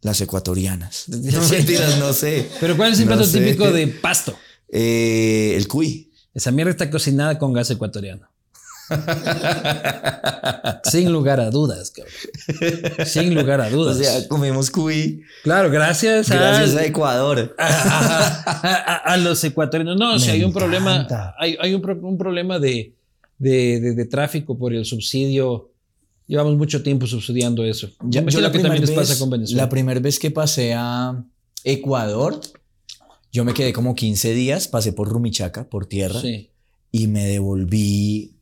las 0.03 0.21
ecuatorianas. 0.21 1.05
No 1.09 1.49
mentiras, 1.49 1.99
no 1.99 2.13
sé. 2.13 2.49
Pero 2.61 2.77
¿cuál 2.77 2.93
es 2.93 2.99
el 3.01 3.07
No 3.07 3.13
plato 3.15 3.25
sé. 3.29 3.41
típico 3.41 3.71
de 3.71 3.87
Pasto? 3.89 4.37
Eh, 4.69 5.55
el 5.57 5.69
cuy. 5.69 6.13
Esa 6.35 6.51
mierda 6.51 6.71
está 6.73 6.91
cocinada 6.91 7.39
con 7.39 7.53
gas 7.53 7.71
ecuatoriano. 7.71 8.29
Sin 10.85 11.13
lugar 11.13 11.41
a 11.41 11.51
dudas, 11.51 11.91
cabrón. 11.91 13.07
Sin 13.07 13.35
lugar 13.35 13.61
a 13.61 13.69
O 13.69 13.71
dudas. 13.71 13.99
sea, 13.99 14.29
comemos 14.29 14.71
cuy 14.71 15.23
claro, 15.43 15.71
gracias, 15.71 16.29
gracias 16.29 16.75
a, 16.77 16.81
a 16.81 16.85
Ecuador. 16.85 17.55
a- 17.59 17.67
a- 17.67 18.95
a- 18.95 18.97
a 19.13 19.17
los 19.17 19.43
ecuatorianos. 19.45 19.97
No, 19.99 20.15
o 20.15 20.19
sea, 20.19 20.29
Me 20.35 20.41
hay 20.41 20.45
un 20.45 20.53
problema, 20.53 21.07
hay, 21.39 21.57
hay 21.61 21.75
un, 21.75 21.83
pro- 21.83 21.99
un 22.01 22.19
problema 22.19 22.59
de, 22.59 22.95
de, 23.39 23.81
de- 23.81 23.95
de 23.95 24.05
tráfico 24.07 24.59
por 24.59 24.75
el 24.75 24.85
subsidio. 24.85 25.71
Llevamos 26.27 26.57
mucho 26.57 26.83
tiempo 26.83 27.07
subsidiando 27.07 27.65
eso. 27.65 27.89
Ya- 28.05 28.21
Yo 28.21 28.39
imagino 28.41 28.53
que 28.53 28.59
también 28.61 28.83
les 28.83 28.91
pasa 28.93 29.19
con 29.19 29.31
Venezuela. 29.31 29.63
La 29.65 29.69
primera 29.69 30.01
vez 30.01 30.19
que 30.19 30.31
pasé 30.31 30.75
a 30.75 31.23
Ecuador, 31.65 32.41
yo 33.33 33.45
me 33.45 33.55
quedé 33.55 33.73
como 33.73 33.95
15 33.95 34.33
días, 34.35 34.69
pasé 34.69 34.93
por 34.93 35.09
Rumichaca, 35.09 35.69
por 35.69 35.87
tierra, 35.87 36.21
Sí. 36.21 36.51
y 36.91 37.07
me 37.07 37.25
devolví, 37.27 38.35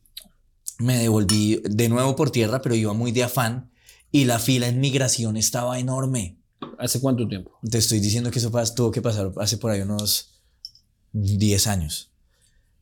me 0.81 0.97
devolví 0.97 1.61
de 1.63 1.89
nuevo 1.89 2.15
por 2.15 2.31
tierra, 2.31 2.61
pero 2.61 2.75
iba 2.75 2.93
muy 2.93 3.11
de 3.11 3.23
afán, 3.23 3.71
y 4.11 4.25
la 4.25 4.39
fila 4.39 4.67
en 4.67 4.79
migración 4.79 5.37
estaba 5.37 5.79
enorme. 5.79 6.37
¿Hace 6.77 6.99
cuánto 6.99 7.27
tiempo? 7.27 7.51
Te 7.69 7.77
estoy 7.77 7.99
diciendo 7.99 8.31
que 8.31 8.39
eso 8.39 8.51
tuvo 8.75 8.91
que 8.91 9.01
pasar 9.01 9.31
hace 9.37 9.57
por 9.57 9.71
ahí 9.71 9.81
unos 9.81 10.41
10 11.13 11.67
años. 11.67 12.10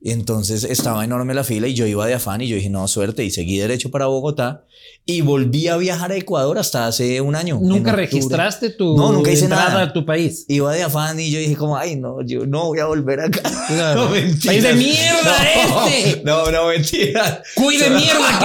Entonces 0.01 0.63
estaba 0.63 1.03
enorme 1.03 1.33
la 1.33 1.43
fila 1.43 1.67
y 1.67 1.73
yo 1.73 1.85
iba 1.85 2.07
de 2.07 2.13
afán 2.13 2.39
y 2.41 2.47
yo 2.47 2.55
dije, 2.55 2.69
no, 2.69 2.87
suerte, 2.87 3.25
y 3.25 3.31
seguí 3.31 3.57
derecho 3.57 3.91
para 3.91 4.05
Bogotá 4.05 4.63
y 5.05 5.21
volví 5.21 5.67
a 5.67 5.75
viajar 5.75 6.11
a 6.11 6.15
Ecuador 6.15 6.57
hasta 6.57 6.87
hace 6.87 7.19
un 7.19 7.35
año. 7.35 7.59
¿Nunca 7.61 7.91
registraste 7.91 8.69
tu 8.69 8.95
No, 8.95 9.11
nunca 9.11 9.31
hice 9.31 9.45
entrada 9.45 9.69
nada. 9.69 9.81
a 9.83 9.93
tu 9.93 10.05
país? 10.05 10.45
Iba 10.47 10.71
de 10.73 10.83
afán 10.83 11.19
y 11.19 11.29
yo 11.31 11.39
dije 11.39 11.55
como, 11.57 11.75
ay, 11.75 11.97
no, 11.97 12.21
yo 12.25 12.45
no 12.45 12.67
voy 12.67 12.79
a 12.79 12.85
volver 12.85 13.19
acá. 13.19 13.41
Claro. 13.69 14.05
No, 14.05 14.09
mentiras. 14.11 14.45
¡País 14.45 14.63
de 14.63 14.73
mierda 14.73 15.43
no, 15.69 15.85
este! 15.87 16.21
No, 16.23 16.51
no, 16.51 16.67
mentiras. 16.69 17.39
¡Cuy 17.55 17.77
de 17.77 17.89
mierda! 17.91 18.39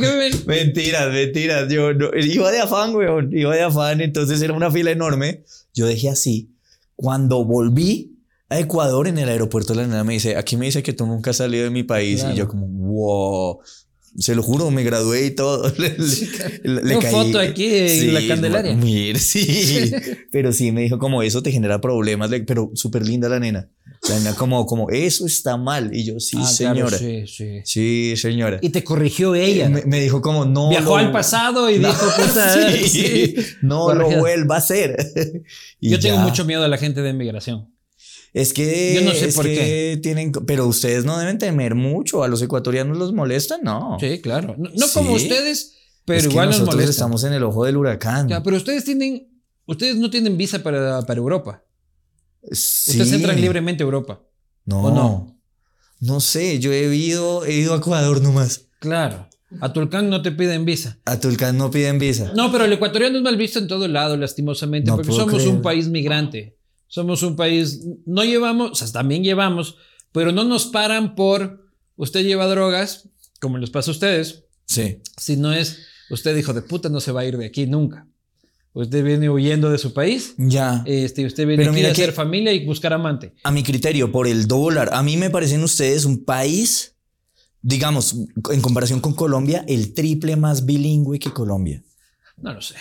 que 0.00 0.10
vive. 0.10 0.30
Mentiras, 0.46 1.12
mentiras. 1.12 1.68
Yo 1.70 1.92
no- 1.94 2.10
iba 2.18 2.50
de 2.50 2.58
afán, 2.60 2.94
weón. 2.96 3.30
Iba 3.36 3.54
de 3.54 3.62
afán. 3.62 4.00
Entonces 4.00 4.40
era 4.42 4.54
una 4.54 4.70
fila 4.70 4.90
enorme. 4.90 5.44
Yo 5.74 5.86
dejé 5.86 6.08
así. 6.08 6.50
Cuando 6.96 7.44
volví 7.44 8.15
a 8.48 8.58
Ecuador 8.58 9.08
en 9.08 9.18
el 9.18 9.28
aeropuerto, 9.28 9.74
la 9.74 9.82
nena 9.86 10.04
me 10.04 10.14
dice, 10.14 10.36
aquí 10.36 10.56
me 10.56 10.66
dice 10.66 10.82
que 10.82 10.92
tú 10.92 11.06
nunca 11.06 11.30
has 11.30 11.36
salido 11.38 11.64
de 11.64 11.70
mi 11.70 11.82
país. 11.82 12.20
Claro. 12.20 12.34
Y 12.34 12.38
yo 12.38 12.48
como, 12.48 12.66
wow. 12.68 13.58
Se 14.18 14.34
lo 14.34 14.42
juro, 14.42 14.70
me 14.70 14.82
gradué 14.82 15.26
y 15.26 15.30
todo. 15.32 15.70
Le, 15.78 15.90
le- 15.98 16.82
le 16.82 16.88
Tengo 16.88 17.00
caí. 17.02 17.12
foto 17.12 17.38
aquí 17.38 17.66
en 17.68 18.14
la 18.14 18.26
Candelaria. 18.26 18.74
Mira, 18.74 19.18
sí. 19.18 19.92
Pero 20.32 20.54
sí, 20.54 20.72
me 20.72 20.80
dijo 20.80 20.98
como 20.98 21.22
eso 21.22 21.42
te 21.42 21.52
genera 21.52 21.82
problemas. 21.82 22.30
le- 22.30 22.40
Pero 22.40 22.70
súper 22.74 23.04
linda 23.06 23.28
la 23.28 23.38
nena. 23.40 23.68
La 24.08 24.16
nena 24.18 24.34
como, 24.34 24.64
como, 24.64 24.88
eso 24.88 25.26
está 25.26 25.58
mal. 25.58 25.90
Y 25.94 26.04
yo, 26.04 26.18
sí, 26.18 26.38
Ah, 26.40 26.48
claro, 26.56 26.88
señora. 26.88 26.98
sí, 26.98 27.26
sí. 27.26 27.60
Sí, 27.64 28.14
señora. 28.16 28.58
Y 28.62 28.70
te 28.70 28.82
corrigió 28.82 29.34
ella. 29.34 29.68
Me, 29.68 29.82
me 29.84 30.00
dijo 30.00 30.22
como, 30.22 30.46
no. 30.46 30.70
Viajó 30.70 30.90
lo- 30.90 30.96
al 30.96 31.12
pasado 31.12 31.68
y 31.68 31.78
No, 31.80 31.88
dijo, 31.88 32.06
sí, 32.80 32.88
sí. 32.88 33.34
no 33.60 33.88
lo 33.92 33.96
Corregida. 34.04 34.20
vuelva 34.20 34.54
a 34.54 34.58
hacer. 34.58 34.96
Y 35.78 35.90
Yo 35.90 36.00
tengo 36.00 36.16
ya. 36.16 36.22
mucho 36.22 36.46
miedo 36.46 36.64
a 36.64 36.68
la 36.68 36.78
gente 36.78 37.02
de 37.02 37.10
inmigración. 37.10 37.70
Es 38.32 38.52
que. 38.52 38.94
Yo 38.94 39.02
no 39.02 39.12
sé 39.12 39.28
es 39.28 39.34
por 39.34 39.44
que 39.44 39.98
Tienen, 40.02 40.32
pero 40.32 40.66
ustedes 40.66 41.04
no 41.04 41.18
deben 41.18 41.38
temer 41.38 41.74
mucho. 41.74 42.22
A 42.22 42.28
los 42.28 42.42
ecuatorianos 42.42 42.96
los 42.98 43.12
molestan, 43.12 43.60
no. 43.62 43.96
Sí, 44.00 44.20
claro. 44.20 44.54
No, 44.58 44.70
no 44.74 44.86
Sí. 44.86 44.92
como 44.94 45.12
ustedes, 45.14 45.74
pero 46.04 46.18
Es 46.18 46.26
que 46.26 46.30
igual 46.32 46.46
nos 46.48 46.56
nosotros 46.58 46.74
molesta. 46.76 46.90
estamos 46.90 47.24
en 47.24 47.32
el 47.32 47.42
ojo 47.44 47.64
del 47.64 47.76
huracán. 47.76 48.28
Ya, 48.28 48.42
pero 48.42 48.56
ustedes 48.56 48.84
tienen, 48.84 49.28
ustedes 49.66 49.96
no 49.96 50.10
tienen 50.10 50.36
visa 50.36 50.62
para, 50.62 51.02
para 51.02 51.18
Europa. 51.18 51.64
Sí. 52.52 52.92
Ustedes 52.92 53.12
entran 53.12 53.40
libremente 53.40 53.82
a 53.82 53.86
Europa. 53.86 54.22
No. 54.64 54.82
¿o 54.82 54.90
no? 54.90 55.40
No 56.00 56.20
sé, 56.20 56.58
yo 56.58 56.72
he 56.72 56.94
ido, 56.94 57.44
he 57.44 57.54
ido 57.54 57.72
a 57.74 57.78
Ecuador 57.78 58.20
nomás. 58.20 58.66
Claro. 58.80 59.28
A 59.60 59.72
Tulcán 59.72 60.10
no 60.10 60.20
te 60.22 60.32
piden 60.32 60.64
visa. 60.64 60.98
A 61.06 61.18
Tulcán 61.18 61.56
no 61.56 61.70
piden 61.70 61.98
visa. 61.98 62.32
No, 62.36 62.50
pero 62.52 62.64
el 62.64 62.72
ecuatoriano 62.72 63.16
es 63.16 63.22
mal 63.22 63.36
visto 63.36 63.58
en 63.58 63.68
todo 63.68 63.86
lado, 63.88 64.16
lastimosamente, 64.16 64.90
No 64.90 64.96
porque 64.96 65.12
somos 65.12 65.34
creer. 65.36 65.48
un 65.48 65.62
país 65.62 65.88
migrante. 65.88 66.55
Somos 66.88 67.22
un 67.22 67.36
país, 67.36 67.80
no 68.06 68.24
llevamos, 68.24 68.70
o 68.72 68.74
sea, 68.74 68.90
también 68.92 69.22
llevamos, 69.24 69.76
pero 70.12 70.32
no 70.32 70.44
nos 70.44 70.66
paran 70.66 71.14
por 71.14 71.66
usted 71.96 72.24
lleva 72.24 72.46
drogas, 72.46 73.08
como 73.40 73.58
les 73.58 73.70
pasa 73.70 73.90
a 73.90 73.94
ustedes, 73.94 74.44
Sí. 74.66 74.98
si 75.16 75.36
no 75.36 75.52
es 75.52 75.78
usted 76.10 76.36
hijo 76.36 76.52
de 76.52 76.62
puta 76.62 76.88
no 76.88 77.00
se 77.00 77.12
va 77.12 77.20
a 77.22 77.24
ir 77.24 77.36
de 77.36 77.46
aquí 77.46 77.66
nunca. 77.66 78.06
Usted 78.72 79.02
viene 79.04 79.30
huyendo 79.30 79.70
de 79.70 79.78
su 79.78 79.92
país, 79.94 80.34
Ya. 80.36 80.82
este, 80.86 81.24
usted 81.26 81.46
viene 81.46 81.62
Pero 81.62 81.70
aquí 81.70 81.76
mira 81.78 81.88
a 81.88 81.92
hacer 81.92 82.12
familia 82.12 82.52
y 82.52 82.64
buscar 82.66 82.92
amante. 82.92 83.32
a 83.42 83.50
mi 83.50 83.62
criterio, 83.62 84.12
por 84.12 84.26
el 84.28 84.46
dólar, 84.46 84.90
a 84.92 85.02
mí 85.02 85.16
me 85.16 85.30
parecen 85.30 85.62
ustedes 85.62 86.04
un 86.04 86.24
país, 86.24 86.94
digamos, 87.62 88.14
en 88.52 88.60
comparación 88.60 89.00
con 89.00 89.14
Colombia, 89.14 89.64
el 89.66 89.94
triple 89.94 90.36
más 90.36 90.66
bilingüe 90.66 91.18
que 91.18 91.32
Colombia. 91.32 91.82
No 92.36 92.52
lo 92.52 92.60
sé. 92.60 92.74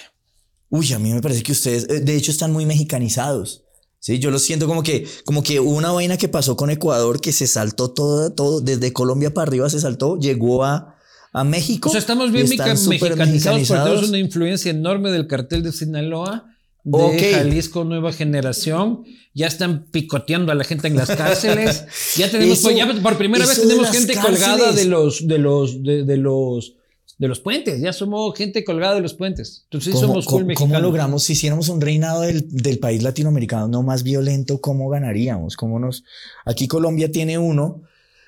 Uy, 0.69 0.91
a 0.93 0.99
mí 0.99 1.13
me 1.13 1.21
parece 1.21 1.43
que 1.43 1.53
ustedes, 1.53 1.87
eh, 1.89 2.01
de 2.01 2.15
hecho, 2.17 2.31
están 2.31 2.51
muy 2.51 2.65
mexicanizados. 2.65 3.63
Sí, 4.05 4.19
yo 4.19 4.29
lo 4.29 4.37
siento 4.37 4.67
como 4.67 4.83
que, 4.83 5.07
como 5.25 5.41
que 5.41 5.59
una 5.59 5.91
vaina 5.91 6.15
que 6.15 6.27
pasó 6.27 6.55
con 6.55 6.69
Ecuador 6.69 7.19
que 7.19 7.31
se 7.31 7.47
saltó 7.47 7.89
todo, 7.89 8.31
todo, 8.31 8.61
desde 8.61 8.93
Colombia 8.93 9.33
para 9.33 9.47
arriba 9.47 9.67
se 9.67 9.79
saltó, 9.79 10.19
llegó 10.19 10.63
a, 10.63 10.95
a 11.33 11.43
México. 11.43 11.89
O 11.89 11.91
sea, 11.91 12.01
estamos 12.01 12.31
bien 12.31 12.47
meca- 12.47 12.65
mexicanizados 12.65 12.99
porque 12.99 13.15
tenemos 13.15 13.33
mexicanizados. 13.55 14.09
una 14.09 14.19
influencia 14.19 14.69
enorme 14.69 15.09
del 15.09 15.25
cartel 15.25 15.63
de 15.63 15.71
Sinaloa, 15.71 16.45
de. 16.83 17.33
Jalisco 17.33 17.83
Nueva 17.83 18.13
Generación. 18.13 19.05
Ya 19.33 19.47
están 19.47 19.87
picoteando 19.91 20.51
a 20.51 20.55
la 20.55 20.63
gente 20.65 20.87
en 20.87 20.97
las 20.97 21.09
cárceles. 21.09 21.85
Ya 22.15 22.29
tenemos, 22.31 22.59
Eso- 22.59 22.69
ya 22.69 22.85
por 23.01 23.17
primera 23.17 23.43
vez 23.47 23.59
tenemos 23.59 23.89
gente 23.89 24.13
cárceles. 24.13 24.39
colgada 24.39 24.71
de 24.71 24.85
los, 24.85 25.27
de 25.27 25.39
los, 25.39 25.81
de, 25.81 26.03
de 26.03 26.17
los, 26.17 26.73
de 27.17 27.27
los 27.27 27.39
puentes. 27.39 27.79
Ya 27.81 27.93
somos 27.93 28.35
gente 28.37 28.63
colgada 28.63 28.95
de 28.95 29.01
los 29.01 29.13
puentes. 29.13 29.61
Entonces 29.65 29.93
¿Cómo, 29.93 30.21
somos 30.21 30.55
cómo- 30.57 30.79
logramos, 30.79 31.23
si 31.23 31.33
hiciéramos 31.33 31.69
un 31.69 31.79
reinado 31.81 32.21
del, 32.21 32.47
del 32.49 32.79
país 32.79 33.03
latinoamericano 33.03 33.67
no 33.67 33.83
más 33.83 34.03
violento, 34.03 34.59
cómo 34.61 34.89
ganaríamos? 34.89 35.55
¿Cómo 35.55 35.79
nos... 35.79 36.03
Aquí 36.45 36.67
Colombia 36.67 37.11
tiene 37.11 37.37
uno 37.37 37.81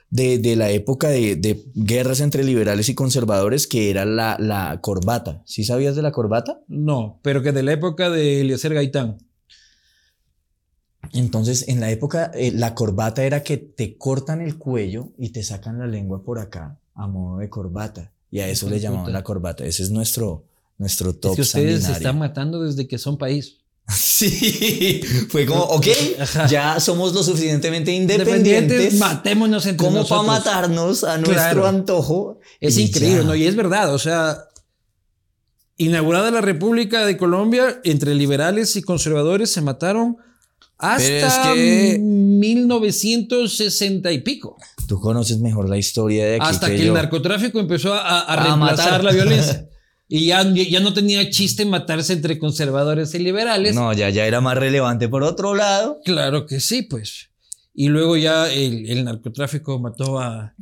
de, 0.09 0.37
de 0.39 0.55
la 0.55 0.69
época 0.69 1.09
de, 1.09 1.35
de 1.35 1.65
guerras 1.75 2.21
entre 2.21 2.45
liberales 2.45 2.87
y 2.87 2.95
conservadores 2.95 3.67
que 3.67 3.89
era 3.89 4.05
la, 4.05 4.37
la 4.39 4.79
corbata. 4.81 5.41
¿Sí 5.45 5.65
sabías 5.65 5.97
de 5.97 6.01
la 6.01 6.13
corbata? 6.13 6.61
No, 6.69 7.19
pero 7.23 7.43
que 7.43 7.51
de 7.51 7.63
la 7.63 7.73
época 7.73 8.09
de 8.09 8.39
Eliezer 8.41 8.73
Gaitán. 8.73 9.17
Entonces, 11.13 11.67
en 11.67 11.79
la 11.79 11.89
época, 11.89 12.31
eh, 12.33 12.51
la 12.53 12.73
corbata 12.75 13.23
era 13.23 13.43
que 13.43 13.57
te 13.57 13.97
cortan 13.97 14.41
el 14.41 14.57
cuello 14.57 15.11
y 15.17 15.29
te 15.29 15.43
sacan 15.43 15.79
la 15.79 15.87
lengua 15.87 16.23
por 16.23 16.39
acá 16.39 16.79
a 16.95 17.07
modo 17.07 17.39
de 17.39 17.49
corbata. 17.49 18.11
Y 18.37 18.41
a 18.41 18.47
eso 18.49 18.69
le 18.69 18.79
puta. 18.79 19.09
la 19.09 19.23
corbata. 19.23 19.65
Ese 19.65 19.81
es 19.81 19.89
nuestro, 19.89 20.45
nuestro 20.77 21.13
top 21.15 21.31
Es 21.31 21.35
que 21.37 21.41
ustedes 21.41 21.83
se 21.85 21.91
están 21.93 22.19
matando 22.19 22.61
desde 22.61 22.87
que 22.87 22.97
son 22.99 23.17
país. 23.17 23.57
Sí, 23.89 25.01
fue 25.29 25.45
como, 25.45 25.63
ok, 25.63 25.87
Ajá. 26.19 26.45
ya 26.47 26.79
somos 26.79 27.13
lo 27.13 27.23
suficientemente 27.23 27.91
Independientes, 27.91 28.95
matémonos 28.95 29.65
entre 29.65 29.87
como 29.87 30.05
para 30.05 30.23
matarnos 30.23 31.03
a 31.03 31.15
nuestro 31.17 31.33
Claro. 31.33 31.67
antojo. 31.67 32.39
Es 32.59 32.77
increíble, 32.77 33.21
ya. 33.21 33.23
¿no? 33.27 33.33
Y 33.35 33.47
es 33.47 33.55
verdad, 33.55 33.93
o 33.93 33.97
sea, 33.97 34.43
inaugurada 35.77 36.31
la 36.31 36.41
República 36.41 37.05
de 37.05 37.17
Colombia, 37.17 37.79
entre 37.83 38.13
liberales 38.13 38.75
y 38.75 38.81
conservadores 38.81 39.51
se 39.51 39.61
mataron 39.61 40.17
hasta 40.77 41.53
es 41.53 41.93
que- 41.93 41.99
1960 41.99 44.11
y 44.11 44.19
pico. 44.21 44.57
Tú 44.87 44.99
conoces 44.99 45.39
mejor 45.39 45.69
la 45.69 45.77
historia 45.77 46.25
de 46.25 46.35
aquí 46.35 46.45
Hasta 46.47 46.67
que, 46.67 46.77
que, 46.77 46.87
el 46.87 46.93
narcotráfico 46.93 47.59
empezó 47.59 47.93
a, 47.93 47.99
a 47.99 48.19
A 48.21 48.35
reemplazar 48.43 48.85
matar. 48.91 49.03
la 49.03 49.11
violencia. 49.11 49.65
Y 50.09 50.27
ya, 50.27 50.41
ya 50.53 50.79
no 50.79 50.93
tenía 50.93 51.29
chiste 51.29 51.65
matarse 51.65 52.13
entre 52.13 52.39
conservadores 52.39 53.13
y 53.13 53.19
liberales. 53.19 53.75
No, 53.75 53.91
ya, 53.91 54.09
ya 54.09 54.25
era 54.25 54.39
más 54.39 54.55
relevante 54.57 55.09
por 55.09 55.21
otro 55.23 55.53
lado. 55.53 55.99
Claro 56.05 56.45
que 56.45 56.61
sí, 56.61 56.83
pues. 56.83 57.29
Y 57.73 57.89
luego 57.89 58.15
ya 58.15 58.49
el, 58.49 58.89
el 58.89 59.03
narcotráfico 59.03 59.79
mató 59.79 60.17
a 60.17 60.55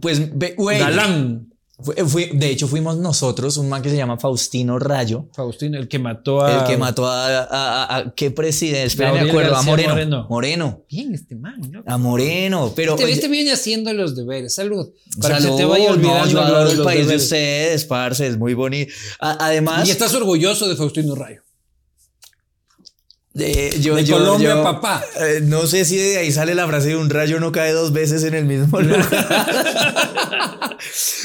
Pues, 0.00 0.30
güey, 0.56 0.78
Galán. 0.78 1.52
Fue- 1.78 1.94
fue- 2.06 2.30
de 2.32 2.48
hecho, 2.50 2.66
fuimos 2.68 2.96
nosotros, 2.96 3.58
un 3.58 3.68
man 3.68 3.82
que 3.82 3.90
se 3.90 3.96
llama 3.96 4.16
Faustino 4.18 4.78
Rayo, 4.78 5.28
Faustino, 5.34 5.76
el 5.78 5.88
que 5.88 5.98
mató 5.98 6.40
a. 6.42 6.60
el 6.60 6.64
que 6.66 6.78
mató 6.78 7.06
a, 7.06 7.26
a- 7.28 7.42
a- 7.44 7.96
a- 7.98 8.14
¿qué 8.14 8.30
presidente? 8.30 8.84
Espera, 8.84 9.12
me 9.12 9.28
acuerdo, 9.28 9.54
a 9.54 9.60
Moreno. 9.62 9.90
Moreno. 9.90 10.26
Moreno. 10.30 10.84
Bien, 10.88 11.14
este 11.14 11.34
man, 11.36 11.60
¿no? 11.70 11.82
A 11.86 11.98
Moreno, 11.98 12.72
pero 12.74 12.94
Este, 12.94 13.12
este 13.12 13.28
viene 13.28 13.52
haciendo 13.52 13.92
los 13.92 14.16
deberes. 14.16 14.54
Salud. 14.54 14.88
Para 15.20 15.38
salud, 15.38 15.50
que 15.56 15.62
te 15.62 15.68
vaya 15.68 15.88
no, 15.88 15.92
olvidando 15.92 16.26
yo 16.30 16.40
los- 16.40 16.46
adoro 16.48 16.70
el 16.70 16.76
los 16.78 16.84
país 16.86 16.98
de 17.00 17.04
deberes. 17.04 17.22
ustedes, 17.24 17.84
parce, 17.84 18.26
es 18.26 18.38
muy 18.38 18.54
bonito. 18.54 18.92
Además, 19.20 19.86
Y 19.86 19.90
estás 19.90 20.14
orgulloso 20.14 20.68
de 20.68 20.76
Faustino 20.76 21.14
Rayo. 21.14 21.42
De, 23.36 23.76
yo, 23.80 23.94
de 23.96 24.04
yo- 24.04 24.16
Colombia, 24.16 24.54
yo- 24.54 24.62
papá. 24.62 25.04
eh, 25.20 25.40
no 25.42 25.66
sé 25.66 25.84
si 25.84 25.96
de 25.96 26.16
ahí 26.18 26.32
sale 26.32 26.54
la 26.54 26.66
frase 26.66 26.88
de 26.88 26.96
un 26.96 27.10
rayo 27.10 27.38
no 27.38 27.52
cae 27.52 27.72
dos 27.72 27.92
veces 27.92 28.24
en 28.24 28.34
el 28.34 28.46
mismo 28.46 28.80
lugar. 28.80 29.06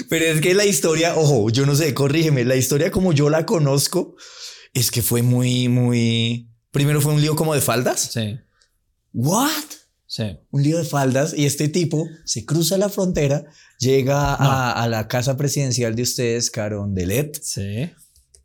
Pero 0.10 0.26
es 0.26 0.42
que 0.42 0.54
la 0.54 0.66
historia, 0.66 1.16
ojo, 1.16 1.50
yo 1.50 1.66
no 1.66 1.76
sé, 1.76 1.94
corrígeme, 1.94 2.44
la 2.46 2.56
historia 2.56 2.92
como 2.92 3.14
yo 3.14 3.30
la 3.30 3.46
conozco 3.46 4.16
es 4.74 4.92
que 4.92 5.02
fue 5.02 5.22
muy, 5.22 5.68
muy... 5.70 6.50
Primero 6.72 7.02
fue 7.02 7.14
un 7.14 7.22
lío 7.22 7.36
como 7.36 7.54
de 7.54 7.62
faldas. 7.62 8.12
Sí, 8.14 8.38
¿What? 9.14 9.50
sí. 10.08 10.38
Un 10.52 10.64
lío 10.64 10.78
de 10.78 10.86
faldas 10.86 11.34
y 11.36 11.46
este 11.46 11.68
tipo 11.70 12.08
se 12.26 12.46
cruza 12.46 12.78
la 12.78 12.90
frontera, 12.90 13.46
llega 13.80 14.34
a, 14.34 14.72
a 14.72 14.88
la 14.90 15.08
casa 15.08 15.38
presidencial 15.38 15.96
de 15.96 16.04
ustedes, 16.04 16.52
Carondelet, 16.52 17.42
Sí. 17.42 17.90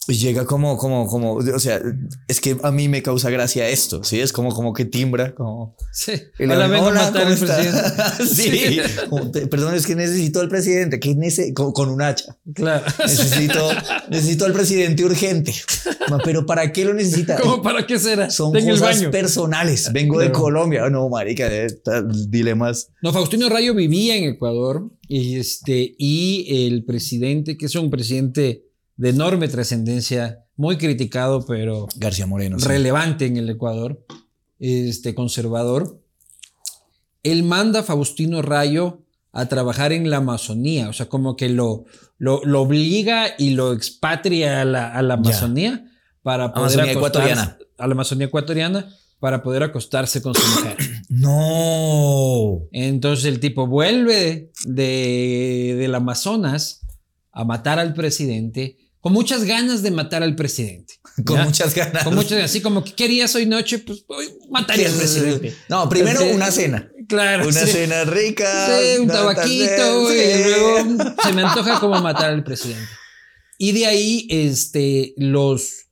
Llega 0.07 0.45
como, 0.47 0.77
como, 0.79 1.07
como, 1.07 1.35
o 1.35 1.59
sea, 1.59 1.81
es 2.29 2.41
que 2.41 2.57
a 2.63 2.71
mí 2.71 2.89
me 2.89 3.03
causa 3.03 3.29
gracia 3.31 3.69
esto, 3.69 4.05
¿sí? 4.05 4.21
Es 4.21 4.33
como, 4.33 4.55
como 4.55 4.73
que 4.73 4.85
timbra, 4.85 5.35
como... 5.35 5.77
Sí. 5.93 6.13
Digo, 6.39 6.55
vengo 6.57 6.75
a 6.75 6.81
"Hola, 6.89 7.03
matar 7.11 7.23
¿cómo 7.23 7.27
al 7.27 7.33
está?" 7.33 7.57
presidente. 7.57 8.27
sí, 8.27 8.81
Como, 9.11 9.31
"Te- 9.31 9.47
perdón, 9.47 9.75
es 9.75 9.87
que 9.87 9.95
necesito 9.97 10.41
al 10.41 10.49
presidente, 10.49 11.01
que 11.01 11.11
nece- 11.17 11.53
con, 11.55 11.73
con 11.73 11.89
un 11.91 12.03
hacha. 12.03 12.37
Claro. 12.55 12.85
Necesito, 13.01 13.69
necesito 14.11 14.45
al 14.45 14.53
presidente 14.53 15.05
urgente. 15.05 15.53
Pero 16.25 16.47
¿para 16.47 16.73
qué 16.73 16.85
lo 16.85 16.95
necesita? 16.95 17.37
¿Cómo 17.41 17.63
para 17.63 17.87
qué 17.87 17.99
será? 17.99 18.31
Son 18.31 18.53
cosas 18.53 19.03
personales. 19.05 19.93
Vengo 19.93 20.21
de. 20.21 20.31
Colombia. 20.31 20.89
No, 20.91 21.09
marica, 21.09 21.47
eh, 21.53 21.67
dilemas. 22.29 22.89
No, 23.03 23.13
Faustino 23.13 23.49
Rayo 23.49 23.75
vivía 23.75 24.17
en 24.17 24.25
Ecuador 24.25 24.91
y, 25.09 25.37
este, 25.37 25.95
y 25.99 26.67
el 26.67 26.85
presidente, 26.85 27.57
que 27.57 27.67
es 27.67 27.75
un 27.75 27.91
presidente 27.91 28.66
de 28.97 29.11
enorme 29.11 29.49
trascendencia, 29.49 30.45
muy 30.57 30.79
criticado, 30.79 31.45
pero 31.47 31.87
García 31.97 32.27
Moreno. 32.27 32.59
sí. 32.59 32.67
relevante 32.67 33.27
en 33.27 33.37
el 33.37 33.49
Ecuador, 33.51 34.05
este 34.59 35.15
conservador, 35.15 36.01
él 37.23 37.43
manda 37.43 37.81
a 37.81 37.83
Faustino 37.83 38.41
Rayo 38.43 39.03
a 39.33 39.47
trabajar 39.47 39.93
en 39.93 40.09
la 40.09 40.17
Amazonía, 40.19 40.89
o 40.89 40.93
sea, 40.95 41.09
como 41.11 41.37
que 41.37 41.49
lo, 41.51 41.85
lo, 42.17 42.41
lo 42.45 42.63
obliga 42.63 43.27
y 43.39 43.51
lo 43.51 43.73
expatria 43.75 44.63
a 44.63 44.65
la, 44.65 44.89
a 44.95 45.03
la. 45.03 45.15
Amazonía 45.15 45.85
para 46.23 46.55
poder 46.55 46.81
Amazonía 46.81 46.93
acostarse- 46.95 46.97
ecuatoriana. 46.97 47.59
a 47.79 47.87
la 47.87 47.93
Amazonía 47.93 48.27
ecuatoriana 48.29 48.89
para 49.21 49.43
poder 49.43 49.63
acostarse 49.63 50.23
con 50.23 50.35
su 50.35 50.41
mujer. 50.55 50.77
No. 51.11 52.63
Entonces 52.73 53.25
el 53.27 53.41
tipo 53.41 53.67
vuelve 53.67 54.53
de, 54.65 55.77
del 55.79 55.95
Amazonas 55.95 56.81
a 57.33 57.45
matar 57.45 57.79
al 57.79 57.93
presidente 57.95 58.79
con 59.07 59.13
muchas 59.13 59.45
ganas 59.45 59.85
de 59.85 59.93
matar 59.93 60.25
al 60.25 60.35
presidente. 60.35 60.95
Con 61.25 61.37
¿ya? 61.37 61.45
muchas 61.45 61.77
ganas. 61.77 62.03
Con 62.03 62.17
muchas 62.17 62.33
ganas, 62.33 62.51
así 62.51 62.61
como 62.61 62.83
que 62.83 62.93
querías 62.93 63.33
hoy 63.37 63.47
noche, 63.47 63.79
pues 63.79 64.05
hoy 64.09 64.27
mataría 64.51 64.89
al 64.89 64.97
presidente. 64.97 65.55
No, 65.69 65.89
primero 65.89 66.25
una 66.35 66.51
cena. 66.51 66.91
Claro. 67.07 67.47
Una 67.47 67.67
sí. 67.67 67.71
cena 67.71 68.03
rica. 68.03 68.67
Sí, 68.67 68.99
un 68.99 69.07
tabaquito 69.07 70.11
sí. 70.11 70.17
y 70.17 70.43
luego 70.43 71.05
se 71.23 71.33
me 71.35 71.43
antoja 71.43 71.79
como 71.79 72.01
matar 72.01 72.33
al 72.33 72.43
presidente. 72.43 72.91
Y 73.59 73.71
de 73.71 73.87
ahí 73.87 74.27
este, 74.29 75.15
los 75.17 75.87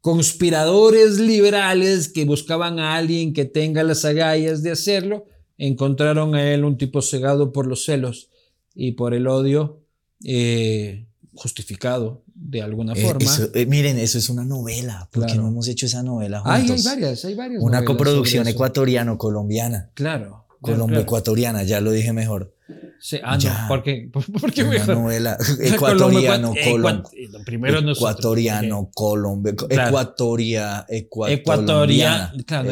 conspiradores 0.00 1.18
liberales 1.18 2.06
que 2.06 2.24
buscaban 2.24 2.78
a 2.78 2.94
alguien 2.94 3.32
que 3.32 3.46
tenga 3.46 3.82
las 3.82 4.04
agallas 4.04 4.62
de 4.62 4.70
hacerlo, 4.70 5.24
encontraron 5.58 6.36
a 6.36 6.52
él 6.52 6.64
un 6.64 6.78
tipo 6.78 7.02
cegado 7.02 7.50
por 7.50 7.66
los 7.66 7.84
celos 7.84 8.30
y 8.76 8.92
por 8.92 9.12
el 9.12 9.26
odio 9.26 9.82
eh, 10.24 11.08
justificado 11.34 12.22
de 12.34 12.62
alguna 12.62 12.92
Eh, 12.94 13.02
forma. 13.02 13.24
eso, 13.24 13.48
eh, 13.54 13.66
miren, 13.66 13.98
eso 13.98 14.18
es 14.18 14.28
una 14.28 14.44
novela. 14.44 15.08
¿Por 15.12 15.22
qué 15.24 15.32
Claro. 15.32 15.42
no 15.42 15.48
hemos 15.48 15.68
hecho 15.68 15.86
esa 15.86 16.02
novela 16.02 16.42
Ay, 16.44 16.62
hay 16.62 16.68
juntos? 16.68 16.84
varias, 16.84 17.24
hay 17.24 17.34
varias. 17.34 17.62
Una 17.62 17.84
coproducción 17.84 18.46
ecuatoriano-colombiana. 18.48 19.90
Claro. 19.94 20.24
claro, 20.24 20.44
Colombo-ecuatoriana, 20.60 21.62
ya 21.62 21.80
lo 21.80 21.90
dije 21.92 22.12
mejor. 22.12 22.54
Sí, 23.02 23.18
ah, 23.22 23.38
Ya. 23.38 23.62
no, 23.62 23.68
¿por 23.68 23.82
qué? 23.82 24.08
¿Por, 24.12 24.24
por 24.40 24.52
qué 24.52 24.62
Una 24.62 24.70
mejor? 24.72 24.96
novela 24.96 25.38
Colombo, 25.78 26.18
ecuatoriano, 26.20 26.52
ecua- 26.54 26.70
colombo. 26.72 27.10
ecua- 27.10 27.30
lo 27.30 27.44
primero 27.44 27.80
nosotros, 27.80 27.98
Ecuatoriano, 27.98 28.90
Colombia, 28.94 29.54
Claro. 29.56 29.88
Ecuatoria, 29.88 30.86
claro. 32.46 32.70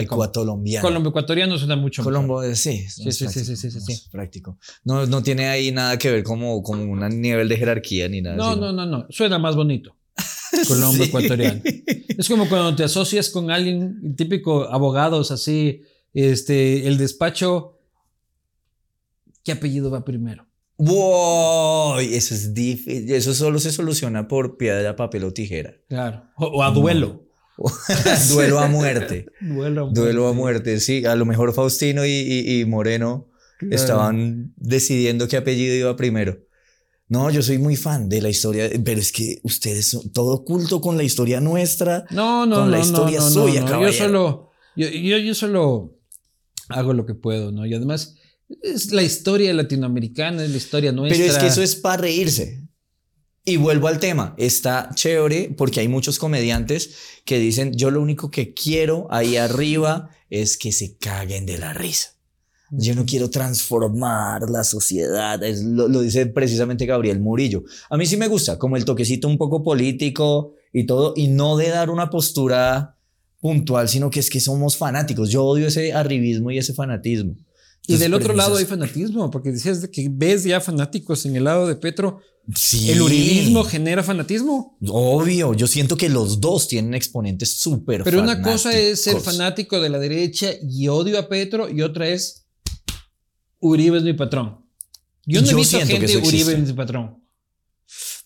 Colombo 0.83 1.09
ecuatoriano 1.11 1.59
suena 1.59 1.77
mucho 1.77 2.03
mejor. 2.03 2.13
Colombo, 2.13 2.43
eh, 2.43 2.55
sí, 2.55 2.85
es 2.87 2.95
Sí, 2.95 3.03
sí, 3.05 3.11
sí, 3.13 3.25
práctico, 3.25 3.57
sí, 3.57 3.71
sí, 3.71 3.81
sí, 3.81 4.03
práctico. 4.11 4.59
No, 4.85 5.07
no 5.07 5.23
tiene 5.23 5.49
ahí 5.49 5.73
nada 5.73 5.99
que 5.99 6.11
ver 6.11 6.23
como, 6.25 6.63
como 6.63 6.83
un 6.85 7.21
nivel 7.21 7.49
de 7.49 7.57
jerarquía 7.57 8.09
ni 8.09 8.21
nada. 8.21 8.37
No, 8.37 8.55
no, 8.57 8.73
no, 8.73 8.85
no. 8.87 9.07
Suena 9.11 9.39
más 9.39 9.57
bonito. 9.57 9.97
Colombo 10.69 11.05
Sí. 11.05 11.09
ecuatoriano. 11.09 11.61
Es 11.65 12.29
como 12.29 12.49
cuando 12.49 12.75
te 12.75 12.85
asocias 12.85 13.31
con 13.31 13.51
alguien, 13.51 14.15
típico 14.17 14.65
abogados 14.71 15.31
así, 15.31 15.83
este, 16.13 16.87
el 16.89 16.99
despacho. 16.99 17.78
¿Qué 19.49 19.53
apellido 19.53 19.91
va 19.91 20.05
primero? 20.05 20.47
Wow, 20.77 22.01
eso 22.01 22.35
es 22.35 22.53
difícil. 22.53 23.11
Eso 23.11 23.33
solo 23.33 23.59
se 23.59 23.73
soluciona 23.73 24.29
por 24.29 24.59
piedra, 24.59 24.95
papel 24.95 25.25
o 25.25 25.33
tijera. 25.33 25.73
Claro. 25.89 26.25
O, 26.37 26.49
o 26.49 26.63
a 26.63 26.71
duelo. 26.71 27.25
Duelo 28.29 28.59
a 28.59 28.69
muerte. 28.69 29.25
Duelo. 29.41 29.89
Duelo 29.91 30.29
a 30.29 30.35
muerte, 30.35 30.79
sí. 30.81 31.07
A 31.07 31.17
lo 31.17 31.25
mejor 31.25 31.55
Faustino 31.55 32.05
y, 32.05 32.11
y- 32.11 32.61
y 32.61 32.65
Moreno 32.67 33.31
Claro. 33.59 33.75
estaban 33.75 34.53
decidiendo 34.57 35.27
qué 35.29 35.39
apellido 35.39 35.75
iba 35.75 35.97
primero. 35.97 36.41
No, 37.09 37.31
yo 37.31 37.41
soy 37.43 37.57
muy 37.57 37.75
fan 37.77 38.11
de 38.11 38.21
la 38.21 38.29
historia, 38.29 38.69
pero 38.85 39.01
es 39.01 39.11
que 39.13 39.39
ustedes 39.45 39.89
son 39.89 40.13
todo 40.13 40.35
oculto 40.35 40.83
con 40.83 40.99
la 40.99 41.05
historia 41.05 41.41
nuestra. 41.41 42.05
No, 42.11 42.45
no, 42.45 42.57
con 42.57 42.65
no, 42.67 42.71
la 42.71 42.81
historia 42.81 43.19
no, 43.21 43.25
no, 43.25 43.31
suya, 43.31 43.63
no, 43.63 43.81
Yo 43.81 43.93
solo, 43.95 44.51
yo, 44.77 44.89
yo, 44.91 45.17
yo 45.17 45.35
solo 45.35 45.99
hago 46.69 46.93
lo 46.93 47.07
que 47.07 47.15
puedo, 47.15 47.51
¿no? 47.51 47.65
Y 47.65 47.73
además 47.73 48.18
es 48.63 48.93
la 48.93 49.03
historia 49.03 49.53
latinoamericana, 49.53 50.45
es 50.45 50.51
la 50.51 50.57
historia 50.57 50.93
nuestra. 50.93 51.19
Pero 51.19 51.33
es 51.33 51.39
que 51.39 51.47
eso 51.47 51.63
es 51.63 51.77
para 51.77 52.03
reírse. 52.03 52.69
Y 53.45 53.57
vuelvo 53.57 53.89
al 53.89 53.99
tema, 53.99 54.35
está 54.37 54.91
chévere 54.95 55.55
porque 55.57 55.81
hay 55.81 55.89
muchos 55.89 56.19
comediantes 56.19 56.91
que 57.25 57.39
dicen, 57.39 57.73
yo 57.75 57.91
lo 57.91 58.03
único 58.03 58.31
que 58.31 58.53
quiero 58.53 59.07
ahí 59.11 59.37
arriba 59.37 60.11
es 60.29 60.59
que 60.59 60.71
se 60.71 60.99
caguen 60.99 61.47
de 61.47 61.57
la 61.57 61.73
risa. 61.73 62.15
Yo 62.71 62.95
no 62.95 63.07
quiero 63.07 63.31
transformar 63.31 64.51
la 64.51 64.65
sociedad, 64.65 65.43
es, 65.43 65.63
lo, 65.63 65.89
lo 65.89 66.03
dice 66.03 66.27
precisamente 66.27 66.85
Gabriel 66.85 67.21
Murillo. 67.21 67.65
A 67.89 67.97
mí 67.97 68.05
sí 68.05 68.19
me 68.19 68.29
gusta, 68.29 68.59
como 68.59 68.77
el 68.77 68.85
toquecito 68.85 69.27
un 69.27 69.39
poco 69.39 69.63
político 69.63 70.53
y 70.71 70.85
todo, 70.85 71.15
y 71.17 71.29
no 71.29 71.57
de 71.57 71.71
dar 71.71 71.89
una 71.89 72.11
postura 72.11 72.99
puntual, 73.41 73.89
sino 73.89 74.11
que 74.11 74.21
es 74.21 74.29
que 74.29 74.41
somos 74.41 74.77
fanáticos. 74.77 75.31
Yo 75.31 75.45
odio 75.45 75.69
ese 75.69 75.95
arribismo 75.95 76.51
y 76.51 76.59
ese 76.59 76.75
fanatismo. 76.75 77.35
Y 77.89 77.97
del 77.97 78.13
otro 78.13 78.35
lado 78.35 78.59
hay 78.59 78.67
fanatismo, 78.67 79.31
porque 79.31 79.51
decías 79.51 79.81
de 79.81 79.91
que 79.91 80.09
ves 80.11 80.45
ya 80.45 80.61
fanáticos 80.61 81.25
en 81.25 81.37
el 81.37 81.45
lado 81.45 81.67
de 81.67 81.75
Petro. 81.75 82.21
Sí. 82.55 82.91
¿El 82.91 83.01
uribismo 83.01 83.65
genera 83.65 84.03
fanatismo? 84.03 84.77
Obvio, 84.89 85.55
yo 85.55 85.67
siento 85.67 85.97
que 85.97 86.11
los 86.11 86.41
dos 86.41 86.69
tienen 86.69 86.95
exponentes 86.95 87.59
súper 87.59 88.05
Pero 88.05 88.21
una 88.23 88.43
cosa 88.43 88.79
es 88.79 89.03
ser 89.03 89.21
fanático 89.21 89.81
de 89.81 89.89
la 89.89 89.99
derecha 89.99 90.51
y 90.63 90.89
odio 90.89 91.19
a 91.19 91.29
Petro, 91.29 91.69
y 91.69 91.81
otra 91.81 92.09
es 92.09 92.47
Uribe 93.61 93.99
es 93.99 94.05
mi 94.05 94.13
patrón. 94.13 94.65
Yo 95.25 95.41
no 95.41 95.47
he 95.47 95.51
Yo 95.51 95.57
visto 95.57 95.77
siento 95.79 95.99
que 95.99 96.09
gente 96.09 96.29
Uribe 96.29 96.53
es 96.53 96.59
mi 96.59 96.73
patrón. 96.75 97.18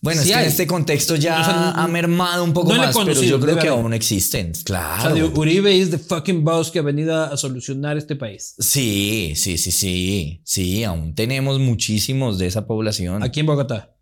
Bueno, 0.03 0.21
Sí 0.21 0.27
es 0.27 0.33
que 0.33 0.39
hay. 0.39 0.43
en 0.45 0.51
este 0.51 0.67
contexto 0.67 1.15
ya 1.15 1.39
O 1.39 1.45
sea, 1.45 1.71
ha 1.71 1.87
mermado 1.87 2.43
un 2.43 2.51
poco 2.51 2.73
no 2.73 2.77
más, 2.77 2.93
pero 3.05 3.21
yo 3.21 3.39
creo 3.39 3.57
que 3.57 3.69
aún 3.69 3.93
existen. 3.93 4.51
O 4.51 4.53
sea, 4.53 4.63
Claro. 4.65 5.31
Uribe 5.33 5.79
es 5.81 5.91
the 5.91 5.97
fucking 5.97 6.43
boss 6.43 6.71
que 6.71 6.79
ha 6.79 6.81
venido 6.81 7.19
a 7.23 7.37
solucionar 7.37 7.95
este 7.97 8.17
país. 8.17 8.53
Sí, 8.59 9.31
sí, 9.37 9.57
sí, 9.57 9.71
sí. 9.71 10.41
Sí, 10.43 10.83
aún 10.83 11.15
tenemos 11.15 11.57
muchísimos 11.57 12.37
de 12.37 12.47
esa 12.47 12.67
población. 12.67 13.23
Aquí 13.23 13.39
en 13.39 13.45
Bogotá. 13.45 13.95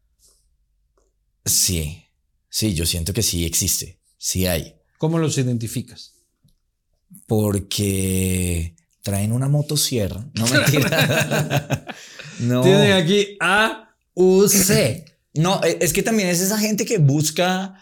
Sí, 1.46 2.04
sí, 2.50 2.74
yo 2.74 2.88
siento 2.88 3.14
que 3.14 3.22
sí 3.22 3.46
existe. 3.46 4.00
Sí 4.18 4.48
hay. 4.48 4.74
¿Cómo 4.98 5.20
los 5.20 5.38
identificas? 5.38 6.16
Porque 7.28 8.76
traen 9.04 9.32
una 9.32 9.48
motosierra. 9.48 10.26
No 10.34 10.48
mentira. 10.48 11.86
no. 12.40 12.64
Tienen 12.64 12.92
aquí 12.94 13.38
A, 13.40 13.94
U, 14.16 14.48
C. 14.48 15.06
No, 15.34 15.62
e- 15.64 15.78
es 15.82 15.94
que 15.94 16.04
también 16.04 16.30
es 16.30 16.42
esa 16.42 16.58
gente 16.58 16.86
que 16.86 16.98
busca, 16.98 17.76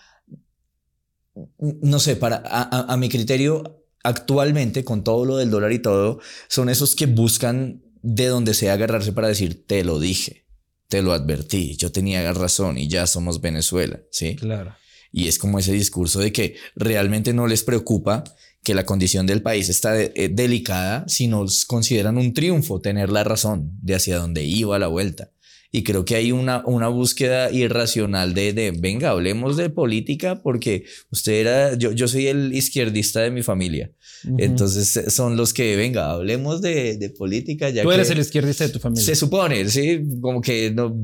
no 1.60 2.00
sé, 2.00 2.16
para, 2.16 2.42
a, 2.46 2.96
mi 2.98 3.10
criterio, 3.10 3.84
actualmente, 4.04 4.84
con 4.84 5.04
todo 5.04 5.26
lo 5.26 5.38
del 5.38 5.50
dólar 5.52 5.72
y 5.72 5.80
todo, 5.80 6.20
son 6.48 6.70
esos 6.70 6.96
que 6.96 7.06
buscan 7.06 7.82
de 8.02 8.28
donde 8.28 8.54
sea 8.54 8.74
agarrarse 8.74 9.12
para 9.14 9.28
decir, 9.28 9.66
te 9.66 9.84
lo 9.84 10.00
dije. 10.00 10.46
te 10.88 11.04
lo 11.04 11.14
advertí, 11.14 11.76
yo 11.78 11.92
tenía 11.92 12.34
razón 12.34 12.80
y 12.80 12.88
ya 12.88 13.06
somos 13.06 13.42
Venezuela, 13.42 14.00
¿sí? 14.10 14.36
Claro. 14.38 14.76
Y 15.12 15.28
es 15.28 15.38
como 15.38 15.60
ese 15.60 15.72
discurso 15.72 16.20
de 16.20 16.32
que 16.34 16.56
realmente 16.76 17.32
no 17.32 17.46
les 17.46 17.62
preocupa 17.62 18.24
que 18.64 18.74
la 18.74 18.88
condición 18.88 19.28
del 19.28 19.44
país 19.44 19.70
está 19.70 19.92
de- 19.94 20.12
eh, 20.16 20.30
delicada, 20.30 21.06
sino 21.08 21.46
consideran 21.68 22.18
un 22.18 22.34
triunfo 22.34 22.82
tener 22.82 23.12
la 23.12 23.24
razón 23.24 23.72
de 23.84 23.94
hacia 23.94 24.18
dónde 24.18 24.44
iba 24.46 24.80
la 24.80 24.88
vuelta. 24.88 25.32
Y 25.72 25.84
creo 25.84 26.04
que 26.04 26.16
hay 26.16 26.32
una, 26.32 26.64
una 26.66 26.88
búsqueda 26.88 27.52
irracional 27.52 28.34
de, 28.34 28.54
de, 28.54 28.72
venga, 28.72 29.12
hablemos 29.12 29.56
de 29.56 29.70
política 29.70 30.42
porque 30.42 30.86
usted 31.12 31.34
era, 31.34 31.76
yo, 31.76 31.92
yo 31.92 32.08
soy 32.08 32.26
el 32.26 32.56
izquierdista 32.56 33.20
de 33.22 33.30
mi 33.30 33.44
familia. 33.44 33.92
Ujú. 34.26 34.38
Entonces 34.40 34.98
eh, 34.98 35.12
son 35.12 35.38
los 35.38 35.54
que, 35.54 35.76
venga, 35.76 36.10
hablemos 36.10 36.62
de, 36.62 36.98
de 36.98 37.10
política. 37.12 37.70
Ya 37.70 37.84
Tú 37.84 37.90
que 37.90 37.96
eres 37.96 38.10
el 38.10 38.18
izquierdista 38.18 38.64
de 38.66 38.72
tu 38.74 38.80
familia. 38.80 39.06
Se 39.06 39.16
supone, 39.16 39.70
sí, 39.70 40.02
como 40.20 40.42
que 40.42 40.72
no. 40.72 40.96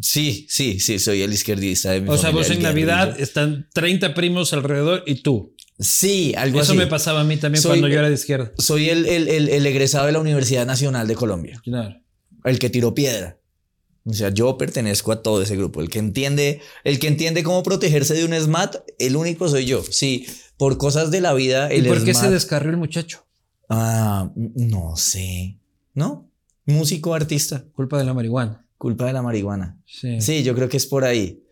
Sí, 0.00 0.46
sí, 0.48 0.80
sí, 0.80 0.98
soy 0.98 1.22
el 1.22 1.32
izquierdista 1.32 1.92
de 1.92 2.00
mi 2.00 2.08
o 2.08 2.12
sea, 2.14 2.30
familia, 2.30 2.38
vos 2.40 2.50
el 2.50 2.56
en 2.56 2.62
Navidad 2.64 3.20
están 3.20 3.68
30 3.72 4.14
primos 4.14 4.52
alrededor 4.52 5.04
y 5.06 5.22
tú. 5.22 5.54
Sí, 5.78 6.34
algo 6.36 6.60
Eso 6.60 6.72
así. 6.72 6.78
me 6.78 6.86
pasaba 6.86 7.20
a 7.20 7.24
mí 7.24 7.36
también 7.36 7.62
Soy- 7.62 7.70
cuando 7.78 7.88
yo 7.88 7.98
era 8.00 8.08
de 8.08 8.14
izquierda. 8.14 8.52
Soy 8.58 8.88
el, 8.90 9.06
el, 9.06 9.28
el, 9.28 9.48
el 9.48 9.66
egresado 9.66 10.06
de 10.06 10.12
la 10.12 10.18
Universidad 10.20 10.66
Nacional 10.66 11.06
de 11.06 11.14
Colombia, 11.14 11.60
Claro. 11.62 11.96
el 12.44 12.58
que 12.58 12.68
tiró 12.70 12.94
piedra. 12.94 13.38
O 14.06 14.12
sea, 14.12 14.28
yo 14.30 14.56
pertenezco 14.56 15.10
a 15.10 15.22
todo 15.22 15.42
ese 15.42 15.56
grupo. 15.56 15.80
El 15.80 15.90
que 15.90 15.98
entiende, 15.98 16.60
el 16.84 17.00
que 17.00 17.08
entiende 17.08 17.42
cómo 17.42 17.62
protegerse 17.64 18.14
de 18.14 18.24
un 18.24 18.32
SMAT, 18.32 18.76
el 19.00 19.16
único 19.16 19.48
soy 19.48 19.64
yo. 19.64 19.82
Sí, 19.82 20.26
por 20.56 20.78
cosas 20.78 21.10
de 21.10 21.20
la 21.20 21.34
vida, 21.34 21.74
¿Y 21.74 21.78
el 21.78 21.88
por 21.88 22.04
qué 22.04 22.14
se 22.14 22.30
descarrió 22.30 22.70
el 22.70 22.76
muchacho? 22.76 23.26
Ah, 23.68 24.30
no 24.36 24.96
sé. 24.96 25.58
¿No? 25.92 26.30
Músico, 26.66 27.14
artista. 27.14 27.64
Culpa 27.72 27.98
de 27.98 28.04
la 28.04 28.14
marihuana. 28.14 28.64
Culpa 28.78 29.06
de 29.06 29.12
la 29.12 29.22
marihuana. 29.22 29.80
Sí. 29.86 30.20
Sí, 30.20 30.44
yo 30.44 30.54
creo 30.54 30.68
que 30.68 30.76
es 30.76 30.86
por 30.86 31.04
ahí. 31.04 31.42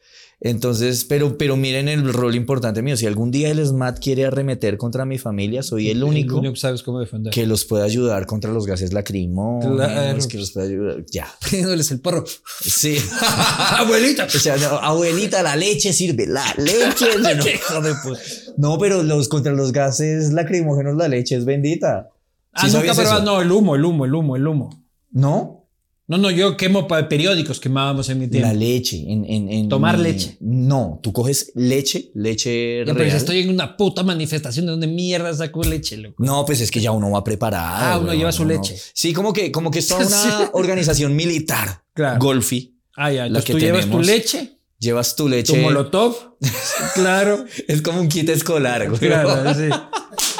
Entonces, 0.45 1.07
pero, 1.07 1.39
pero 1.39 1.57
miren 1.57 1.89
el 1.89 2.13
rol 2.13 2.35
importante 2.35 2.83
mío. 2.83 2.99
Si 2.99 3.07
algún 3.07 3.31
día 3.31 3.49
el 3.51 3.67
SMAT 3.67 3.99
quiere 3.99 4.27
arremeter 4.27 4.77
contra 4.77 5.07
mi 5.07 5.17
familia, 5.17 5.63
soy 5.63 5.89
el 5.89 6.05
único 6.05 6.43
que 6.43 6.55
sabes 6.55 6.83
cómo 6.83 7.01
defender. 7.01 7.33
que 7.33 7.47
los 7.47 7.65
puede 7.65 7.83
ayudar 7.83 8.27
contra 8.27 8.53
los 8.53 8.67
gases 8.67 8.93
lacrimógenos, 8.93 9.77
Claro. 9.77 10.19
que 10.29 10.37
los 10.37 10.51
puede 10.53 10.69
ayudar. 10.69 11.05
Ya. 11.11 11.27
Pidiéndoles 11.51 11.91
el 11.93 12.01
porro. 12.01 12.25
Sí. 12.61 12.99
Abuelita. 13.79 14.27
O 14.27 14.39
sea, 14.39 14.59
no, 14.59 14.67
abuelita, 14.77 15.43
la 15.43 15.57
leche 15.57 15.95
sirve, 15.95 16.27
la 16.27 16.45
leche. 16.59 17.07
No, 18.59 18.79
pero 18.79 19.03
los 19.03 19.29
contra 19.29 19.53
los 19.53 19.73
gases 19.73 20.33
lacrimógenos, 20.33 20.95
la 20.97 21.09
leche 21.09 21.37
es 21.37 21.47
bendita. 21.47 22.11
Ah, 22.53 22.69
¿Sí 22.69 22.77
nunca 22.77 22.93
eso? 22.93 23.23
No, 23.23 23.41
el 23.41 23.51
humo, 23.51 23.75
el 23.77 23.85
humo, 23.85 24.05
el 24.05 24.15
humo, 24.15 24.37
el 24.37 24.47
humo. 24.47 24.85
¿No? 25.11 25.64
No, 26.07 26.19
no, 26.19 26.31
yo 26.31 26.57
quemo 26.59 26.87
periódicos 26.87 27.61
quemábamos 27.61 28.11
en 28.11 28.19
mi 28.19 28.29
tiempo. 28.29 28.47
La 28.49 28.53
leche. 28.55 29.03
En, 29.11 29.25
en- 29.25 29.49
en- 29.51 29.69
Tomar 29.71 29.99
leche. 29.99 30.37
No, 30.41 31.01
tú 31.03 31.13
coges 31.15 31.51
leche, 31.55 32.11
leche 32.15 32.85
Ya, 32.87 32.93
real. 32.93 33.17
estoy 33.17 33.41
en 33.41 33.49
una 33.49 33.77
puta 33.77 34.03
manifestación 34.03 34.67
de 34.67 34.73
donde 34.73 34.87
mierda 34.87 35.33
saco 35.33 35.63
leche, 35.65 35.97
loco. 35.97 36.23
No, 36.23 36.45
pues 36.45 36.61
es 36.61 36.71
que 36.71 36.81
ya 36.81 36.91
uno 36.91 37.11
va 37.11 37.25
preparado. 37.25 37.65
Ah, 37.87 37.97
uno 37.99 38.09
weón, 38.09 38.19
lleva 38.19 38.33
su 38.33 38.43
uno- 38.43 38.53
leche. 38.53 38.77
Sí, 38.93 39.15
como 39.15 39.33
que, 39.33 39.51
como 39.51 39.71
que 39.71 39.79
es 39.79 39.89
toda 39.89 40.07
una 40.07 40.51
organización 40.53 41.17
militar. 41.17 41.85
Claro. 41.95 42.19
Golfi. 42.21 42.77
Ah, 42.97 43.11
ya. 43.11 43.29
La 43.29 43.41
que 43.41 43.53
tú 43.55 43.59
llevas 43.59 43.89
tu 43.89 44.01
leche, 44.01 44.51
Llevas 44.79 45.17
tu 45.17 45.23
tu 45.25 45.29
leche. 45.31 45.63
molotov. 45.63 46.37
claro. 46.95 47.45
Es 47.67 47.81
como 47.81 48.01
un 48.01 48.09
kit 48.09 48.29
escolar, 48.29 48.87
güey. 48.89 49.01
Claro, 49.01 49.55
sí. 49.55 49.71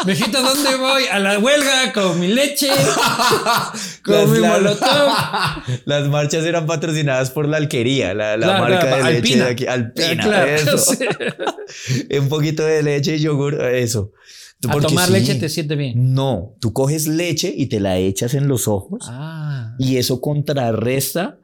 Mijita, 0.07 0.41
¿dónde 0.43 0.77
voy? 0.77 1.05
A 1.11 1.19
la 1.19 1.39
huelga 1.39 1.93
con 1.93 2.21
mi 2.21 2.29
leche, 2.29 2.69
con 4.05 4.15
Las- 4.15 4.29
mi 4.29 4.39
molotov. 4.41 5.09
Las 5.87 6.09
marchas 6.09 6.45
eran 6.45 6.67
patrocinadas 6.67 7.31
por 7.31 7.49
la 7.49 7.57
alquería, 7.57 8.13
la, 8.15 8.37
la 8.37 8.47
Claro, 8.47 8.65
marca 8.65 8.81
claro, 8.81 8.97
de 8.97 9.13
leche 9.13 9.17
Alpina. 9.19 9.45
de 9.47 9.51
aquí. 9.53 9.67
Alpina. 9.67 10.23
Claro, 10.23 10.51
eso. 10.51 10.79
sí. 11.67 12.19
Un 12.19 12.29
poquito 12.29 12.65
de 12.65 12.83
leche 12.83 13.17
y 13.17 13.21
yogur, 13.21 13.55
eso. 13.65 14.13
A 14.69 14.79
tomar 14.81 15.07
sí. 15.09 15.13
leche 15.13 15.35
te 15.35 15.49
siente 15.49 15.77
bien. 15.77 16.15
No, 16.15 16.57
tú 16.61 16.73
coges 16.73 17.07
leche 17.07 17.53
y 17.55 17.67
te 17.67 17.81
la 17.81 17.99
echas 17.99 18.33
en 18.35 18.49
los 18.49 18.67
ojos 18.69 19.07
Ah. 19.11 19.75
y 19.79 19.97
eso 19.99 20.21
contrarresta 20.21 21.39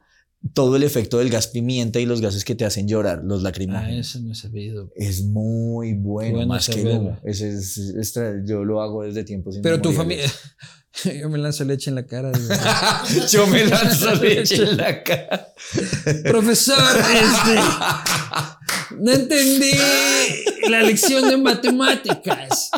todo 0.53 0.75
el 0.75 0.83
efecto 0.83 1.19
del 1.19 1.29
gas 1.29 1.47
pimienta 1.47 1.99
y 1.99 2.05
los 2.05 2.19
gases 2.19 2.43
que 2.43 2.55
te 2.55 2.65
hacen 2.65 2.87
llorar, 2.87 3.21
los 3.23 3.41
Ah, 3.41 3.43
lacrimógenos. 3.45 4.07
eso 4.07 4.19
no 4.21 4.31
he 4.31 4.35
sabido. 4.35 4.91
Es 4.95 5.23
muy 5.23 5.93
bueno, 5.93 6.37
Bueno 6.37 6.47
más 6.47 6.67
que 6.67 6.81
humo. 6.83 7.19
Ese 7.23 7.49
es, 7.49 7.77
es 7.77 8.13
yo 8.45 8.63
lo 8.65 8.81
hago 8.81 9.03
desde 9.03 9.23
tiempos 9.23 9.59
Pero 9.61 9.81
tu 9.81 9.91
familia. 9.91 10.25
Yo 11.21 11.29
me 11.29 11.37
lanzo 11.37 11.63
leche 11.63 11.89
en 11.89 11.95
la 11.95 12.05
cara. 12.05 12.33
yo 13.31 13.47
me 13.47 13.65
lanzo 13.65 14.13
leche 14.15 14.55
en 14.57 14.75
la 14.75 15.01
cara. 15.03 15.47
Profesor, 16.25 16.77
este. 16.99 17.61
No 18.99 19.13
entendí 19.13 19.71
la 20.69 20.83
lección 20.83 21.29
de 21.29 21.37
matemáticas. 21.37 22.71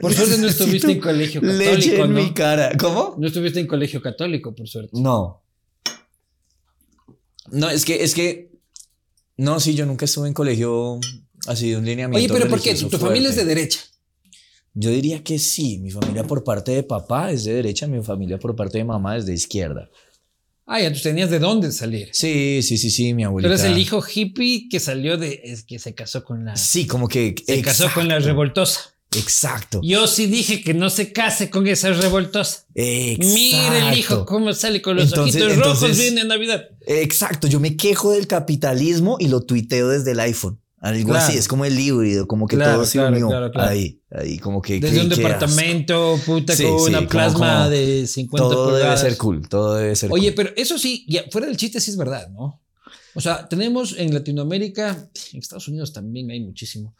Por 0.00 0.14
suerte 0.14 0.38
no 0.38 0.46
estuviste 0.46 0.92
en 0.92 1.00
colegio 1.00 1.42
Leche 1.42 1.96
católico, 1.96 2.04
en 2.04 2.14
¿no? 2.14 2.20
mi 2.22 2.32
cara. 2.32 2.72
¿Cómo? 2.78 3.14
No 3.18 3.26
estuviste 3.26 3.60
en 3.60 3.66
colegio 3.66 4.00
católico, 4.00 4.54
por 4.54 4.66
suerte. 4.66 4.92
No. 4.94 5.43
No, 7.54 7.70
es 7.70 7.84
que, 7.84 8.02
es 8.02 8.14
que. 8.14 8.50
No, 9.36 9.60
sí, 9.60 9.74
yo 9.74 9.86
nunca 9.86 10.04
estuve 10.04 10.28
en 10.28 10.34
colegio 10.34 11.00
así 11.46 11.70
de 11.70 11.76
un 11.76 11.84
lineamiento. 11.84 12.18
Oye, 12.18 12.32
pero 12.32 12.50
¿por 12.50 12.60
qué? 12.60 12.74
Tu 12.74 12.98
familia 12.98 13.30
es 13.30 13.36
de 13.36 13.44
derecha. 13.44 13.80
Yo 14.74 14.90
diría 14.90 15.22
que 15.22 15.38
sí. 15.38 15.78
Mi 15.78 15.90
familia 15.90 16.24
por 16.24 16.42
parte 16.42 16.72
de 16.72 16.82
papá 16.82 17.30
es 17.30 17.44
de 17.44 17.54
derecha, 17.54 17.86
mi 17.86 18.02
familia 18.02 18.38
por 18.38 18.56
parte 18.56 18.78
de 18.78 18.84
mamá 18.84 19.16
es 19.16 19.26
de 19.26 19.34
izquierda. 19.34 19.88
Ah, 20.66 20.80
ya 20.80 20.92
tú 20.92 20.98
tenías 21.00 21.30
de 21.30 21.38
dónde 21.38 21.70
salir. 21.72 22.08
Sí, 22.12 22.60
sí, 22.62 22.78
sí, 22.78 22.90
sí, 22.90 23.12
mi 23.12 23.24
abuelita. 23.24 23.54
eres 23.54 23.64
el 23.64 23.78
hijo 23.78 24.02
hippie 24.02 24.68
que 24.68 24.80
salió 24.80 25.16
de. 25.16 25.40
Es 25.44 25.62
que 25.62 25.78
se 25.78 25.94
casó 25.94 26.24
con 26.24 26.44
la. 26.44 26.56
Sí, 26.56 26.86
como 26.86 27.06
que. 27.06 27.34
Se 27.46 27.62
casó 27.62 27.88
con 27.92 28.08
la 28.08 28.18
revoltosa. 28.18 28.93
Exacto. 29.16 29.80
Yo 29.82 30.06
sí 30.06 30.26
dije 30.26 30.62
que 30.62 30.74
no 30.74 30.90
se 30.90 31.12
case 31.12 31.50
con 31.50 31.66
esa 31.66 31.90
revoltosa. 31.92 32.64
Exacto. 32.74 33.34
Mira 33.34 33.92
el 33.92 33.98
hijo 33.98 34.24
cómo 34.26 34.52
sale 34.52 34.80
con 34.82 34.96
los 34.96 35.06
Entonces- 35.06 35.42
ojitos 35.42 35.56
rojos 35.58 35.82
entonces- 35.82 35.98
viene 35.98 36.24
Navidad. 36.24 36.64
Exacto. 36.86 37.46
Yo 37.48 37.60
me 37.60 37.76
quejo 37.76 38.12
del 38.12 38.26
capitalismo 38.26 39.16
y 39.20 39.28
lo 39.28 39.42
tuiteo 39.42 39.88
desde 39.88 40.12
el 40.12 40.20
iPhone. 40.20 40.60
Algo 40.80 41.10
Claro. 41.12 41.24
así, 41.26 41.38
es 41.38 41.48
como 41.48 41.64
el 41.64 41.78
híbrido, 41.80 42.26
como 42.28 42.46
que 42.46 42.56
Claro, 42.56 42.74
todo 42.74 42.84
se 42.84 42.98
claro, 42.98 43.16
unió 43.16 43.50
ahí, 43.54 44.02
ahí, 44.10 44.38
como 44.38 44.60
que 44.60 44.80
Desde 44.80 44.96
que- 44.96 45.02
un 45.02 45.08
que 45.08 45.16
departamento, 45.16 46.20
puta, 46.26 46.54
Sí, 46.54 46.64
con 46.64 46.78
sí, 46.78 46.84
una 46.90 46.98
como- 46.98 47.08
plasma 47.08 47.54
como 47.56 47.70
de 47.70 48.06
50 48.06 48.42
Todo 48.48 48.66
debe 48.66 48.78
pulgadas. 48.80 49.00
ser 49.00 49.16
cool, 49.16 49.48
todo 49.48 49.74
debe 49.76 49.96
ser 49.96 50.12
Oye, 50.12 50.34
cool. 50.34 50.44
pero 50.44 50.50
eso 50.58 50.78
sí, 50.78 51.06
ya 51.08 51.24
fuera 51.30 51.46
del 51.46 51.56
chiste 51.56 51.80
sí 51.80 51.90
es 51.90 51.96
verdad, 51.96 52.28
¿no? 52.28 52.60
O 53.14 53.20
sea, 53.22 53.48
tenemos 53.48 53.94
en 53.96 54.12
Latinoamérica, 54.12 55.08
en 55.32 55.38
Estados 55.40 55.68
Unidos 55.68 55.94
también 55.94 56.30
hay 56.30 56.40
muchísimo, 56.40 56.94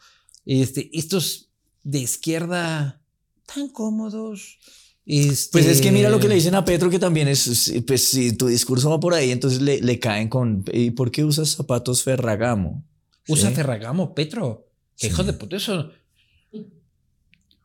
este, 0.47 0.89
estos 0.91 1.49
de 1.85 1.99
izquierda 1.99 2.99
tan 3.45 3.69
cómodos. 3.69 4.57
Este, 5.05 5.51
Pues 5.51 5.67
es 5.67 5.81
que 5.81 5.91
mira 5.91 6.09
lo 6.09 6.19
que 6.19 6.27
le 6.27 6.33
dicen 6.35 6.55
a 6.55 6.65
Petro, 6.65 6.89
que 6.89 6.97
también 6.97 7.27
es, 7.27 7.45
es- 7.45 7.83
pues 7.85 8.03
si 8.07 8.33
tu 8.33 8.47
discurso 8.47 8.89
va 8.89 8.99
por 8.99 9.13
ahí, 9.13 9.29
entonces 9.31 9.61
le, 9.61 9.79
le 9.79 9.99
caen 9.99 10.27
con, 10.29 10.65
¿y 10.73 10.89
por 10.91 11.11
qué 11.11 11.23
usas 11.23 11.49
zapatos 11.49 12.01
Ferragamo? 12.03 12.83
Usa 13.27 13.49
¿Sí? 13.49 13.55
Ferragamo, 13.55 14.13
Petro. 14.15 14.67
Sí. 14.95 15.07
hijo 15.07 15.23
de 15.23 15.33
puta, 15.33 15.57
eso. 15.57 15.91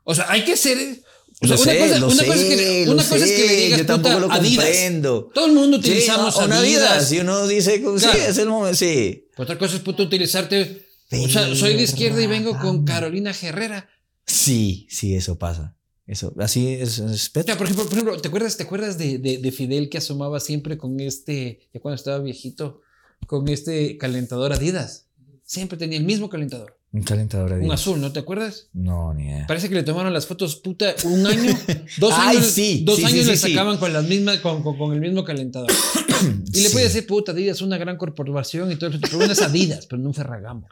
O 0.04 0.14
sea, 0.14 0.30
hay 0.30 0.44
que 0.44 0.56
ser. 0.56 0.76
Sea, 0.78 1.48
Lo 1.48 1.54
una 1.54 1.56
sé, 1.72 1.78
cosa, 1.78 1.98
lo 1.98 2.06
una 2.08 2.14
sé, 2.16 2.26
cosa 2.26 2.38
es 2.40 2.44
que, 2.58 2.86
lo 2.86 2.92
una 2.92 3.02
cosa 3.02 3.16
es 3.16 3.22
que 3.32 3.38
le 3.42 3.48
sé, 3.48 3.56
digas 3.56 3.78
yo 3.78 3.86
tampoco 3.86 4.14
puta, 4.16 4.26
lo 4.26 4.32
Adidas. 4.34 4.64
comprendo. 4.66 5.30
Todo 5.34 5.46
el 5.46 5.52
mundo 5.52 5.76
Sí, 5.80 5.88
utilizamos 5.88 6.34
no, 6.36 6.54
Adidas. 6.56 6.62
vida, 6.66 7.00
si 7.00 7.18
uno 7.20 7.46
dice, 7.46 7.76
sí, 7.76 7.82
Claro. 8.04 8.18
es 8.18 8.38
el 8.38 8.48
momento, 8.48 8.76
sí. 8.76 9.28
Otra 9.38 9.56
cosa 9.56 9.76
es 9.76 9.82
puto 9.82 10.02
utilizarte. 10.02 10.86
O 11.12 11.28
sea, 11.28 11.54
soy 11.54 11.74
de 11.76 11.82
izquierda 11.84 12.20
y 12.22 12.26
vengo 12.26 12.58
con 12.58 12.84
Carolina 12.84 13.32
Herrera. 13.40 13.88
Sí, 14.30 14.86
sí, 14.90 15.14
eso 15.14 15.38
pasa. 15.38 15.76
Eso, 16.06 16.32
así 16.38 16.68
es, 16.68 16.98
es 16.98 17.30
O 17.34 17.42
sea, 17.42 17.56
por 17.56 17.66
ejemplo, 17.66 17.84
por 17.84 17.92
ejemplo, 17.92 18.20
¿te 18.20 18.28
acuerdas, 18.28 18.56
te 18.56 18.62
acuerdas 18.64 18.98
de, 18.98 19.18
de, 19.18 19.38
de 19.38 19.52
Fidel 19.52 19.88
que 19.88 19.98
asomaba 19.98 20.40
siempre 20.40 20.76
con 20.76 20.98
este, 21.00 21.60
ya 21.72 21.80
cuando 21.80 21.94
estaba 21.96 22.18
viejito, 22.18 22.80
con 23.26 23.48
este 23.48 23.96
calentador 23.96 24.52
Adidas? 24.52 25.06
Siempre 25.44 25.78
tenía 25.78 25.98
el 25.98 26.04
mismo 26.04 26.28
calentador. 26.28 26.76
Un 26.92 27.02
calentador 27.02 27.52
Un 27.52 27.58
Adidas. 27.58 27.80
azul, 27.80 28.00
¿no 28.00 28.12
te 28.12 28.18
acuerdas? 28.18 28.68
No, 28.72 29.14
ni 29.14 29.26
idea. 29.26 29.46
Parece 29.46 29.68
que 29.68 29.76
le 29.76 29.84
tomaron 29.84 30.12
las 30.12 30.26
fotos, 30.26 30.56
puta, 30.56 30.94
un 31.04 31.26
año, 31.26 31.56
dos 31.98 32.12
Ay, 32.16 32.36
años, 32.38 32.46
sí, 32.50 32.82
dos 32.84 32.96
sí, 32.96 33.04
años 33.04 33.24
sí, 33.24 33.30
le 33.30 33.36
sacaban 33.36 33.78
con 33.78 33.92
las 33.92 34.04
mismas, 34.04 34.38
con, 34.38 34.62
con, 34.64 34.76
con 34.76 34.92
el 34.92 35.00
mismo 35.00 35.24
calentador. 35.24 35.70
Y 36.52 36.60
le 36.60 36.70
puede 36.70 36.84
decir, 36.86 37.06
puta, 37.06 37.32
Adidas 37.32 37.58
es 37.58 37.62
una 37.62 37.78
gran 37.78 37.96
corporación 37.96 38.70
y 38.70 38.76
todo 38.76 38.90
eso, 38.90 38.98
pero 39.00 39.18
una 39.18 39.32
es 39.32 39.40
Adidas, 39.42 39.86
pero 39.86 40.02
no 40.02 40.08
un 40.08 40.14
Ferragamo. 40.14 40.68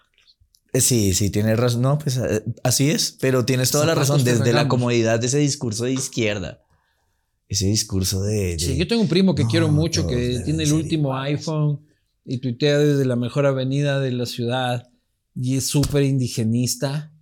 Eh, 0.73 0.81
Sí, 0.81 1.15
sí, 1.15 1.31
tienes 1.31 1.59
razón. 1.59 1.83
No, 1.83 1.99
pues 1.99 2.17
eh, 2.19 2.45
así 2.63 2.91
es, 2.91 3.17
pero 3.21 3.45
tienes 3.45 3.71
toda 3.71 3.87
la 3.87 3.95
razón. 3.95 4.23
Desde 4.25 4.53
la 4.53 4.69
comodidad 4.69 5.19
de 5.21 5.27
ese 5.27 5.39
discurso 5.39 5.85
de 5.85 5.93
izquierda. 5.93 6.61
Ese 7.49 7.67
discurso 7.67 8.23
de. 8.23 8.53
de- 8.53 8.59
Sí, 8.59 8.77
yo 8.77 8.87
tengo 8.87 9.03
un 9.03 9.09
primo 9.09 9.35
que 9.35 9.45
No, 9.45 9.49
quiero 9.49 9.69
mucho, 9.69 10.07
que 10.07 10.41
tiene 10.45 10.65
el 10.65 10.73
último 10.73 11.17
iPhone 11.17 11.81
y 12.25 12.39
tuitea 12.39 12.79
desde 12.79 13.05
la 13.07 13.17
mejor 13.17 13.47
avenida 13.47 14.01
de 14.01 14.13
la 14.13 14.27
ciudad 14.27 14.89
y 15.35 15.57
es 15.57 15.67
súper 15.69 16.03
indigenista. 16.03 17.13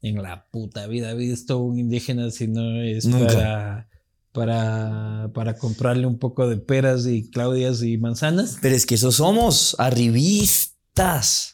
En 0.00 0.20
la 0.20 0.48
puta 0.50 0.86
vida 0.88 1.10
ha 1.10 1.14
visto 1.14 1.58
un 1.58 1.78
indígena 1.78 2.30
si 2.32 2.48
no 2.48 2.80
es 2.82 3.04
Nunca. 3.06 3.26
para 3.34 3.88
para, 4.32 5.30
para 5.34 5.56
comprarle 5.58 6.06
un 6.06 6.18
poco 6.18 6.48
de 6.48 6.56
peras 6.56 7.06
y 7.06 7.28
claudias 7.30 7.82
y 7.82 7.98
manzanas. 7.98 8.56
Pero 8.62 8.74
es 8.74 8.86
que 8.86 8.94
eso 8.94 9.12
somos, 9.12 9.76
arribistas. 9.78 11.51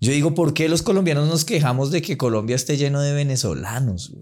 Yo 0.00 0.12
digo, 0.12 0.34
¿por 0.34 0.54
qué 0.54 0.68
los 0.68 0.82
colombianos 0.82 1.28
nos 1.28 1.44
quejamos 1.44 1.90
de 1.90 2.00
que 2.00 2.16
Colombia 2.16 2.56
esté 2.56 2.76
lleno 2.76 3.02
de 3.02 3.12
venezolanos? 3.12 4.14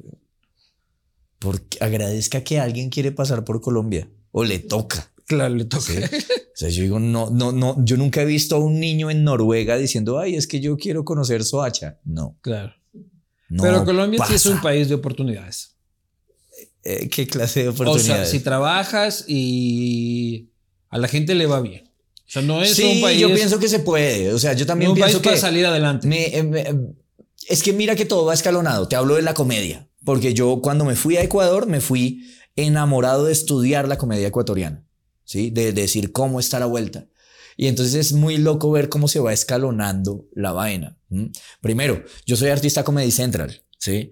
Porque 1.39 1.79
agradezca 1.81 2.43
que 2.43 2.59
alguien 2.59 2.91
quiere 2.91 3.13
pasar 3.13 3.45
por 3.45 3.61
Colombia 3.61 4.09
o 4.33 4.45
le 4.45 4.59
toca. 4.59 5.13
Claro, 5.27 5.55
le 5.55 5.65
toca. 5.65 5.93
O 6.49 6.61
sea, 6.61 6.71
yo 6.71 6.83
digo, 6.83 6.99
no, 6.99 7.31
no, 7.31 7.53
no, 7.53 7.77
yo 7.85 7.97
nunca 7.97 8.21
he 8.23 8.25
visto 8.25 8.57
a 8.57 8.59
un 8.59 8.81
niño 8.81 9.13
en 9.13 9.23
Noruega 9.23 9.77
diciendo, 9.77 10.19
ay, 10.19 10.35
es 10.35 10.49
que 10.49 10.59
yo 10.59 10.77
quiero 10.77 11.05
conocer 11.05 11.45
Soacha. 11.45 12.01
No. 12.05 12.37
Claro. 12.41 12.75
Pero 13.49 13.85
Colombia 13.85 14.25
sí 14.27 14.35
es 14.35 14.47
un 14.47 14.61
país 14.61 14.89
de 14.89 14.97
oportunidades. 14.97 15.77
Eh, 16.83 17.09
¿Qué 17.09 17.29
clase 17.29 17.63
de 17.63 17.69
oportunidades? 17.69 18.11
O 18.11 18.15
sea, 18.15 18.25
si 18.27 18.41
trabajas 18.41 19.25
y 19.29 20.51
a 20.89 20.99
la 20.99 21.07
gente 21.07 21.37
le 21.37 21.47
va 21.47 21.61
bien. 21.61 21.88
O 22.29 22.31
sea, 22.31 22.43
no 22.43 22.63
es 22.63 22.79
un 22.79 23.01
país. 23.01 23.19
Yo 23.19 23.33
pienso 23.35 23.59
que 23.59 23.69
se 23.69 23.79
puede. 23.79 24.35
O 24.35 24.39
sea, 24.39 24.53
yo 24.53 24.67
también 24.67 24.93
pienso 24.93 25.13
país 25.13 25.23
que. 25.23 25.29
para 25.31 25.41
salir 25.41 25.65
adelante. 25.65 26.09
Eh, 26.13 26.75
es 27.49 27.63
que 27.63 27.73
mira 27.73 27.97
que 27.97 28.05
todo 28.05 28.27
va 28.27 28.35
escalonado. 28.35 28.87
Te 28.87 28.97
hablo 28.97 29.15
de 29.15 29.23
la 29.23 29.33
comedia. 29.33 29.89
Porque 30.05 30.35
yo 30.35 30.61
cuando 30.61 30.85
me 30.85 30.95
fui 30.95 31.17
a 31.17 31.23
Ecuador, 31.23 31.67
me 31.67 31.81
fui 31.81 32.27
enamorado 32.55 33.25
de 33.25 33.33
estudiar 33.33 33.89
la 33.89 33.97
comedia 33.97 34.29
ecuatoriana. 34.29 34.85
¿Sí? 35.25 35.49
De, 35.49 35.73
decir 35.73 36.13
cómo 36.13 36.39
está 36.39 36.59
la 36.59 36.67
vuelta. 36.67 37.07
Y 37.57 37.67
entonces 37.67 37.95
es 37.95 38.13
muy 38.13 38.37
loco 38.37 38.71
ver 38.71 38.91
cómo 38.91 39.09
se 39.09 39.21
va 39.21 39.33
escalonando 39.33 40.27
la 40.35 40.53
vaina. 40.53 40.99
Primero, 41.63 42.05
yo 42.27 42.37
soy 42.37 42.51
artista 42.51 42.85
Comedy 42.85 43.11
Central. 43.11 43.63
¿Sí? 43.79 44.11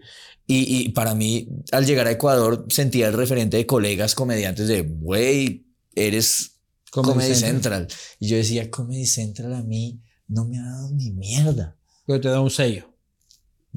Y, 0.49 0.91
para 0.91 1.15
mí, 1.15 1.49
al 1.73 1.87
llegar 1.87 2.07
a 2.07 2.13
Ecuador, 2.13 2.67
sentía 2.71 3.09
el 3.09 3.15
referente 3.15 3.57
de 3.57 3.67
colegas 3.67 4.15
comediantes 4.15 4.69
de, 4.69 4.83
güey, 4.83 5.67
eres 5.95 6.56
Comedy, 6.91 7.35
Central. 7.35 7.89
Y 8.19 8.29
yo 8.29 8.37
decía, 8.37 8.71
Comedy 8.71 9.07
Central 9.07 9.55
a 9.55 9.63
mí 9.63 10.01
no 10.29 10.45
me 10.45 10.59
ha 10.59 10.63
dado 10.63 10.91
ni 10.93 11.13
mierda. 11.13 11.77
Pero 12.07 12.21
te 12.21 12.29
da 12.29 12.41
un 12.41 12.51
sello. 12.51 12.93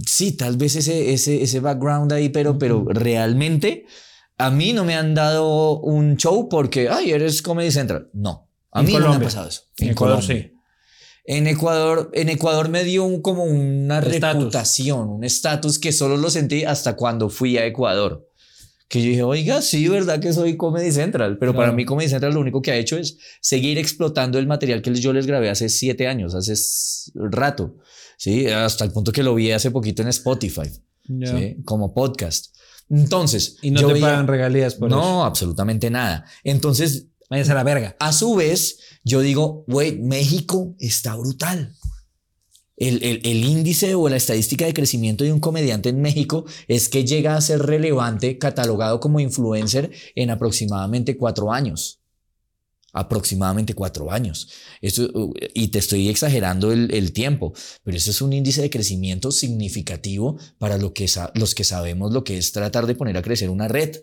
Sí, 0.05 0.31
tal 0.33 0.57
vez 0.57 0.75
ese, 0.75 1.13
ese, 1.13 1.41
ese 1.41 1.59
background 1.59 2.13
ahí, 2.13 2.29
pero, 2.29 2.57
pero 2.57 2.85
realmente 2.87 3.85
a 4.37 4.49
mí 4.49 4.71
no 4.71 4.85
me 4.85 4.95
han 4.95 5.13
dado 5.13 5.79
un 5.79 6.15
show 6.15 6.47
porque, 6.47 6.87
ay, 6.89 7.11
eres 7.11 7.41
Comedy 7.41 7.71
Central. 7.71 8.09
No, 8.13 8.49
a 8.71 8.81
mí 8.81 8.93
no 8.93 9.09
me 9.09 9.15
ha 9.15 9.19
pasado 9.19 9.49
eso. 9.49 9.63
En, 9.77 9.89
Ecuador 9.89 10.23
sí. 10.23 10.53
En 11.25 11.45
Ecuador, 11.47 12.09
en 12.13 12.29
Ecuador 12.29 12.69
me 12.69 12.83
dio 12.83 13.03
un, 13.03 13.21
como 13.21 13.43
una 13.43 13.99
reputación, 13.99 15.09
un 15.09 15.23
estatus 15.23 15.77
que 15.77 15.91
solo 15.91 16.17
lo 16.17 16.29
sentí 16.29 16.63
hasta 16.63 16.95
cuando 16.95 17.29
fui 17.29 17.57
a 17.57 17.65
Ecuador. 17.65 18.28
Que 18.89 19.01
yo 19.01 19.09
dije, 19.09 19.23
oiga, 19.23 19.61
sí, 19.61 19.87
verdad 19.87 20.19
que 20.19 20.33
soy 20.33 20.57
Comedy 20.57 20.91
Central, 20.91 21.37
pero 21.37 21.55
para 21.55 21.71
mí 21.71 21.85
Comedy 21.85 22.09
Central 22.09 22.33
lo 22.33 22.41
único 22.41 22.61
que 22.61 22.71
ha 22.71 22.75
hecho 22.75 22.97
es 22.97 23.19
seguir 23.39 23.77
explotando 23.77 24.39
el 24.39 24.47
material 24.47 24.81
que 24.81 24.93
yo 24.95 25.13
les 25.13 25.27
grabé 25.27 25.49
hace 25.51 25.69
siete 25.69 26.07
años, 26.07 26.33
hace 26.33 26.55
rato, 27.13 27.77
¿sí? 28.17 28.47
Hasta 28.47 28.85
el 28.85 28.91
punto 28.91 29.11
que 29.11 29.21
lo 29.21 29.35
vi 29.35 29.51
hace 29.51 29.69
poquito 29.69 30.01
en 30.01 30.07
Spotify, 30.07 30.71
Como 31.63 31.93
podcast. 31.93 32.47
Entonces. 32.89 33.57
Y 33.61 33.71
no 33.71 33.87
te 33.87 34.01
pagan 34.01 34.27
regalías 34.27 34.75
por 34.75 34.89
no, 34.89 34.99
eso. 34.99 35.07
No, 35.07 35.25
absolutamente 35.25 35.89
nada. 35.89 36.25
Entonces. 36.43 37.05
Váyanse 37.29 37.51
a 37.51 37.55
la 37.55 37.63
verga. 37.63 37.95
A 37.99 38.11
su 38.11 38.33
vez, 38.33 38.79
yo 39.03 39.21
digo, 39.21 39.63
güey, 39.67 39.99
México 39.99 40.73
está 40.79 41.15
brutal. 41.15 41.75
El, 42.79 43.03
el, 43.03 43.43
índice 43.43 43.93
o 43.95 44.07
la 44.07 44.15
estadística 44.15 44.65
de 44.65 44.73
crecimiento 44.73 45.25
de 45.25 45.33
un 45.33 45.41
comediante 45.41 45.89
en 45.89 46.01
México 46.01 46.45
es 46.67 46.87
que 46.87 47.03
llega 47.03 47.35
a 47.35 47.41
ser 47.41 47.59
relevante, 47.59 48.37
catalogado 48.37 49.01
como 49.01 49.19
influencer 49.19 49.91
en 50.15 50.29
aproximadamente 50.29 51.17
cuatro 51.17 51.51
años. 51.51 51.99
Aproximadamente 52.93 53.75
cuatro 53.75 54.11
años. 54.11 54.49
Esto, 54.81 55.31
y 55.53 55.67
te 55.67 55.79
estoy 55.79 56.09
exagerando 56.09 56.71
el, 56.71 56.91
el, 56.93 57.11
tiempo, 57.11 57.53
pero 57.83 57.97
eso 57.97 58.11
es 58.11 58.21
un 58.21 58.33
índice 58.33 58.61
de 58.61 58.69
crecimiento 58.69 59.31
significativo 59.31 60.37
para 60.57 60.77
lo 60.77 60.93
que 60.93 61.07
los 61.35 61.53
que 61.53 61.63
sabemos 61.63 62.11
lo 62.11 62.23
que 62.23 62.37
es 62.37 62.51
tratar 62.51 62.87
de 62.87 62.95
poner 62.95 63.17
a 63.17 63.21
crecer 63.21 63.49
una 63.49 63.67
red 63.67 63.97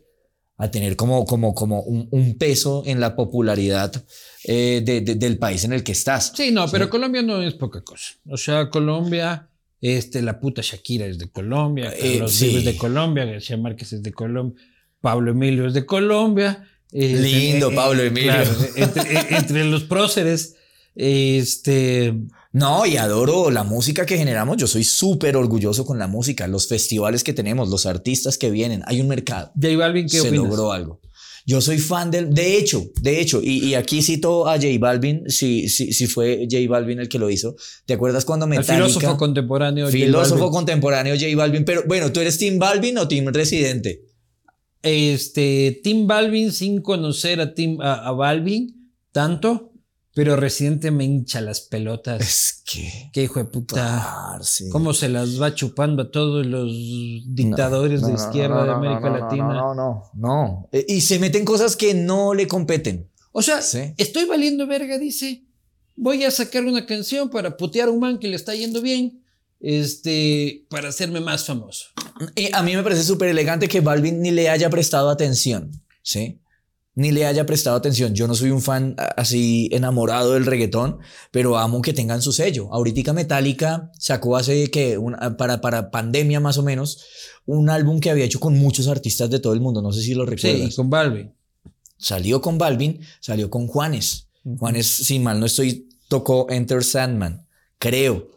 a 0.59 0.71
tener 0.71 0.97
como, 0.97 1.25
como, 1.27 1.55
como 1.55 1.83
un, 1.83 2.39
peso 2.39 2.83
en 2.87 2.99
la 2.99 3.15
popularidad 3.15 3.93
eh, 4.45 4.83
del 4.85 5.39
país 5.39 5.65
en 5.65 5.73
el 5.73 5.83
que 5.83 5.93
estás. 5.93 6.33
Sí, 6.35 6.51
no, 6.51 6.67
pero 6.71 6.89
Colombia 6.89 7.23
no 7.23 7.43
es 7.43 7.55
poca 7.55 7.83
cosa. 7.83 8.15
O 8.29 8.37
sea, 8.37 8.71
Colombia, 8.71 9.49
este, 9.81 10.23
la 10.23 10.41
puta 10.41 10.63
Shakira 10.63 11.07
es 11.07 11.19
de 11.19 11.31
Colombia, 11.31 11.93
eh, 11.97 12.13
Carlos 12.13 12.41
es 12.41 12.65
de 12.65 12.77
Colombia, 12.77 13.25
García 13.27 13.57
Márquez 13.59 13.93
es 13.93 14.03
de 14.03 14.13
Colombia, 14.13 14.63
Pablo 15.01 15.31
Emilio 15.33 15.67
es 15.67 15.75
de 15.75 15.85
Colombia. 15.85 16.67
Este, 16.91 17.21
Lindo, 17.21 17.71
eh, 17.71 17.75
Pablo 17.75 18.03
Emilio. 18.03 18.33
entre, 18.77 19.65
los 19.65 19.85
próceres, 19.85 20.57
este, 20.95 22.15
no, 22.57 22.87
y 22.87 22.97
adoro 22.97 23.51
la 23.51 23.65
música 23.65 24.07
que 24.07 24.17
generamos. 24.17 24.57
Yo 24.57 24.67
soy 24.67 24.83
súper 24.83 25.37
orgulloso 25.37 25.85
con 25.85 25.99
la 25.99 26.07
música, 26.07 26.49
los 26.49 26.67
festivales 26.67 27.23
que 27.23 27.35
tenemos, 27.35 27.69
los 27.69 27.85
artistas 27.85 28.39
que 28.39 28.51
vienen. 28.51 28.83
Hay 28.87 29.03
un 29.03 29.09
mercado. 29.09 29.53
J 29.61 29.77
Balvin, 29.77 30.09
¿qué 30.09 30.21
Se 30.21 30.31
logró 30.31 30.73
algo. 30.73 31.03
Yo 31.45 31.61
soy 31.61 31.77
fan 31.77 32.11
del. 32.11 32.33
De 32.33 32.57
hecho, 32.57 32.83
de 33.03 33.21
hecho, 33.21 33.43
y, 33.43 33.75
aquí 33.75 34.01
cito 34.01 34.49
a 34.49 34.55
J 34.55 34.69
Balvin, 34.81 35.29
si, 35.29 35.69
si, 35.69 35.93
si, 35.93 36.07
fue 36.07 36.49
J 36.51 36.67
Balvin 36.67 36.99
el 36.99 37.11
que 37.11 37.19
lo 37.19 37.29
hizo. 37.29 37.57
¿Te 37.85 37.93
acuerdas 37.93 38.25
cuando 38.25 38.47
Metallica. 38.47 38.75
El 38.75 38.85
filósofo 38.85 39.19
contemporáneo. 39.19 39.89
Filósofo 39.89 40.51
contemporáneo 40.51 41.15
J 41.15 41.37
Balvin. 41.37 41.67
Pero 41.67 41.83
bueno, 41.87 42.11
¿tú 42.11 42.21
eres 42.21 42.39
Team 42.39 42.59
Balvin 42.59 42.97
o 42.97 43.07
Team 43.07 43.27
Residente? 43.35 44.01
Este, 44.81 45.83
Team 45.85 46.07
Balvin 46.07 46.51
sin 46.53 46.81
conocer 46.81 47.39
a, 47.39 47.53
Team, 47.53 47.83
a 47.83 48.11
Balvin 48.13 48.95
tanto. 49.13 49.76
Pero 50.17 50.35
Residente 50.35 50.91
me 50.91 51.05
hincha 51.05 51.43
las 51.43 51.61
pelotas. 51.61 52.23
Es 52.23 52.62
que. 52.64 53.11
Qué 53.12 53.25
hijo 53.25 53.39
de 53.39 53.45
puta. 53.45 54.41
Cómo 54.73 54.95
se 54.95 55.11
las 55.11 55.39
va 55.39 55.55
chupando 55.55 56.05
a 56.05 56.11
todos 56.11 56.47
los 56.47 56.73
dictadores 57.27 58.01
de 58.01 58.14
izquierda 58.14 58.64
de 58.64 58.73
América 58.73 59.11
Latina. 59.11 59.53
No, 59.53 59.75
no, 59.75 59.75
no. 59.75 60.11
no. 60.14 60.69
Eh, 60.73 60.87
y 60.89 61.03
se 61.03 61.19
meten 61.19 61.45
cosas 61.45 61.77
que 61.77 61.93
no 61.93 62.33
le 62.33 62.49
competen. 62.49 63.11
O 63.31 63.43
sea, 63.43 63.61
estoy 63.99 64.25
valiendo 64.25 64.67
verga, 64.67 64.97
dice. 64.97 65.45
Voy 65.97 66.25
a 66.25 66.31
sacar 66.31 66.64
una 66.64 66.87
canción 66.87 67.29
para 67.29 67.59
putear 67.59 67.89
a 67.89 67.91
un 67.91 68.01
man 68.01 68.19
que 68.19 68.29
le 68.29 68.37
está 68.37 68.55
yendo 68.55 68.81
bien. 68.81 69.23
Este, 69.61 70.64
para 70.71 70.89
hacerme 70.89 71.21
más 71.21 71.45
famoso. 71.45 71.89
Y 72.35 72.51
a 72.55 72.62
mí 72.62 72.75
me 72.75 72.83
parece 72.83 73.03
súper 73.03 73.29
elegante 73.29 73.69
que 73.69 73.83
Balvin 73.83 74.23
ni 74.23 74.31
le 74.31 74.49
haya 74.49 74.71
prestado 74.71 75.11
atención. 75.11 75.73
¿Sí? 76.01 76.41
Ni 76.97 77.12
le 77.12 77.26
haya 77.26 77.44
prestado 77.47 77.76
atención. 77.76 78.14
Yo 78.14 78.26
no 78.26 78.34
soy 78.34 78.51
un 78.51 78.62
fan 78.62 78.97
así 79.16 79.68
enamorado 79.70 80.32
del 80.32 80.47
reggaetón, 80.47 80.99
pero 81.30 81.59
amo 81.59 81.82
que 81.82 81.92
tengan 81.92 82.22
su 82.22 82.32
sello. 82.32 82.72
Ahorita 82.72 83.12
Metallica 83.12 83.92
sacó 83.99 84.36
hace 84.36 84.70
que 84.70 84.99
para, 85.36 85.61
para 85.61 85.90
pandemia 85.90 86.40
más 86.40 86.57
o 86.57 86.62
menos 86.62 87.05
un 87.44 87.68
álbum 87.68 88.01
que 88.01 88.11
había 88.11 88.24
hecho 88.24 88.40
con 88.40 88.59
muchos 88.59 88.88
artistas 88.88 89.28
de 89.28 89.38
todo 89.38 89.53
el 89.53 89.61
mundo. 89.61 89.82
No 89.82 89.92
sé 89.92 90.01
si 90.01 90.14
lo 90.14 90.24
recuerdas. 90.24 90.70
Sí, 90.70 90.74
con 90.74 90.88
Balvin. 90.88 91.32
Salió 91.99 92.40
con 92.40 92.57
Balvin, 92.57 93.01
salió 93.20 93.51
con 93.51 93.66
Juanes. 93.66 94.28
Juanes, 94.59 94.86
sin 94.86 95.22
mal 95.22 95.38
no 95.38 95.47
estoy, 95.47 95.88
tocó 96.09 96.47
Enter 96.49 96.82
Sandman, 96.82 97.47
creo. 97.78 98.30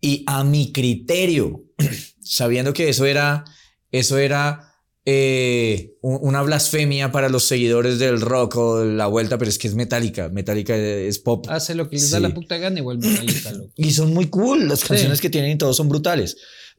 Y 0.00 0.22
a 0.26 0.44
mi 0.44 0.70
criterio, 0.70 1.64
sabiendo 2.22 2.72
que 2.72 2.88
eso 2.88 3.04
era, 3.04 3.44
eso 3.90 4.16
era 4.18 4.69
eh, 5.12 5.96
una 6.02 6.40
blasfemia 6.42 7.10
para 7.10 7.28
los 7.28 7.44
seguidores 7.44 7.98
del 7.98 8.20
rock 8.20 8.56
o 8.56 8.84
la 8.84 9.08
vuelta, 9.08 9.38
pero 9.38 9.48
es 9.48 9.58
que 9.58 9.66
es 9.66 9.74
metálica. 9.74 10.28
Metálica 10.28 10.76
es 10.76 11.18
pop. 11.18 11.46
Hace 11.48 11.74
lo 11.74 11.90
que 11.90 11.96
les 11.96 12.10
da 12.10 12.20
la 12.20 12.32
puta 12.32 12.58
gana, 12.58 12.78
igual 12.78 12.98
metálica, 12.98 13.52
Y 13.76 13.90
son 13.90 14.14
muy 14.14 14.26
cool. 14.26 14.68
Las 14.68 14.84
canciones 14.84 15.20
que 15.20 15.28
tienen 15.28 15.50
y 15.50 15.58
todos 15.58 15.76
son 15.76 15.88
brutales. 15.88 16.36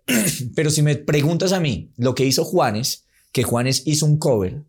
pero 0.56 0.70
si 0.70 0.82
me 0.82 0.96
preguntas 0.96 1.52
a 1.52 1.60
mí, 1.60 1.92
lo 1.98 2.16
que 2.16 2.24
hizo 2.24 2.46
Juanes, 2.46 3.04
que 3.34 3.44
Juanes 3.44 3.84
hizo 3.86 4.06
un 4.06 4.18
cover, 4.18 4.64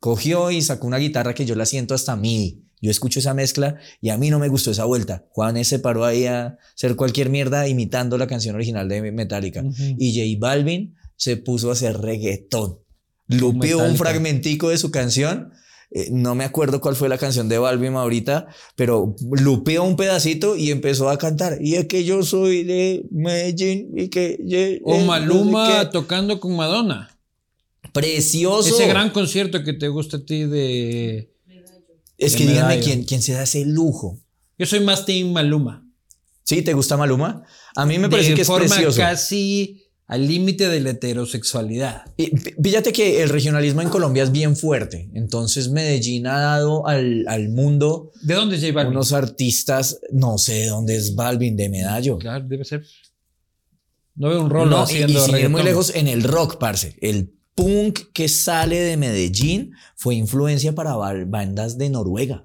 cogió 0.00 0.50
y 0.50 0.60
sacó 0.60 0.88
una 0.88 0.98
guitarra 0.98 1.34
que 1.34 1.46
yo 1.46 1.54
la 1.54 1.66
siento 1.66 1.94
hasta 1.94 2.16
mí. 2.16 2.64
Yo 2.82 2.90
escucho 2.90 3.20
esa 3.20 3.32
mezcla 3.32 3.78
y 4.00 4.10
a 4.10 4.18
mí 4.18 4.28
no 4.30 4.40
me 4.40 4.48
gustó 4.48 4.72
esa 4.72 4.86
vuelta. 4.86 5.24
Juanes 5.30 5.68
se 5.68 5.78
paró 5.78 6.04
ahí 6.04 6.26
a 6.26 6.58
hacer 6.74 6.96
cualquier 6.96 7.30
mierda 7.30 7.68
imitando 7.68 8.18
la 8.18 8.26
canción 8.26 8.56
original 8.56 8.88
de 8.88 9.12
Metallica. 9.12 9.62
Y 9.98 10.36
J 10.36 10.44
Balvin 10.44 10.96
se 11.16 11.36
puso 11.36 11.70
a 11.70 11.74
hacer 11.74 11.96
reggaetón 11.98 12.83
lupeó 13.26 13.78
un 13.78 13.96
fragmentico 13.96 14.68
de 14.68 14.78
su 14.78 14.90
canción. 14.90 15.52
Eh, 15.90 16.08
no 16.10 16.34
me 16.34 16.44
acuerdo 16.44 16.80
cuál 16.80 16.96
fue 16.96 17.08
la 17.08 17.18
canción 17.18 17.48
de 17.48 17.58
Balvin 17.58 17.94
ahorita, 17.94 18.48
pero 18.74 19.14
lupeó 19.30 19.84
un 19.84 19.96
pedacito 19.96 20.56
y 20.56 20.70
empezó 20.70 21.08
a 21.08 21.18
cantar. 21.18 21.58
Y 21.60 21.76
es 21.76 21.86
que 21.86 22.04
yo 22.04 22.22
soy 22.24 22.64
de 22.64 23.06
Medellín 23.12 23.92
y 23.96 24.08
que... 24.08 24.80
o 24.84 24.98
Maluma 25.00 25.90
tocando 25.90 26.40
con 26.40 26.56
Madonna. 26.56 27.16
Precioso. 27.92 28.74
Ese 28.74 28.88
gran 28.88 29.10
concierto 29.10 29.62
que 29.62 29.72
te 29.72 29.88
gusta 29.88 30.16
a 30.16 30.24
ti 30.24 30.44
de... 30.44 31.30
Es 32.18 32.34
que 32.34 32.46
díganme 32.46 32.80
quién, 32.80 33.04
quién 33.04 33.22
se 33.22 33.32
da 33.32 33.42
ese 33.44 33.64
lujo. 33.64 34.20
Yo 34.58 34.66
soy 34.66 34.80
más 34.80 35.04
Team 35.04 35.32
Maluma. 35.32 35.86
¿Sí? 36.42 36.62
¿Te 36.62 36.74
gusta 36.74 36.96
Maluma? 36.96 37.44
A 37.76 37.86
mí 37.86 37.98
me 37.98 38.08
parece 38.08 38.34
que 38.34 38.42
es 38.42 38.46
forma 38.46 38.66
precioso. 38.66 38.98
casi 38.98 39.83
al 40.06 40.26
límite 40.28 40.68
de 40.68 40.80
la 40.80 40.90
heterosexualidad. 40.90 42.02
Y 42.16 42.26
fíjate 42.62 42.92
que 42.92 43.22
el 43.22 43.30
regionalismo 43.30 43.80
en 43.80 43.88
Colombia 43.88 44.22
es 44.22 44.30
bien 44.32 44.54
fuerte. 44.56 45.08
Entonces 45.14 45.70
Medellín 45.70 46.26
ha 46.26 46.38
dado 46.38 46.86
al, 46.86 47.24
al 47.26 47.48
mundo 47.48 48.10
¿De 48.22 48.34
dónde 48.34 48.56
es 48.56 48.62
J 48.62 48.72
Balvin? 48.74 48.92
unos 48.92 49.12
artistas, 49.12 50.00
no 50.12 50.36
sé 50.38 50.54
de 50.54 50.66
dónde 50.68 50.96
es 50.96 51.14
Balvin, 51.14 51.56
de 51.56 51.68
Medallo. 51.70 52.18
Claro, 52.18 52.44
debe 52.46 52.64
ser. 52.64 52.84
No 54.14 54.28
veo 54.28 54.42
un 54.44 54.50
rol 54.50 54.70
No, 54.70 54.80
y, 54.80 54.82
haciendo 54.82 55.22
y 55.22 55.26
sin 55.26 55.36
ir 55.36 55.48
muy 55.48 55.62
lejos, 55.62 55.92
en 55.94 56.06
el 56.06 56.22
rock, 56.22 56.58
parce. 56.58 56.96
El 57.00 57.32
punk 57.54 58.12
que 58.12 58.28
sale 58.28 58.78
de 58.80 58.96
Medellín 58.96 59.72
fue 59.96 60.14
influencia 60.16 60.74
para 60.74 60.94
ba- 60.96 61.14
bandas 61.26 61.78
de 61.78 61.88
Noruega. 61.90 62.44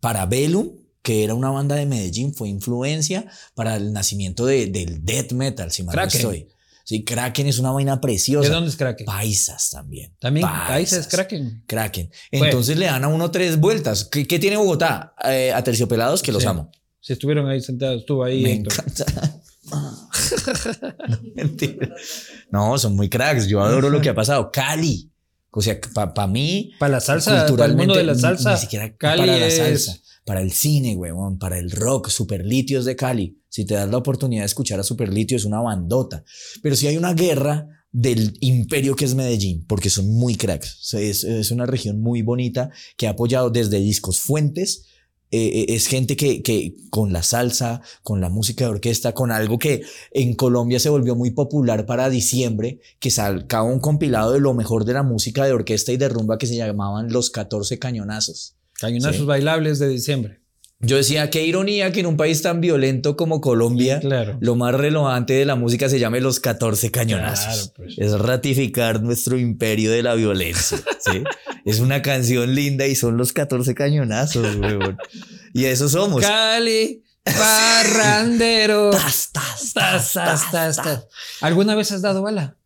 Para 0.00 0.26
Velum, 0.26 0.72
que 1.02 1.24
era 1.24 1.34
una 1.34 1.50
banda 1.50 1.74
de 1.74 1.86
Medellín, 1.86 2.34
fue 2.34 2.48
influencia 2.48 3.26
para 3.54 3.76
el 3.76 3.92
nacimiento 3.92 4.46
de- 4.46 4.66
del 4.66 5.04
death 5.04 5.32
metal, 5.32 5.72
si 5.72 5.82
mal 5.82 5.96
no 5.96 6.02
estoy. 6.02 6.48
Sí, 6.84 7.04
Kraken 7.04 7.46
es 7.46 7.58
una 7.58 7.70
vaina 7.70 8.00
preciosa. 8.00 8.48
¿De 8.48 8.54
dónde 8.54 8.70
es 8.70 8.76
Kraken? 8.76 9.06
Paisas 9.06 9.70
también. 9.70 10.14
También 10.18 10.46
países 10.46 11.00
es 11.00 11.06
Kraken. 11.08 11.62
Kraken. 11.66 12.10
Bueno. 12.32 12.46
Entonces 12.46 12.76
le 12.76 12.86
dan 12.86 13.04
a 13.04 13.08
uno 13.08 13.30
tres 13.30 13.58
vueltas. 13.58 14.04
¿Qué, 14.04 14.26
qué 14.26 14.38
tiene 14.38 14.56
Bogotá? 14.56 15.14
Eh, 15.24 15.52
a 15.54 15.62
terciopelados 15.62 16.22
que 16.22 16.32
los 16.32 16.42
Sí. 16.42 16.48
amo. 16.48 16.70
Si 17.00 17.12
estuvieron 17.12 17.48
ahí 17.48 17.60
sentados, 17.60 18.00
estuvo 18.00 18.22
ahí. 18.24 18.42
Me 18.42 18.52
encanta. 18.52 19.04
no, 21.08 21.18
mentira. 21.34 21.88
No, 22.50 22.78
son 22.78 22.94
muy 22.96 23.08
cracks. 23.08 23.46
Yo 23.46 23.60
adoro 23.62 23.90
lo 23.90 24.00
que 24.00 24.08
ha 24.08 24.14
pasado. 24.14 24.50
Cali. 24.52 25.10
O 25.50 25.60
sea, 25.60 25.78
para 26.14 26.26
mí, 26.26 26.72
Para 26.78 26.92
la 26.92 27.00
salsa, 27.00 27.46
para 27.46 27.66
el 27.66 27.76
mundo 27.76 27.94
de 27.94 28.04
la 28.04 28.14
ni- 28.14 28.20
salsa. 28.20 28.54
Ni, 28.54 28.58
siquiera 28.60 28.96
Cali 28.96 29.20
para 29.20 29.36
la 29.38 29.46
es- 29.46 29.56
salsa. 29.56 29.96
Para 30.24 30.40
el 30.40 30.52
cine, 30.52 30.96
huevón. 30.96 31.38
Para 31.38 31.58
el 31.58 31.70
rock. 31.70 32.08
Superlitios 32.08 32.84
de 32.84 32.96
Cali. 32.96 33.38
Si 33.48 33.64
te 33.64 33.74
das 33.74 33.90
la 33.90 33.98
oportunidad 33.98 34.42
de 34.42 34.46
escuchar 34.46 34.80
a 34.80 34.84
Superlitio, 34.84 35.36
es 35.36 35.44
una 35.44 35.60
bandota. 35.60 36.24
Pero 36.62 36.76
si 36.76 36.86
hay 36.86 36.96
una 36.96 37.14
guerra 37.14 37.68
del 37.92 38.38
imperio 38.40 38.96
que 38.96 39.04
es 39.04 39.14
Medellín, 39.14 39.66
porque 39.66 39.90
son 39.90 40.08
muy 40.08 40.36
cracks. 40.36 40.94
Es, 40.94 41.50
una 41.50 41.66
región 41.66 42.00
muy 42.00 42.22
bonita 42.22 42.70
que 42.96 43.06
ha 43.06 43.10
apoyado 43.10 43.50
desde 43.50 43.78
discos 43.78 44.20
fuentes. 44.20 44.86
eh, 45.30 45.60
eh, 45.60 45.66
es 45.74 45.86
gente 45.86 46.14
que, 46.16 46.42
que 46.42 46.76
con 46.90 47.12
la 47.12 47.22
salsa, 47.22 47.80
con 48.02 48.20
la 48.20 48.28
música 48.28 48.64
de 48.64 48.70
orquesta, 48.70 49.12
con 49.12 49.30
algo 49.30 49.58
que 49.58 49.82
en 50.12 50.34
Colombia 50.34 50.78
se 50.78 50.90
volvió 50.90 51.14
muy 51.14 51.30
popular 51.30 51.86
para 51.86 52.10
diciembre, 52.10 52.80
que 53.00 53.10
sacaba 53.10 53.64
un 53.64 53.80
compilado 53.80 54.32
de 54.32 54.40
lo 54.40 54.54
mejor 54.54 54.84
de 54.84 54.94
la 54.94 55.02
música 55.02 55.44
de 55.44 55.52
orquesta 55.52 55.92
y 55.92 55.96
de 55.96 56.08
rumba 56.08 56.38
que 56.38 56.46
se 56.46 56.56
llamaban 56.56 57.12
Los 57.12 57.30
14 57.30 57.78
Cañonazos. 57.78 58.56
Cañonazos 58.82 59.16
Sí. 59.20 59.24
bailables 59.24 59.78
de 59.78 59.88
diciembre. 59.88 60.40
Yo 60.84 60.96
decía, 60.96 61.30
qué 61.30 61.46
ironía 61.46 61.92
que 61.92 62.00
en 62.00 62.06
un 62.06 62.16
país 62.16 62.42
tan 62.42 62.60
violento 62.60 63.16
como 63.16 63.40
Colombia, 63.40 64.00
Claro. 64.00 64.36
lo 64.40 64.56
más 64.56 64.74
relevante 64.74 65.32
de 65.32 65.44
la 65.44 65.54
música 65.54 65.88
se 65.88 66.00
llame 66.00 66.20
Los 66.20 66.40
14 66.40 66.90
Cañonazos. 66.90 67.70
Claro, 67.70 67.72
pues. 67.76 67.94
Es 67.98 68.18
ratificar 68.18 69.00
nuestro 69.00 69.38
imperio 69.38 69.92
de 69.92 70.02
la 70.02 70.14
violencia. 70.14 70.78
¿sí? 70.98 71.22
es 71.64 71.78
una 71.78 72.02
canción 72.02 72.54
linda 72.56 72.86
y 72.88 72.96
son 72.96 73.16
los 73.16 73.32
14 73.32 73.74
cañonazos, 73.76 74.56
huevón. 74.56 74.98
Y 75.54 75.66
eso 75.66 75.88
somos. 75.88 76.22
Cali, 76.22 77.04
parrandero. 77.24 78.90
Tas, 78.90 79.30
tas, 79.32 79.72
Tas, 79.72 80.12
tas, 80.12 80.50
tas, 80.50 80.76
tas. 80.76 81.06
¿Alguna 81.40 81.74
vez 81.76 81.92
has 81.92 82.02
dado 82.02 82.22
bala? 82.22 82.56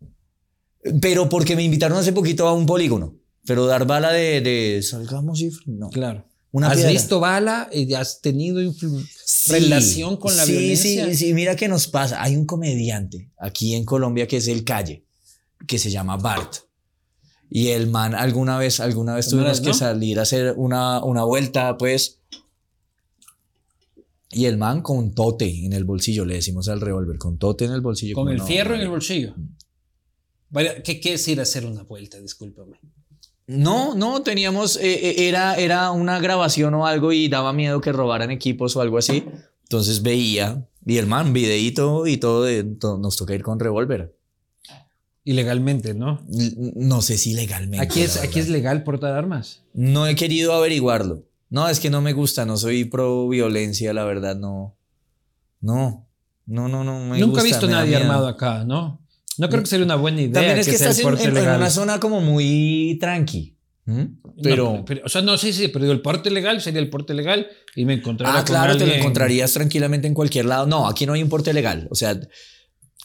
Pero 1.03 1.29
porque 1.29 1.55
me 1.57 1.63
invitaron 1.65 1.99
hace 1.99 2.13
poquito 2.13 2.47
a 2.49 2.55
un 2.55 2.65
polígono. 2.65 3.15
Pero 3.47 3.67
dar 3.67 3.87
bala 3.87 4.13
de, 4.13 4.41
de 4.41 4.83
salgamos 4.83 5.41
y 5.41 5.51
no. 5.67 5.89
Claro. 5.91 6.27
Una 6.53 6.69
¿Has 6.69 6.77
piedra. 6.77 6.91
visto 6.93 7.21
bala 7.21 7.69
y 7.73 7.93
has 7.95 8.21
tenido 8.21 8.61
Sí, 8.73 9.53
relación 9.53 10.17
con 10.17 10.37
la 10.37 10.45
sí, 10.47 10.53
violencia? 10.53 11.07
Sí, 11.07 11.15
sí, 11.15 11.35
mira 11.35 11.55
qué 11.55 11.69
nos 11.69 11.87
pasa. 11.89 12.23
Hay 12.23 12.35
un 12.37 12.47
comediante 12.47 13.31
aquí 13.39 13.75
en 13.75 13.85
Colombia 13.85 14.27
que 14.27 14.39
es 14.39 14.49
el 14.49 14.65
Calle, 14.65 15.05
que 15.67 15.79
se 15.79 15.91
llama 15.91 16.17
Bart. 16.17 16.55
Y 17.51 17.69
el 17.69 17.89
man 17.89 18.15
alguna 18.15 18.59
vez, 18.59 18.81
alguna 18.81 19.15
vez 19.15 19.27
¿No 19.27 19.39
tuvimos 19.39 19.61
que 19.61 19.69
no? 19.69 19.75
salir 19.75 20.19
a 20.19 20.23
hacer 20.23 20.55
una, 20.57 21.05
una 21.05 21.25
vuelta, 21.25 21.77
pues. 21.77 22.21
Y 24.31 24.47
el 24.47 24.57
man 24.57 24.83
con 24.83 25.15
tote 25.15 25.65
en 25.65 25.73
el 25.73 25.85
bolsillo, 25.85 26.25
le 26.25 26.35
decimos 26.35 26.69
al 26.69 26.81
revólver, 26.81 27.19
con 27.19 27.39
tote 27.39 27.65
en 27.67 27.73
el 27.73 27.81
bolsillo. 27.81 28.15
Con 28.15 28.29
el 28.31 28.39
no, 28.39 28.47
fierro 28.47 28.71
en 28.71 28.79
madre. 28.79 28.85
el 28.85 28.91
bolsillo. 28.91 29.35
Vaya, 30.51 30.83
¿Qué 30.83 31.01
qué 31.01 31.15
es 31.15 31.29
ir 31.29 31.39
a 31.39 31.43
hacer 31.45 31.65
una 31.67 31.83
vuelta? 31.85 32.19
Discúlpame. 32.21 32.79
No, 33.47 33.95
no, 33.95 34.23
teníamos, 34.23 34.77
eh, 34.77 34.83
eh, 35.11 35.29
era, 35.29 35.55
era 35.55 35.93
una 35.93 36.19
grabación 36.19 36.75
o 36.75 36.87
algo 36.87 37.13
y 37.13 37.29
daba 37.29 37.53
miedo 37.53 37.81
que 37.81 37.93
robaran 37.93 38.31
equipos 38.31 38.75
o 38.77 38.81
algo 38.81 38.99
así. 38.99 39.25
Entonces 39.63 40.03
veía, 40.03 40.67
y 40.85 40.97
el 40.99 41.07
man, 41.07 41.33
videíto 41.33 42.07
y 42.07 42.17
todo, 42.17 42.43
de- 42.45 42.65
nos 42.65 43.17
toca 43.17 43.35
ir 43.35 43.43
con 43.43 43.61
revólver. 43.61 44.17
Ilegalmente, 45.25 45.95
¿no? 45.95 46.25
No 46.77 47.03
sé 47.03 47.19
si 47.19 47.35
legalmente. 47.35 47.85
Aquí 47.85 48.01
es, 48.03 48.17
aquí 48.23 48.39
es 48.39 48.49
legal 48.49 48.85
portar 48.85 49.13
armas. 49.13 49.63
No 49.75 50.07
he 50.07 50.15
querido 50.15 50.53
averiguarlo. 50.53 51.25
No, 51.51 51.69
es 51.69 51.81
que 51.81 51.91
no 51.91 52.01
me 52.01 52.13
gusta, 52.13 52.45
no 52.45 52.57
soy 52.57 52.85
pro 52.85 53.29
violencia, 53.29 53.93
la 53.93 54.05
verdad, 54.05 54.37
no. 54.37 54.77
No, 55.61 56.07
no, 56.47 56.69
no, 56.69 56.85
no. 56.85 57.01
me 57.07 57.19
Nunca 57.19 57.41
he 57.41 57.45
visto 57.45 57.67
da 57.67 57.81
nadie 57.81 57.97
armado 57.97 58.29
acá, 58.29 58.65
¿no? 58.65 59.01
No 59.39 59.49
creo 59.49 59.63
que 59.63 59.69
sería 59.69 59.85
una 59.85 59.97
buena 59.97 60.21
idea. 60.23 60.33
También 60.35 60.59
es 60.59 60.67
que, 60.67 60.79
sea 60.79 60.91
estás 60.91 60.99
en, 61.05 61.07
en- 61.31 61.37
en 61.37 61.43
una 61.57 61.71
zona 61.71 62.01
como 62.01 62.21
muy 62.21 62.97
tranqui. 63.01 63.55
¿Mm? 63.85 64.03
Pero. 64.43 64.73
No, 64.79 64.85
pero- 64.85 65.03
o 65.05 65.09
sea, 65.09 65.23
no, 65.23 65.37
sí, 65.39 65.53
sí, 65.53 65.69
pero 65.69 65.85
digo, 65.85 65.93
el 65.93 66.01
porte 66.03 66.31
legal 66.31 66.61
sería 66.61 66.81
el 66.81 66.91
porte 66.91 67.15
legal 67.15 67.47
y 67.77 67.85
me 67.85 67.95
encontraría 67.95 68.35
Ah, 68.41 68.45
con 68.45 68.47
claro, 68.47 68.77
te 68.77 68.87
lo 68.87 68.93
encontrarías 68.93 69.53
tranquilamente 69.53 70.09
en 70.09 70.15
cualquier 70.15 70.47
lado. 70.47 70.67
No, 70.67 70.89
aquí 70.89 71.07
no 71.07 71.13
hay 71.13 71.23
un 71.23 71.29
porte 71.29 71.53
legal. 71.53 71.87
O 71.91 71.95
sea, 71.95 72.19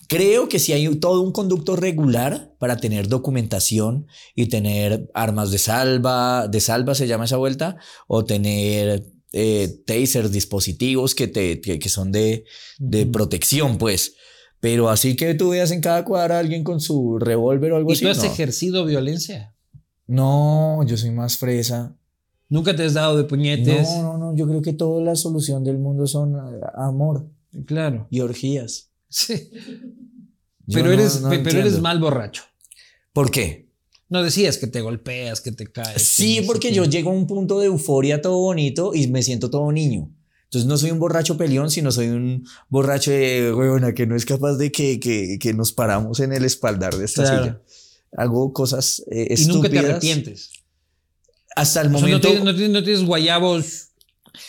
creo 0.08 0.50
que 0.50 0.60
si 0.60 0.74
hay 0.74 0.88
todo 0.96 1.22
un 1.22 1.32
conducto 1.32 1.76
regular 1.76 2.54
para 2.60 2.78
tener 2.78 3.08
documentación 3.08 4.08
y 4.36 4.48
tener 4.48 5.10
armas 5.14 5.52
de 5.52 5.58
salva, 5.60 6.48
de 6.48 6.60
salva 6.60 6.96
se 6.96 7.08
llama 7.08 7.26
esa 7.26 7.38
vuelta, 7.38 7.78
o 8.08 8.26
tener 8.26 9.06
eh, 9.34 9.70
tasers, 9.86 10.32
dispositivos 10.32 11.16
que, 11.16 11.28
te, 11.28 11.62
que, 11.62 11.80
que 11.80 11.90
son 11.90 12.12
de, 12.12 12.44
de 12.80 13.06
protección, 13.06 13.78
pues. 13.78 14.16
Pero 14.62 14.90
así 14.90 15.16
que 15.18 15.34
tú 15.34 15.50
veas 15.50 15.72
en 15.72 15.82
cada 15.82 16.06
cuadra 16.06 16.38
a 16.38 16.40
alguien 16.40 16.64
con 16.64 16.80
su 16.80 17.20
revólver 17.20 17.74
o 17.74 17.76
algo 17.78 17.90
¿Y 17.90 17.94
así. 17.94 18.06
tú 18.06 18.10
has 18.12 18.20
no. 18.20 18.24
ejercido 18.26 18.86
violencia? 18.86 19.54
no, 20.08 20.84
yo 20.86 20.96
soy 20.98 21.12
más 21.12 21.38
fresa. 21.38 21.96
¿Nunca 22.50 22.76
te 22.76 22.84
has 22.84 22.94
dado 22.94 23.18
de 23.18 23.24
puñetes? 23.24 23.88
No, 23.98 24.04
no, 24.04 24.18
no. 24.18 24.36
Yo 24.36 24.46
creo 24.48 24.62
que 24.62 24.74
toda 24.74 25.02
la 25.02 25.16
solución 25.16 25.64
del 25.64 25.78
mundo 25.78 26.06
son 26.08 26.36
eh, 26.36 26.60
amor 26.76 27.30
Claro. 27.66 28.08
y 28.10 28.20
orgías. 28.22 28.90
Sí. 29.10 29.50
Yo 30.68 30.76
Pero, 30.80 30.86
no- 30.88 30.94
eres, 30.94 31.22
no 31.22 31.30
pero 31.30 31.60
eres 31.60 31.80
mal 31.82 32.00
borracho. 32.00 32.44
¿Por 33.14 33.32
qué? 33.32 33.70
No 34.10 34.22
decías 34.24 34.58
que 34.58 34.68
te 34.68 34.82
golpeas, 34.82 35.40
que 35.42 35.52
te 35.54 35.68
caes. 35.72 36.02
Sí, 36.02 36.42
porque 36.46 36.74
yo 36.74 36.84
llego 36.86 37.10
a 37.12 37.14
un 37.14 37.26
punto 37.28 37.60
de 37.60 37.68
euforia 37.68 38.22
todo 38.22 38.38
bonito 38.40 38.94
y 38.94 39.08
me 39.08 39.24
siento 39.24 39.50
todo 39.50 39.72
niño. 39.72 40.12
Entonces 40.52 40.68
no 40.68 40.78
soy 40.78 40.92
un 40.92 41.00
borracho 41.00 41.38
peleón, 41.38 41.72
sino 41.72 41.92
soy 41.94 42.10
un 42.10 42.46
borracho 42.68 43.10
de 43.12 43.54
huevona 43.54 43.94
que 43.94 44.06
no 44.06 44.18
es 44.18 44.26
capaz 44.26 44.58
de 44.58 44.70
que, 44.70 45.00
que, 45.00 45.38
que 45.40 45.54
nos 45.54 45.72
paramos 45.72 46.20
en 46.20 46.34
el 46.34 46.44
espaldar 46.44 46.94
de 46.98 47.06
esta 47.06 47.24
Claro. 47.24 47.44
silla. 47.44 47.62
Hago 48.18 48.52
cosas 48.52 49.02
eh, 49.10 49.28
Y 49.30 49.34
estúpidas. 49.34 49.56
nunca 49.56 49.70
te 49.70 49.80
arrepientes. 49.80 50.50
Hasta 51.56 51.80
el 51.82 51.88
O 51.88 51.92
sea, 51.92 52.00
no 52.00 52.06
momento. 52.08 52.28
tienes, 52.28 52.44
no 52.44 52.54
tienes- 52.54 52.72
no 52.72 52.84
tienes 52.84 53.06
guayabos 53.06 53.88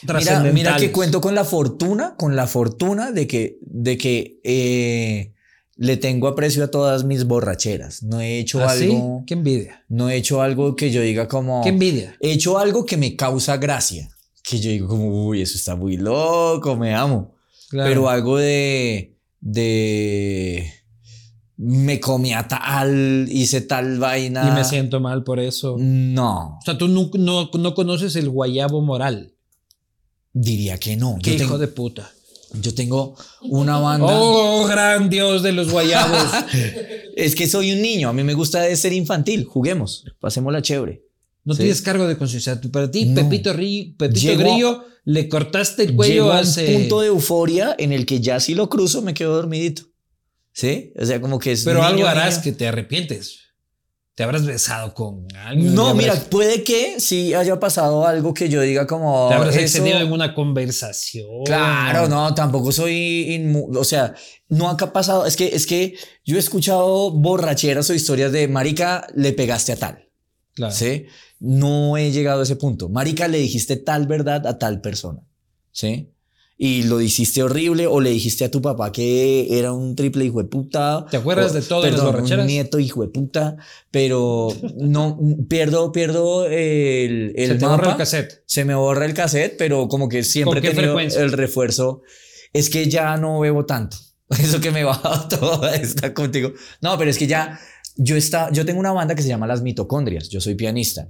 Mira, 0.03 0.41
mira 0.53 0.77
que 0.77 0.91
cuento 0.93 1.21
con 1.21 1.35
la 1.35 1.45
fortuna, 1.45 2.15
con 2.17 2.35
la 2.37 2.47
fortuna 2.47 3.11
de 3.13 3.27
que, 3.27 3.59
de 3.63 3.97
que 3.99 4.41
eh, 4.45 5.33
le 5.77 5.97
tengo 5.97 6.29
aprecio 6.29 6.63
a 6.65 6.69
todas 6.69 7.03
mis 7.05 7.25
borracheras. 7.25 8.03
No 8.05 8.21
he 8.21 8.39
hecho 8.39 8.61
¿Ah, 8.63 8.75
sí? 8.77 8.85
algo, 8.85 9.25
Qué 9.27 9.35
envidia. 9.35 9.85
no 9.89 10.09
he 10.09 10.17
hecho 10.17 10.41
algo 10.43 10.77
que 10.77 10.91
yo 10.93 11.01
diga 11.03 11.27
como, 11.29 11.63
Qué 11.63 11.71
envidia. 11.71 12.17
he 12.21 12.31
hecho 12.33 12.59
algo 12.59 12.87
que 12.87 12.97
me 12.97 13.17
causa 13.17 13.57
gracia. 13.57 14.09
Que 14.43 14.59
yo 14.61 14.71
digo 14.71 14.89
como, 14.89 15.27
uy, 15.27 15.41
eso 15.43 15.57
está 15.57 15.77
muy 15.77 15.97
loco, 15.97 16.77
me 16.77 16.95
amo. 16.95 17.35
Claro. 17.71 17.89
Pero 17.89 18.09
algo 18.11 18.39
de, 18.39 19.17
de, 19.41 20.71
me 21.57 22.01
comí 22.01 22.33
a 22.33 22.49
tal, 22.49 23.27
hice 23.31 23.61
tal 23.61 23.99
vaina. 23.99 24.49
y 24.49 24.53
me 24.53 24.65
siento 24.65 25.01
mal 25.01 25.23
por 25.25 25.39
eso. 25.41 25.77
No, 25.79 26.59
O 26.59 26.63
sea, 26.65 26.77
tú 26.77 26.89
no, 26.89 27.11
no, 27.15 27.51
no 27.59 27.75
conoces 27.75 28.17
el 28.17 28.29
guayabo 28.31 28.81
moral. 28.83 29.33
diría 30.33 30.79
que 30.79 30.97
no. 30.97 31.19
Qué 31.23 31.31
Yo, 31.31 31.37
hijo 31.37 31.45
tengo, 31.45 31.59
de 31.59 31.69
puta. 31.69 32.11
yo 32.61 32.75
tengo 32.75 33.17
una 33.43 33.79
banda. 33.79 34.07
Oh, 34.11 34.67
gran 34.67 35.09
Dios 35.09 35.43
de 35.43 35.53
los 35.53 35.71
guayabos. 35.71 36.31
Es 37.15 37.35
que 37.35 37.47
soy 37.47 37.73
un 37.73 37.83
niño, 37.83 38.09
a 38.09 38.15
mí 38.15 38.25
me 38.25 38.33
gusta 38.33 38.63
de 38.63 38.75
ser 38.75 38.95
infantil, 38.95 39.45
juguemos, 39.45 40.07
pasémosla 40.19 40.63
chévere. 40.63 41.03
No 41.45 41.55
Sí. 41.55 41.61
tienes 41.61 41.83
cargo 41.83 42.07
de 42.07 42.17
conciencia. 42.17 42.61
Para 42.73 42.91
ti, 42.91 43.07
No. 43.07 43.15
Pepito, 43.23 43.53
Ri- 43.53 43.97
Pepito 43.97 44.21
Llegó- 44.21 44.43
Grillo, 44.43 44.85
le 45.05 45.29
cortaste 45.29 45.83
el 45.83 45.97
cuello 45.97 46.31
a 46.33 46.37
un 46.37 46.41
hace... 46.43 46.73
punto 46.73 47.01
de 47.01 47.09
euforia 47.09 47.75
en 47.79 47.93
el 47.93 48.07
que 48.07 48.21
ya 48.21 48.39
si 48.41 48.55
lo 48.55 48.69
cruzo 48.69 49.03
me 49.03 49.15
quedo 49.15 49.35
dormidito. 49.35 49.83
¿Sí? 50.53 50.93
O 51.01 51.05
sea, 51.07 51.21
como 51.21 51.39
que 51.39 51.53
es 51.53 51.65
Pero 51.65 51.83
algo 51.83 52.07
harás 52.07 52.39
que 52.39 52.53
te 52.53 52.69
arrepientes. 52.69 53.39
te 54.15 54.23
habrás 54.23 54.45
besado 54.45 54.93
con 54.93 55.27
alguien. 55.35 55.75
No, 55.75 55.95
mira, 55.95 56.13
habrás- 56.13 56.29
puede 56.29 56.63
que 56.63 57.01
sí 57.01 57.33
haya 57.33 57.59
pasado 57.59 58.07
algo 58.07 58.35
que 58.35 58.51
yo 58.51 58.61
diga 58.61 58.87
como. 58.87 59.29
Te 59.31 59.35
habrás 59.35 59.57
eso- 59.57 59.79
excedido 59.79 59.99
en 60.01 60.13
una 60.13 60.35
conversación. 60.35 61.27
Claro, 61.47 62.07
no, 62.09 62.35
tampoco 62.35 62.71
soy 62.73 63.27
inmu- 63.31 63.75
o 63.77 63.85
sea, 63.85 64.15
no 64.49 64.69
ha 64.69 64.77
pasado, 64.77 65.25
es 65.25 65.35
que 65.37 65.49
es 65.57 65.67
que 65.67 65.97
yo 66.27 66.37
he 66.37 66.39
escuchado 66.39 67.11
borracheras 67.11 67.89
o 67.89 67.95
historias 67.95 68.31
de 68.33 68.47
marica 68.49 69.07
le 69.17 69.33
pegaste 69.33 69.73
a 69.73 69.77
tal, 69.77 70.11
Claro. 70.55 70.75
¿sí? 70.75 71.07
No 71.41 71.97
he 71.97 72.11
llegado 72.13 72.41
a 72.41 72.43
ese 72.43 72.57
punto. 72.57 72.89
Marica 72.89 73.27
le 73.29 73.39
dijiste 73.39 73.77
tal 73.77 74.07
verdad 74.07 74.47
a 74.47 74.59
tal 74.59 74.81
persona, 74.81 75.21
¿sí? 75.71 76.09
Y 76.59 76.85
lo 76.85 77.01
hiciste 77.01 77.43
horrible 77.43 77.89
o 77.89 78.01
le 78.01 78.11
dijiste 78.11 78.45
a 78.45 78.51
tu 78.51 78.63
papá 78.63 78.93
que 78.93 79.59
era 79.59 79.73
un 79.73 79.97
triple 79.97 80.25
hijo 80.27 80.41
de 80.41 80.49
puta. 80.49 81.07
¿Te 81.11 81.17
acuerdas 81.17 81.51
o- 81.51 81.81
de 81.83 81.91
las 81.91 81.99
perdón, 82.01 82.13
borracheras? 82.15 82.45
Un 82.45 82.47
nieto 82.47 82.79
hijo 82.79 83.03
de 83.03 83.09
puta, 83.09 83.57
pero 83.91 84.49
no 84.77 85.19
pierdo 85.49 85.91
pierdo 85.91 86.47
el 86.47 87.33
el 87.37 87.49
Se 87.49 87.55
te 87.57 87.65
borra 87.65 87.77
mapa 87.79 87.91
el 87.93 87.97
cassette. 87.97 88.43
se 88.47 88.65
me 88.65 88.75
borra 88.77 89.07
el 89.07 89.15
cassette, 89.15 89.57
pero 89.59 89.89
como 89.89 90.09
que 90.09 90.23
siempre 90.23 90.61
¿Con 90.61 90.69
he 90.71 90.73
tenido 90.75 90.93
frecuencia? 90.93 91.23
el 91.23 91.33
refuerzo. 91.33 92.03
Es 92.53 92.71
que 92.71 92.89
ya 92.89 93.17
no 93.17 93.41
bebo 93.41 93.65
tanto. 93.65 93.97
Eso 94.31 94.61
que 94.61 94.71
me 94.71 94.85
baja 94.85 95.27
toda 95.41 95.75
esta 95.75 96.15
contigo. 96.15 96.53
No, 96.81 96.97
pero 96.97 97.11
es 97.11 97.19
que 97.19 97.27
ya 97.27 97.59
yo 98.03 98.17
está, 98.17 98.51
yo 98.53 98.65
tengo 98.65 98.81
una 98.81 98.93
banda 98.93 99.15
que 99.15 99.23
se 99.23 99.29
llama 99.29 99.47
Las 99.47 99.63
Mitocondrias. 99.63 100.29
Yo 100.29 100.41
soy 100.41 100.55
pianista 100.55 101.09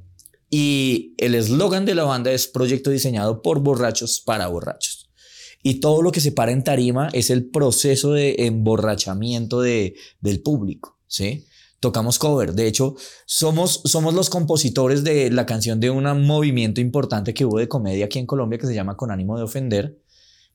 y 0.55 1.14
el 1.16 1.34
eslogan 1.34 1.86
de 1.86 1.95
la 1.95 2.05
banda 2.05 2.30
es 2.30 2.47
proyecto 2.47 2.90
diseñado 2.90 3.40
por 3.40 3.61
borrachos 3.61 4.20
para 4.20 4.49
borrachos. 4.49 5.11
Y 5.62 5.80
todo 5.80 6.03
lo 6.03 6.12
que 6.12 6.20
se 6.20 6.32
para 6.32 6.53
en 6.53 6.62
tarima 6.62 7.09
es 7.14 7.30
el 7.30 7.49
proceso 7.49 8.12
de 8.12 8.34
emborrachamiento 8.40 9.62
de, 9.62 9.95
del 10.20 10.43
público, 10.43 10.99
¿sí? 11.07 11.47
Tocamos 11.80 12.18
cover. 12.18 12.53
De 12.53 12.66
hecho, 12.66 12.97
somos, 13.24 13.80
somos 13.86 14.12
los 14.12 14.28
compositores 14.28 15.05
de 15.05 15.30
la 15.30 15.47
canción 15.47 15.80
de 15.80 15.88
un 15.88 16.05
movimiento 16.26 16.82
importante 16.82 17.32
que 17.32 17.47
hubo 17.47 17.59
de 17.59 17.68
comedia 17.68 18.05
aquí 18.05 18.18
en 18.18 18.26
Colombia 18.26 18.59
que 18.59 18.66
se 18.66 18.74
llama 18.74 18.97
Con 18.97 19.11
ánimo 19.11 19.38
de 19.38 19.45
ofender. 19.45 20.01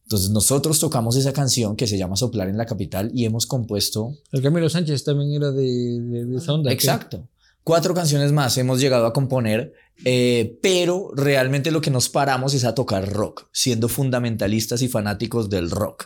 Entonces 0.07 0.29
nosotros 0.29 0.79
tocamos 0.79 1.17
esa 1.17 1.33
canción 1.33 1.75
que 1.75 1.85
se 1.85 1.97
llama 1.97 2.15
Soplar 2.15 2.47
en 2.47 2.57
la 2.57 2.65
capital 2.65 3.11
y 3.13 3.25
hemos 3.25 3.45
compuesto... 3.45 4.13
El 4.31 4.41
Camilo 4.41 4.69
Sánchez 4.69 5.03
también 5.03 5.33
era 5.33 5.51
de, 5.51 5.65
de, 5.65 6.25
de 6.25 6.37
esa 6.37 6.53
onda. 6.53 6.69
¿qué? 6.69 6.75
Exacto. 6.75 7.27
Cuatro 7.65 7.93
canciones 7.93 8.31
más 8.31 8.57
hemos 8.57 8.79
llegado 8.79 9.05
a 9.05 9.11
componer, 9.11 9.73
eh, 10.05 10.57
pero 10.61 11.11
realmente 11.13 11.71
lo 11.71 11.81
que 11.81 11.91
nos 11.91 12.07
paramos 12.07 12.53
es 12.53 12.63
a 12.63 12.73
tocar 12.73 13.11
rock, 13.11 13.49
siendo 13.51 13.89
fundamentalistas 13.89 14.81
y 14.81 14.87
fanáticos 14.87 15.49
del 15.49 15.69
rock. 15.69 16.05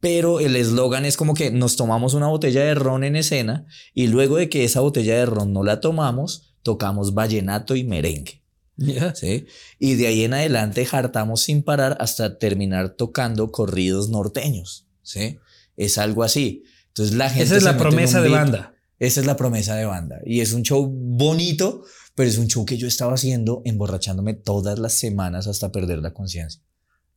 Pero 0.00 0.40
el 0.40 0.56
eslogan 0.56 1.04
es 1.04 1.18
como 1.18 1.34
que 1.34 1.50
nos 1.50 1.76
tomamos 1.76 2.14
una 2.14 2.28
botella 2.28 2.62
de 2.62 2.74
ron 2.74 3.04
en 3.04 3.16
escena 3.16 3.66
y 3.92 4.06
luego 4.06 4.36
de 4.36 4.48
que 4.48 4.64
esa 4.64 4.80
botella 4.80 5.14
de 5.16 5.26
ron 5.26 5.52
no 5.52 5.62
la 5.62 5.82
tomamos, 5.82 6.54
tocamos 6.62 7.12
vallenato 7.12 7.76
y 7.76 7.84
merengue. 7.84 8.45
Ya. 8.76 9.14
¿sí? 9.14 9.46
Y 9.78 9.94
de 9.94 10.06
ahí 10.06 10.24
en 10.24 10.34
adelante 10.34 10.84
jartamos 10.84 11.42
sin 11.42 11.62
parar 11.62 11.96
hasta 12.00 12.38
terminar 12.38 12.90
tocando 12.90 13.50
corridos 13.50 14.10
norteños. 14.10 14.86
¿sí? 15.02 15.38
Es 15.76 15.98
algo 15.98 16.22
así. 16.22 16.64
Entonces 16.88 17.14
la 17.16 17.28
gente 17.28 17.44
Esa 17.44 17.56
es 17.56 17.62
la 17.62 17.76
promesa 17.78 18.20
de 18.20 18.28
beat. 18.28 18.40
banda. 18.40 18.74
Esa 18.98 19.20
es 19.20 19.26
la 19.26 19.36
promesa 19.36 19.74
de 19.76 19.84
banda. 19.84 20.20
Y 20.24 20.40
es 20.40 20.52
un 20.52 20.62
show 20.62 20.86
bonito, 20.90 21.84
pero 22.14 22.28
es 22.28 22.38
un 22.38 22.48
show 22.48 22.64
que 22.64 22.78
yo 22.78 22.86
estaba 22.88 23.14
haciendo 23.14 23.60
emborrachándome 23.66 24.34
todas 24.34 24.78
las 24.78 24.94
semanas 24.94 25.46
hasta 25.46 25.70
perder 25.72 25.98
la 25.98 26.14
conciencia. 26.14 26.62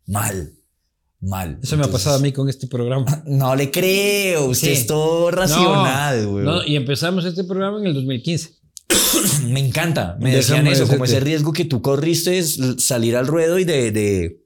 Mal, 0.06 0.54
mal. 1.22 1.60
Eso 1.64 1.78
me 1.78 1.84
ha 1.84 1.86
Entonces, 1.86 1.92
pasado 1.92 2.18
a 2.18 2.20
mí 2.20 2.32
con 2.34 2.50
este 2.50 2.68
programa. 2.68 3.24
No 3.26 3.56
le 3.56 3.72
creo, 3.72 4.48
usted 4.48 4.72
es 4.72 4.88
todo 4.88 5.32
racional, 5.32 6.28
güey. 6.28 6.44
No, 6.46 6.66
y 6.66 6.76
empezamos 6.76 7.24
este 7.26 7.44
programa 7.46 7.80
en 7.80 7.88
el 7.88 7.94
2015. 7.94 8.59
Me 9.48 9.60
encanta. 9.60 10.18
Me 10.20 10.32
Déjame 10.32 10.36
decían 10.36 10.68
eso, 10.68 10.88
como 10.88 11.06
ese 11.06 11.20
riesgo 11.20 11.54
que 11.54 11.66
tú 11.66 11.82
corriste 11.82 12.38
es 12.38 12.60
salir 12.78 13.16
al 13.16 13.28
ruedo 13.28 13.60
y 13.60 13.64
de, 13.64 13.92
de, 13.92 14.46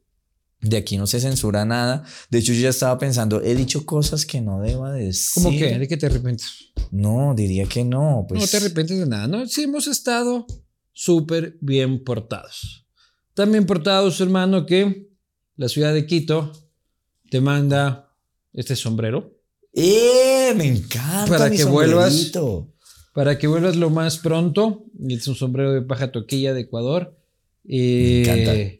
de 0.61 0.77
aquí 0.77 0.97
no 0.97 1.07
se 1.07 1.19
censura 1.19 1.65
nada. 1.65 2.03
De 2.29 2.39
hecho, 2.39 2.53
yo 2.53 2.61
ya 2.61 2.69
estaba 2.69 2.97
pensando, 2.97 3.41
he 3.41 3.55
dicho 3.55 3.85
cosas 3.85 4.25
que 4.25 4.41
no 4.41 4.61
deba 4.61 4.91
decir. 4.91 5.31
¿Cómo 5.35 5.51
que? 5.51 5.77
¿De 5.77 5.87
qué 5.87 5.97
te 5.97 6.05
arrepientes? 6.05 6.71
No, 6.91 7.33
diría 7.35 7.65
que 7.65 7.83
no. 7.83 8.25
Pues, 8.27 8.41
No 8.41 8.47
te 8.47 8.57
arrepientes 8.57 8.99
de 8.99 9.05
nada, 9.05 9.27
¿no? 9.27 9.47
Sí, 9.47 9.63
hemos 9.63 9.87
estado 9.87 10.45
súper 10.91 11.57
bien 11.61 12.03
portados. 12.03 12.85
Tan 13.33 13.51
bien 13.51 13.65
portados, 13.65 14.21
hermano, 14.21 14.65
que 14.65 15.09
la 15.55 15.67
ciudad 15.67 15.93
de 15.93 16.05
Quito 16.05 16.51
te 17.29 17.41
manda 17.41 18.15
este 18.53 18.75
sombrero 18.75 19.33
¡Eh! 19.73 20.53
Me 20.55 20.67
encanta. 20.67 21.25
Para 21.27 21.49
mi 21.49 21.57
que 21.57 21.63
vuelvas. 21.63 22.31
Para 23.13 23.37
que 23.37 23.47
vuelvas 23.47 23.75
lo 23.75 23.89
más 23.89 24.17
pronto. 24.17 24.85
Es 25.07 25.27
un 25.27 25.35
sombrero 25.35 25.73
de 25.73 25.81
paja 25.81 26.11
toquilla 26.11 26.53
de 26.53 26.61
Ecuador. 26.61 27.17
Eh, 27.67 28.23
Me 28.25 28.41
encanta. 28.43 28.79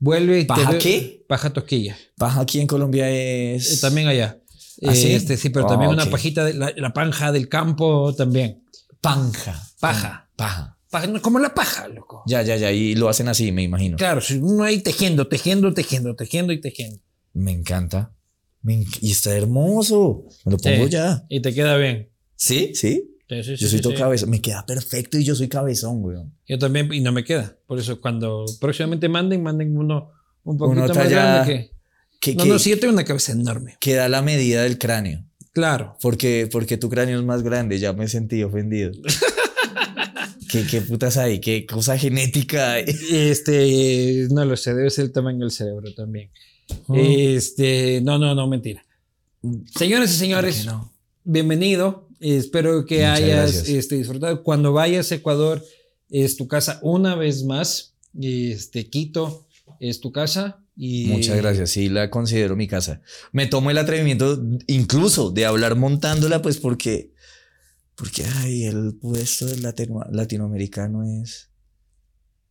Vuelve 0.00 0.38
y 0.40 0.42
te 0.42 0.46
¿Paja 0.48 0.70
veo- 0.72 0.80
qué? 0.80 1.24
Paja 1.28 1.52
toquilla. 1.52 1.96
Paja 2.16 2.40
aquí 2.40 2.60
en 2.60 2.66
Colombia 2.66 3.10
Eh, 3.10 3.56
es. 3.56 3.80
también 3.80 4.06
allá. 4.06 4.38
¿Ah, 4.86 4.94
sí? 4.94 5.08
Eh, 5.08 5.14
Este, 5.16 5.36
sí, 5.36 5.48
pero 5.50 5.66
Ah, 5.66 5.68
también 5.70 5.90
una 5.90 6.04
ok. 6.04 6.10
pajita, 6.10 6.44
de 6.44 6.54
la, 6.54 6.72
la 6.76 6.92
panja 6.92 7.32
del 7.32 7.48
campo 7.48 8.14
también. 8.14 8.62
Panja. 9.00 9.60
Paja. 9.80 10.30
Paja. 10.36 10.78
Paja, 10.90 11.06
no, 11.08 11.20
como 11.20 11.38
la 11.38 11.52
paja, 11.54 11.88
loco. 11.88 12.22
Ya, 12.26 12.42
ya, 12.42 12.56
ya. 12.56 12.72
Y 12.72 12.94
lo 12.94 13.08
hacen 13.08 13.28
así, 13.28 13.50
me 13.52 13.62
imagino. 13.62 13.96
Claro, 13.96 14.20
si 14.20 14.36
uno 14.38 14.62
ahí 14.64 14.80
tejiendo, 14.80 15.26
tejiendo, 15.28 15.74
tejiendo, 15.74 16.14
tejiendo 16.14 16.52
y 16.52 16.60
tejiendo. 16.60 17.00
Me 17.34 17.50
encanta. 17.52 18.14
Me 18.62 18.78
enc- 18.80 18.98
y 19.02 19.10
está 19.12 19.36
hermoso. 19.36 20.24
Me 20.44 20.52
lo 20.52 20.58
pongo 20.58 20.84
Sí. 20.84 20.90
ya. 20.90 21.24
Y 21.28 21.42
te 21.42 21.52
queda 21.52 21.76
bien. 21.76 22.08
¿Sí? 22.36 22.72
¿Sí? 22.74 23.16
Sí, 23.28 23.42
sí, 23.42 23.56
sí, 23.56 23.62
Yo 23.64 23.68
soy 23.68 23.78
sí, 23.78 23.82
todo 23.82 23.94
cabezón. 23.94 24.30
Me 24.30 24.40
queda 24.40 24.64
perfecto 24.64 25.18
y 25.18 25.24
yo 25.24 25.34
soy 25.34 25.48
cabezón, 25.48 26.00
güey. 26.00 26.16
Yo 26.46 26.58
también, 26.58 26.92
y 26.92 27.00
no 27.00 27.12
me 27.12 27.24
queda. 27.24 27.56
Por 27.66 27.78
eso, 27.78 28.00
cuando 28.00 28.46
próximamente 28.60 29.08
manden, 29.08 29.42
manden 29.42 29.76
uno 29.76 30.12
un 30.44 30.56
poquito 30.56 30.84
Uno 30.84 30.94
más 30.94 31.10
grande 31.10 31.46
que. 31.52 31.78
Que, 32.20 32.34
No, 32.34 32.44
que, 32.44 32.48
no, 32.50 32.58
sí, 32.58 32.70
yo 32.70 32.80
tengo 32.80 32.94
una 32.94 33.04
cabeza 33.04 33.32
enorme. 33.32 33.76
que 33.80 33.94
da 33.94 34.08
la 34.08 34.22
medida 34.22 34.62
del 34.62 34.78
cráneo. 34.78 35.24
Claro. 35.52 35.96
Porque, 36.00 36.48
porque 36.50 36.76
tu 36.78 36.88
cráneo 36.88 37.18
es 37.18 37.24
más 37.24 37.42
grande. 37.42 37.78
Ya 37.78 37.92
me 37.92 38.08
sentí 38.08 38.42
ofendido. 38.42 38.92
¿Qué, 40.50 40.66
¿Qué 40.66 40.80
putas 40.80 41.18
hay? 41.18 41.40
¿Qué 41.40 41.66
cosa 41.66 41.98
genética 41.98 42.72
hay? 42.72 42.84
Este, 43.12 44.26
no 44.30 44.44
lo 44.46 44.56
sé, 44.56 44.74
debe 44.74 44.88
ser 44.88 45.04
el 45.06 45.12
tamaño 45.12 45.40
del 45.40 45.50
cerebro 45.50 45.92
también. 45.94 46.30
Este, 46.94 48.00
no, 48.02 48.18
no, 48.18 48.34
no, 48.34 48.46
mentira. 48.46 48.84
Y 49.42 49.64
señores, 49.76 50.18
¿Por 50.18 50.44
qué 50.50 50.64
no? 50.64 50.92
bienvenido. 51.24 52.07
Espero 52.20 52.84
que 52.84 52.96
Muchas 52.98 53.18
hayas 53.18 53.68
este, 53.68 53.96
disfrutado. 53.96 54.42
Cuando 54.42 54.72
vayas 54.72 55.10
a 55.12 55.16
Ecuador, 55.16 55.64
es 56.10 56.36
tu 56.36 56.48
casa 56.48 56.78
una 56.82 57.14
vez 57.14 57.44
más. 57.44 57.94
Este, 58.20 58.88
Quito 58.88 59.46
es 59.80 60.00
tu 60.00 60.10
casa. 60.12 60.64
Y 60.80 61.06
Muchas 61.06 61.36
gracias, 61.36 61.70
sí, 61.70 61.88
la 61.88 62.08
considero 62.08 62.54
mi 62.54 62.68
casa. 62.68 63.02
Me 63.32 63.46
tomo 63.46 63.70
el 63.70 63.78
atrevimiento 63.78 64.40
incluso 64.68 65.30
de 65.32 65.44
hablar 65.44 65.74
montándola, 65.74 66.40
pues 66.40 66.58
porque, 66.58 67.12
porque, 67.96 68.24
ay, 68.36 68.64
el 68.66 68.94
puesto 68.94 69.46
del 69.46 69.62
latino- 69.62 70.04
latinoamericano 70.10 71.02
es... 71.04 71.50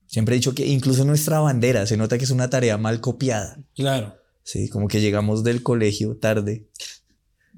Siempre 0.07 0.35
he 0.35 0.39
dicho 0.39 0.53
que 0.53 0.67
incluso 0.67 1.05
nuestra 1.05 1.39
bandera 1.39 1.85
se 1.85 1.95
nota 1.95 2.17
que 2.17 2.25
es 2.25 2.29
una 2.31 2.49
tarea 2.49 2.77
mal 2.77 2.99
copiada. 2.99 3.59
Claro. 3.75 4.15
Sí, 4.43 4.67
como 4.69 4.87
que 4.89 4.99
llegamos 5.01 5.43
del 5.45 5.63
colegio 5.63 6.17
tarde. 6.17 6.67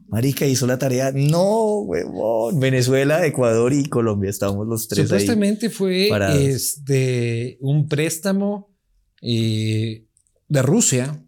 Marica 0.10 0.45
hizo 0.45 0.66
la 0.68 0.78
tarea. 0.80 1.12
No, 1.14 1.80
huevón. 1.82 2.60
Venezuela, 2.60 3.26
Ecuador 3.26 3.74
y 3.74 3.86
Colombia. 3.86 4.30
Estábamos 4.30 4.68
los 4.68 4.88
tres 4.88 4.99
ahí. 4.99 5.07
Supuestamente 5.07 5.70
fue 5.70 6.07
parados. 6.10 6.39
este, 6.39 7.57
un 7.62 7.88
préstamo 7.88 8.76
eh, 9.22 10.05
de 10.47 10.62
Rusia 10.62 11.24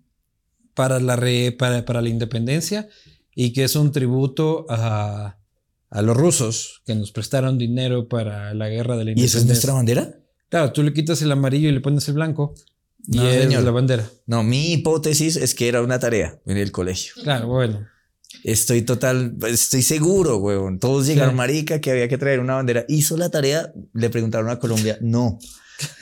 para 0.73 0.99
la, 0.99 1.15
re- 1.15 1.51
para, 1.51 1.85
para 1.85 2.01
la 2.01 2.09
independencia 2.09 2.87
y 3.35 3.53
que 3.53 3.63
es 3.65 3.75
un 3.75 3.91
tributo 3.91 4.65
a, 4.69 5.37
a 5.89 6.01
los 6.01 6.17
rusos 6.17 6.81
que 6.85 6.95
nos 6.95 7.11
prestaron 7.11 7.57
dinero 7.57 8.07
para 8.07 8.53
la 8.53 8.67
guerra 8.69 8.97
de 8.97 9.05
la 9.05 9.11
¿Y 9.11 9.13
independencia. 9.13 9.25
esa 9.25 9.37
es 9.39 9.45
nuestra 9.45 9.73
bandera? 9.73 10.15
Claro, 10.49 10.71
tú 10.73 10.83
le 10.83 10.91
quitas 10.93 11.21
el 11.21 11.31
amarillo 11.31 11.69
y 11.69 11.71
le 11.71 11.81
pones 11.81 12.07
el 12.07 12.15
blanco 12.15 12.53
y 13.07 13.17
No, 13.17 13.27
es 13.29 13.43
señor. 13.43 13.63
la 13.63 13.71
bandera. 13.71 14.09
No, 14.25 14.43
mi 14.43 14.73
hipótesis 14.73 15.35
es 15.35 15.53
que 15.55 15.67
era 15.67 15.81
una 15.81 15.99
tarea 15.99 16.39
en 16.45 16.57
el 16.57 16.71
colegio. 16.71 17.13
Claro, 17.23 17.47
bueno. 17.47 17.85
Estoy 18.43 18.81
total, 18.81 19.35
estoy 19.47 19.81
seguro, 19.83 20.37
huevón. 20.37 20.79
Todos 20.79 21.05
llegaron, 21.07 21.33
Sí. 21.33 21.37
marica, 21.37 21.79
que 21.81 21.91
había 21.91 22.07
que 22.07 22.17
traer 22.17 22.39
una 22.39 22.55
bandera. 22.55 22.85
¿Hizo 22.87 23.17
la 23.17 23.29
tarea? 23.29 23.71
Le 23.93 24.09
preguntaron 24.09 24.49
a 24.49 24.57
Colombia. 24.59 24.97
No. 25.01 25.37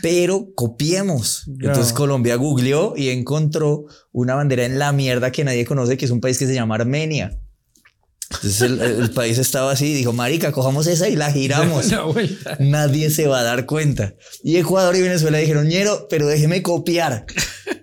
Pero 0.02 0.50
copiemos. 0.56 1.44
Entonces 1.48 1.94
Colombia 1.94 2.36
googleó 2.36 2.94
y 2.98 3.10
encontró 3.10 3.86
una 4.12 4.36
bandera 4.36 4.66
en 4.66 4.78
la 4.80 4.92
mierda 4.92 5.32
que 5.32 5.44
nadie 5.44 5.66
conoce, 5.66 5.98
que 5.98 6.06
es 6.06 6.12
un 6.12 6.20
país 6.22 6.38
que 6.38 6.48
se 6.48 6.54
llama 6.54 6.76
Armenia. 6.76 7.40
Entonces 8.32 8.62
el, 8.62 8.80
el 8.82 9.10
país 9.12 9.38
estaba 9.40 9.72
así 9.72 9.88
y 9.88 9.94
dijo, 9.96 10.14
marica, 10.14 10.52
cojamos 10.52 10.86
esa 10.86 11.10
y 11.10 11.16
la 11.16 11.32
giramos. 11.32 11.88
Nadie 12.60 13.10
se 13.10 13.26
va 13.28 13.40
a 13.40 13.44
dar 13.44 13.66
cuenta. 13.66 14.14
Y 14.44 14.58
Ecuador 14.58 14.96
y 14.96 15.02
Venezuela 15.02 15.40
dijeron, 15.40 15.68
ñero, 15.68 16.06
pero 16.12 16.28
déjeme 16.28 16.62
copiar. 16.62 17.26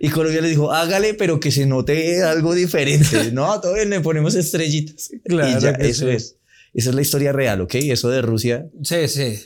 Y 0.00 0.08
Colombia 0.10 0.40
le 0.40 0.48
dijo, 0.48 0.72
hágale, 0.72 1.14
pero 1.14 1.40
que 1.40 1.50
se 1.50 1.66
note 1.66 2.22
algo 2.22 2.54
diferente. 2.54 3.30
No, 3.32 3.60
todo 3.62 3.74
bien, 3.74 3.90
le 3.90 4.00
ponemos 4.00 4.34
estrellitas. 4.34 5.10
Claro 5.24 5.58
y 5.58 5.62
ya, 5.62 5.76
que 5.76 5.88
eso 5.88 6.06
sí. 6.06 6.10
es. 6.12 6.36
Esa 6.74 6.90
es 6.90 6.94
la 6.94 7.02
historia 7.02 7.32
real, 7.32 7.60
¿ok? 7.62 7.74
Eso 7.76 8.08
de 8.10 8.20
Rusia. 8.22 8.68
Sí, 8.82 9.08
sí. 9.08 9.38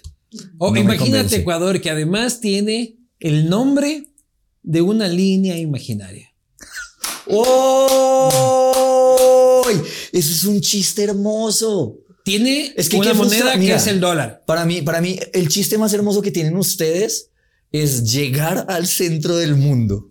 O 0.58 0.72
No 0.72 0.80
imagínate. 0.80 1.36
Ecuador, 1.36 1.80
que 1.80 1.90
además 1.90 2.40
tiene 2.40 2.96
el 3.20 3.48
nombre 3.48 4.04
de 4.62 4.82
una 4.82 5.06
línea 5.08 5.56
imaginaria. 5.56 6.32
¡Oh! 8.40 9.62
Eso 10.12 10.32
es 10.32 10.44
un 10.44 10.60
chiste 10.60 11.04
hermoso. 11.04 11.98
Tiene 12.24 12.72
Es 12.76 12.88
que 12.88 12.96
una 12.96 13.14
moneda 13.14 13.52
que 13.52 13.58
mira. 13.58 13.76
es 13.76 13.86
el 13.86 14.00
dólar. 14.00 14.42
Para 14.46 14.64
mí, 14.64 14.82
para 14.82 15.00
mí, 15.00 15.18
el 15.32 15.48
chiste 15.48 15.78
más 15.78 15.92
hermoso 15.94 16.22
que 16.22 16.30
tienen 16.30 16.56
ustedes 16.56 17.30
es 17.72 18.10
llegar 18.12 18.66
al 18.68 18.86
centro 18.86 19.36
del 19.36 19.54
mundo. 19.56 20.09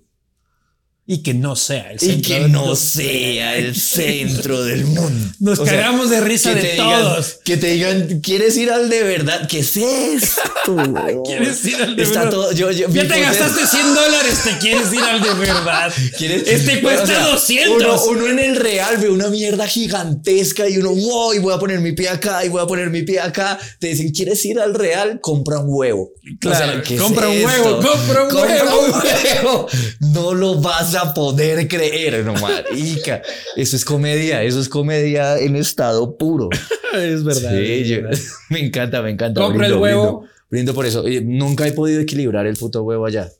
Y 1.12 1.24
que 1.24 1.34
no 1.34 1.55
sea 1.55 1.89
el 1.91 1.95
Y 1.95 2.05
centro 2.05 2.28
que 2.36 2.39
del 2.41 2.51
no 2.51 2.60
mundo. 2.60 2.76
sea 2.76 3.55
el 3.57 3.76
centro 3.76 4.64
del 4.64 4.86
mundo. 4.86 5.34
Nos 5.39 5.57
O 5.57 5.66
sea, 5.66 5.91
de 5.91 6.22
risa 6.22 6.53
que 6.53 6.62
de 6.62 6.74
digan- 6.76 7.01
todos. 7.01 7.39
que 7.43 7.57
te 7.57 7.68
digan, 7.72 8.20
¿quieres 8.22 8.55
ir 8.57 8.70
al 8.70 8.89
de 8.91 9.01
verdad? 9.01 9.47
¿Qué 9.47 9.60
es 9.60 9.76
esto? 9.76 10.76
¿Quieres 11.26 11.66
ir 11.66 11.82
al 11.82 11.95
de 11.95 12.03
Está 12.03 12.20
verdad? 12.26 12.32
todo, 12.32 12.51
yo, 12.51 12.70
yo- 12.70 12.88
mi 12.89 12.93
Ya 12.93 13.07
te 13.07 13.22
gastaste 13.22 13.66
100 13.66 13.95
dólares, 13.95 14.43
te 14.43 14.57
quieres 14.60 14.93
ir 14.93 14.99
al 15.01 15.20
de 15.20 15.34
verdad. 15.34 15.91
¿Quieres- 16.20 16.47
Este 16.47 16.80
cuesta 16.82 17.03
o 17.03 17.07
sea, 17.07 17.26
200. 17.28 17.76
Uno, 17.82 18.03
uno 18.12 18.28
en 18.28 18.38
el 18.38 18.55
real 18.57 18.97
ve 18.97 19.10
una 19.10 19.30
mierda 19.30 19.68
gigantesca 19.68 20.70
y 20.70 20.78
uno, 20.78 20.91
wow, 20.93 21.34
y 21.34 21.39
voy 21.39 21.55
a 21.55 21.57
poner 21.57 21.80
mi 21.80 21.93
pie 21.93 22.10
acá 22.10 22.45
y 22.45 22.49
voy 22.49 22.62
a 22.62 22.68
poner 22.68 22.91
mi 22.91 23.01
pie 23.01 23.20
acá. 23.20 23.57
Te 23.80 23.88
dicen, 23.88 24.12
¿quieres 24.12 24.45
ir 24.45 24.60
al 24.60 24.76
real? 24.76 25.20
Compra 25.22 25.57
un 25.57 25.66
huevo. 25.70 26.12
Claro, 26.39 26.84
¿qué 26.84 26.93
es 26.93 27.01
compra 27.01 27.28
un 27.28 27.43
huevo, 27.43 27.80
compra 27.82 28.24
un 28.28 28.36
huevo. 28.36 28.80
un 28.86 28.91
huevo. 28.91 29.68
No 30.01 30.34
lo 30.36 30.62
vas 30.62 30.93
a 30.93 30.98
poder 31.13 31.67
creer, 31.67 32.23
no 32.25 32.33
marica. 32.33 33.21
Eso 33.55 33.75
es 33.75 33.85
comedia, 33.85 34.43
eso 34.43 34.59
es 34.59 34.69
comedia 34.69 35.37
en 35.39 35.55
estado 35.55 36.17
puro. 36.17 36.49
Es 36.93 37.23
verdad. 37.23 37.51
Sí, 37.51 37.71
es 37.71 37.87
yo- 37.87 38.01
verdad. 38.01 38.19
me 38.49 38.59
encanta, 38.65 39.01
me 39.03 39.11
encanta. 39.11 39.41
Compra 39.41 39.67
el 39.67 39.75
huevo. 39.75 40.21
Brindo, 40.21 40.29
brindo 40.49 40.73
por 40.73 40.85
eso. 40.87 41.03
Oye, 41.03 41.21
nunca 41.21 41.67
he 41.67 41.71
podido 41.71 42.01
equilibrar 42.01 42.47
el 42.47 42.57
puto 42.57 42.81
huevo 42.83 43.05
allá. 43.05 43.31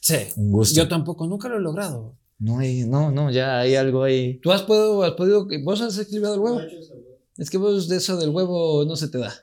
Sí. 0.00 0.16
Un 0.36 0.50
gusto. 0.50 0.74
Yo 0.74 0.88
tampoco, 0.88 1.26
nunca 1.26 1.48
lo 1.50 1.58
he 1.58 1.60
logrado. 1.60 2.16
No 2.38 2.60
hay, 2.60 2.84
no, 2.84 3.10
no, 3.10 3.30
ya 3.30 3.58
hay 3.60 3.74
algo 3.76 4.04
ahí. 4.04 4.38
¿Tú 4.42 4.52
has 4.52 4.62
podido, 4.62 5.02
has 5.02 5.12
podido, 5.12 5.46
vos 5.64 5.80
has 5.82 5.98
equilibrado 5.98 6.34
el 6.36 6.40
huevo? 6.40 6.60
Es 7.36 7.50
que 7.50 7.58
vos 7.58 7.88
de 7.88 7.96
eso 7.98 8.16
del 8.16 8.30
huevo 8.30 8.84
no 8.86 8.96
se 8.96 9.08
te 9.08 9.18
da. 9.18 9.34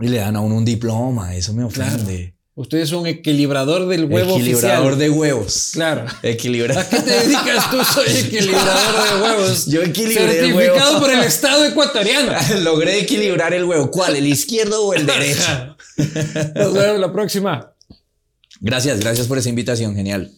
Y 0.00 0.08
le 0.08 0.18
dan 0.18 0.36
a 0.36 0.40
uno 0.40 0.56
un 0.56 0.64
diploma, 0.66 1.34
eso 1.34 1.52
me 1.54 1.64
ofende. 1.64 2.34
Usted 2.60 2.78
es 2.78 2.90
un 2.90 3.06
equilibrador 3.06 3.86
del 3.86 4.06
huevo 4.06 4.34
Equilibrador 4.34 4.94
oficial. 4.94 4.98
de 4.98 5.10
huevos. 5.10 5.70
Claro. 5.74 6.06
Equilibrador. 6.24 6.82
¿A 6.82 6.88
qué 6.88 6.98
te 6.98 7.10
dedicas 7.10 7.70
tú? 7.70 7.76
Soy 7.84 8.08
equilibrador 8.16 9.14
de 9.14 9.22
huevos. 9.22 9.66
Yo 9.66 9.80
equilibré 9.82 10.24
el 10.24 10.30
Certificado 10.56 10.90
huevo. 10.94 11.00
por 11.00 11.10
el 11.12 11.20
Estado 11.20 11.64
ecuatoriano. 11.66 12.32
Logré 12.62 12.98
equilibrar 12.98 13.54
el 13.54 13.62
huevo. 13.62 13.92
¿Cuál? 13.92 14.16
¿El 14.16 14.26
izquierdo 14.26 14.86
o 14.86 14.92
el 14.92 15.06
derecho? 15.06 15.76
Nos 16.56 16.72
vemos 16.74 16.98
la 16.98 17.12
próxima. 17.12 17.72
Gracias, 18.60 18.98
gracias 18.98 19.28
por 19.28 19.38
esa 19.38 19.50
invitación. 19.50 19.94
Genial. 19.94 20.32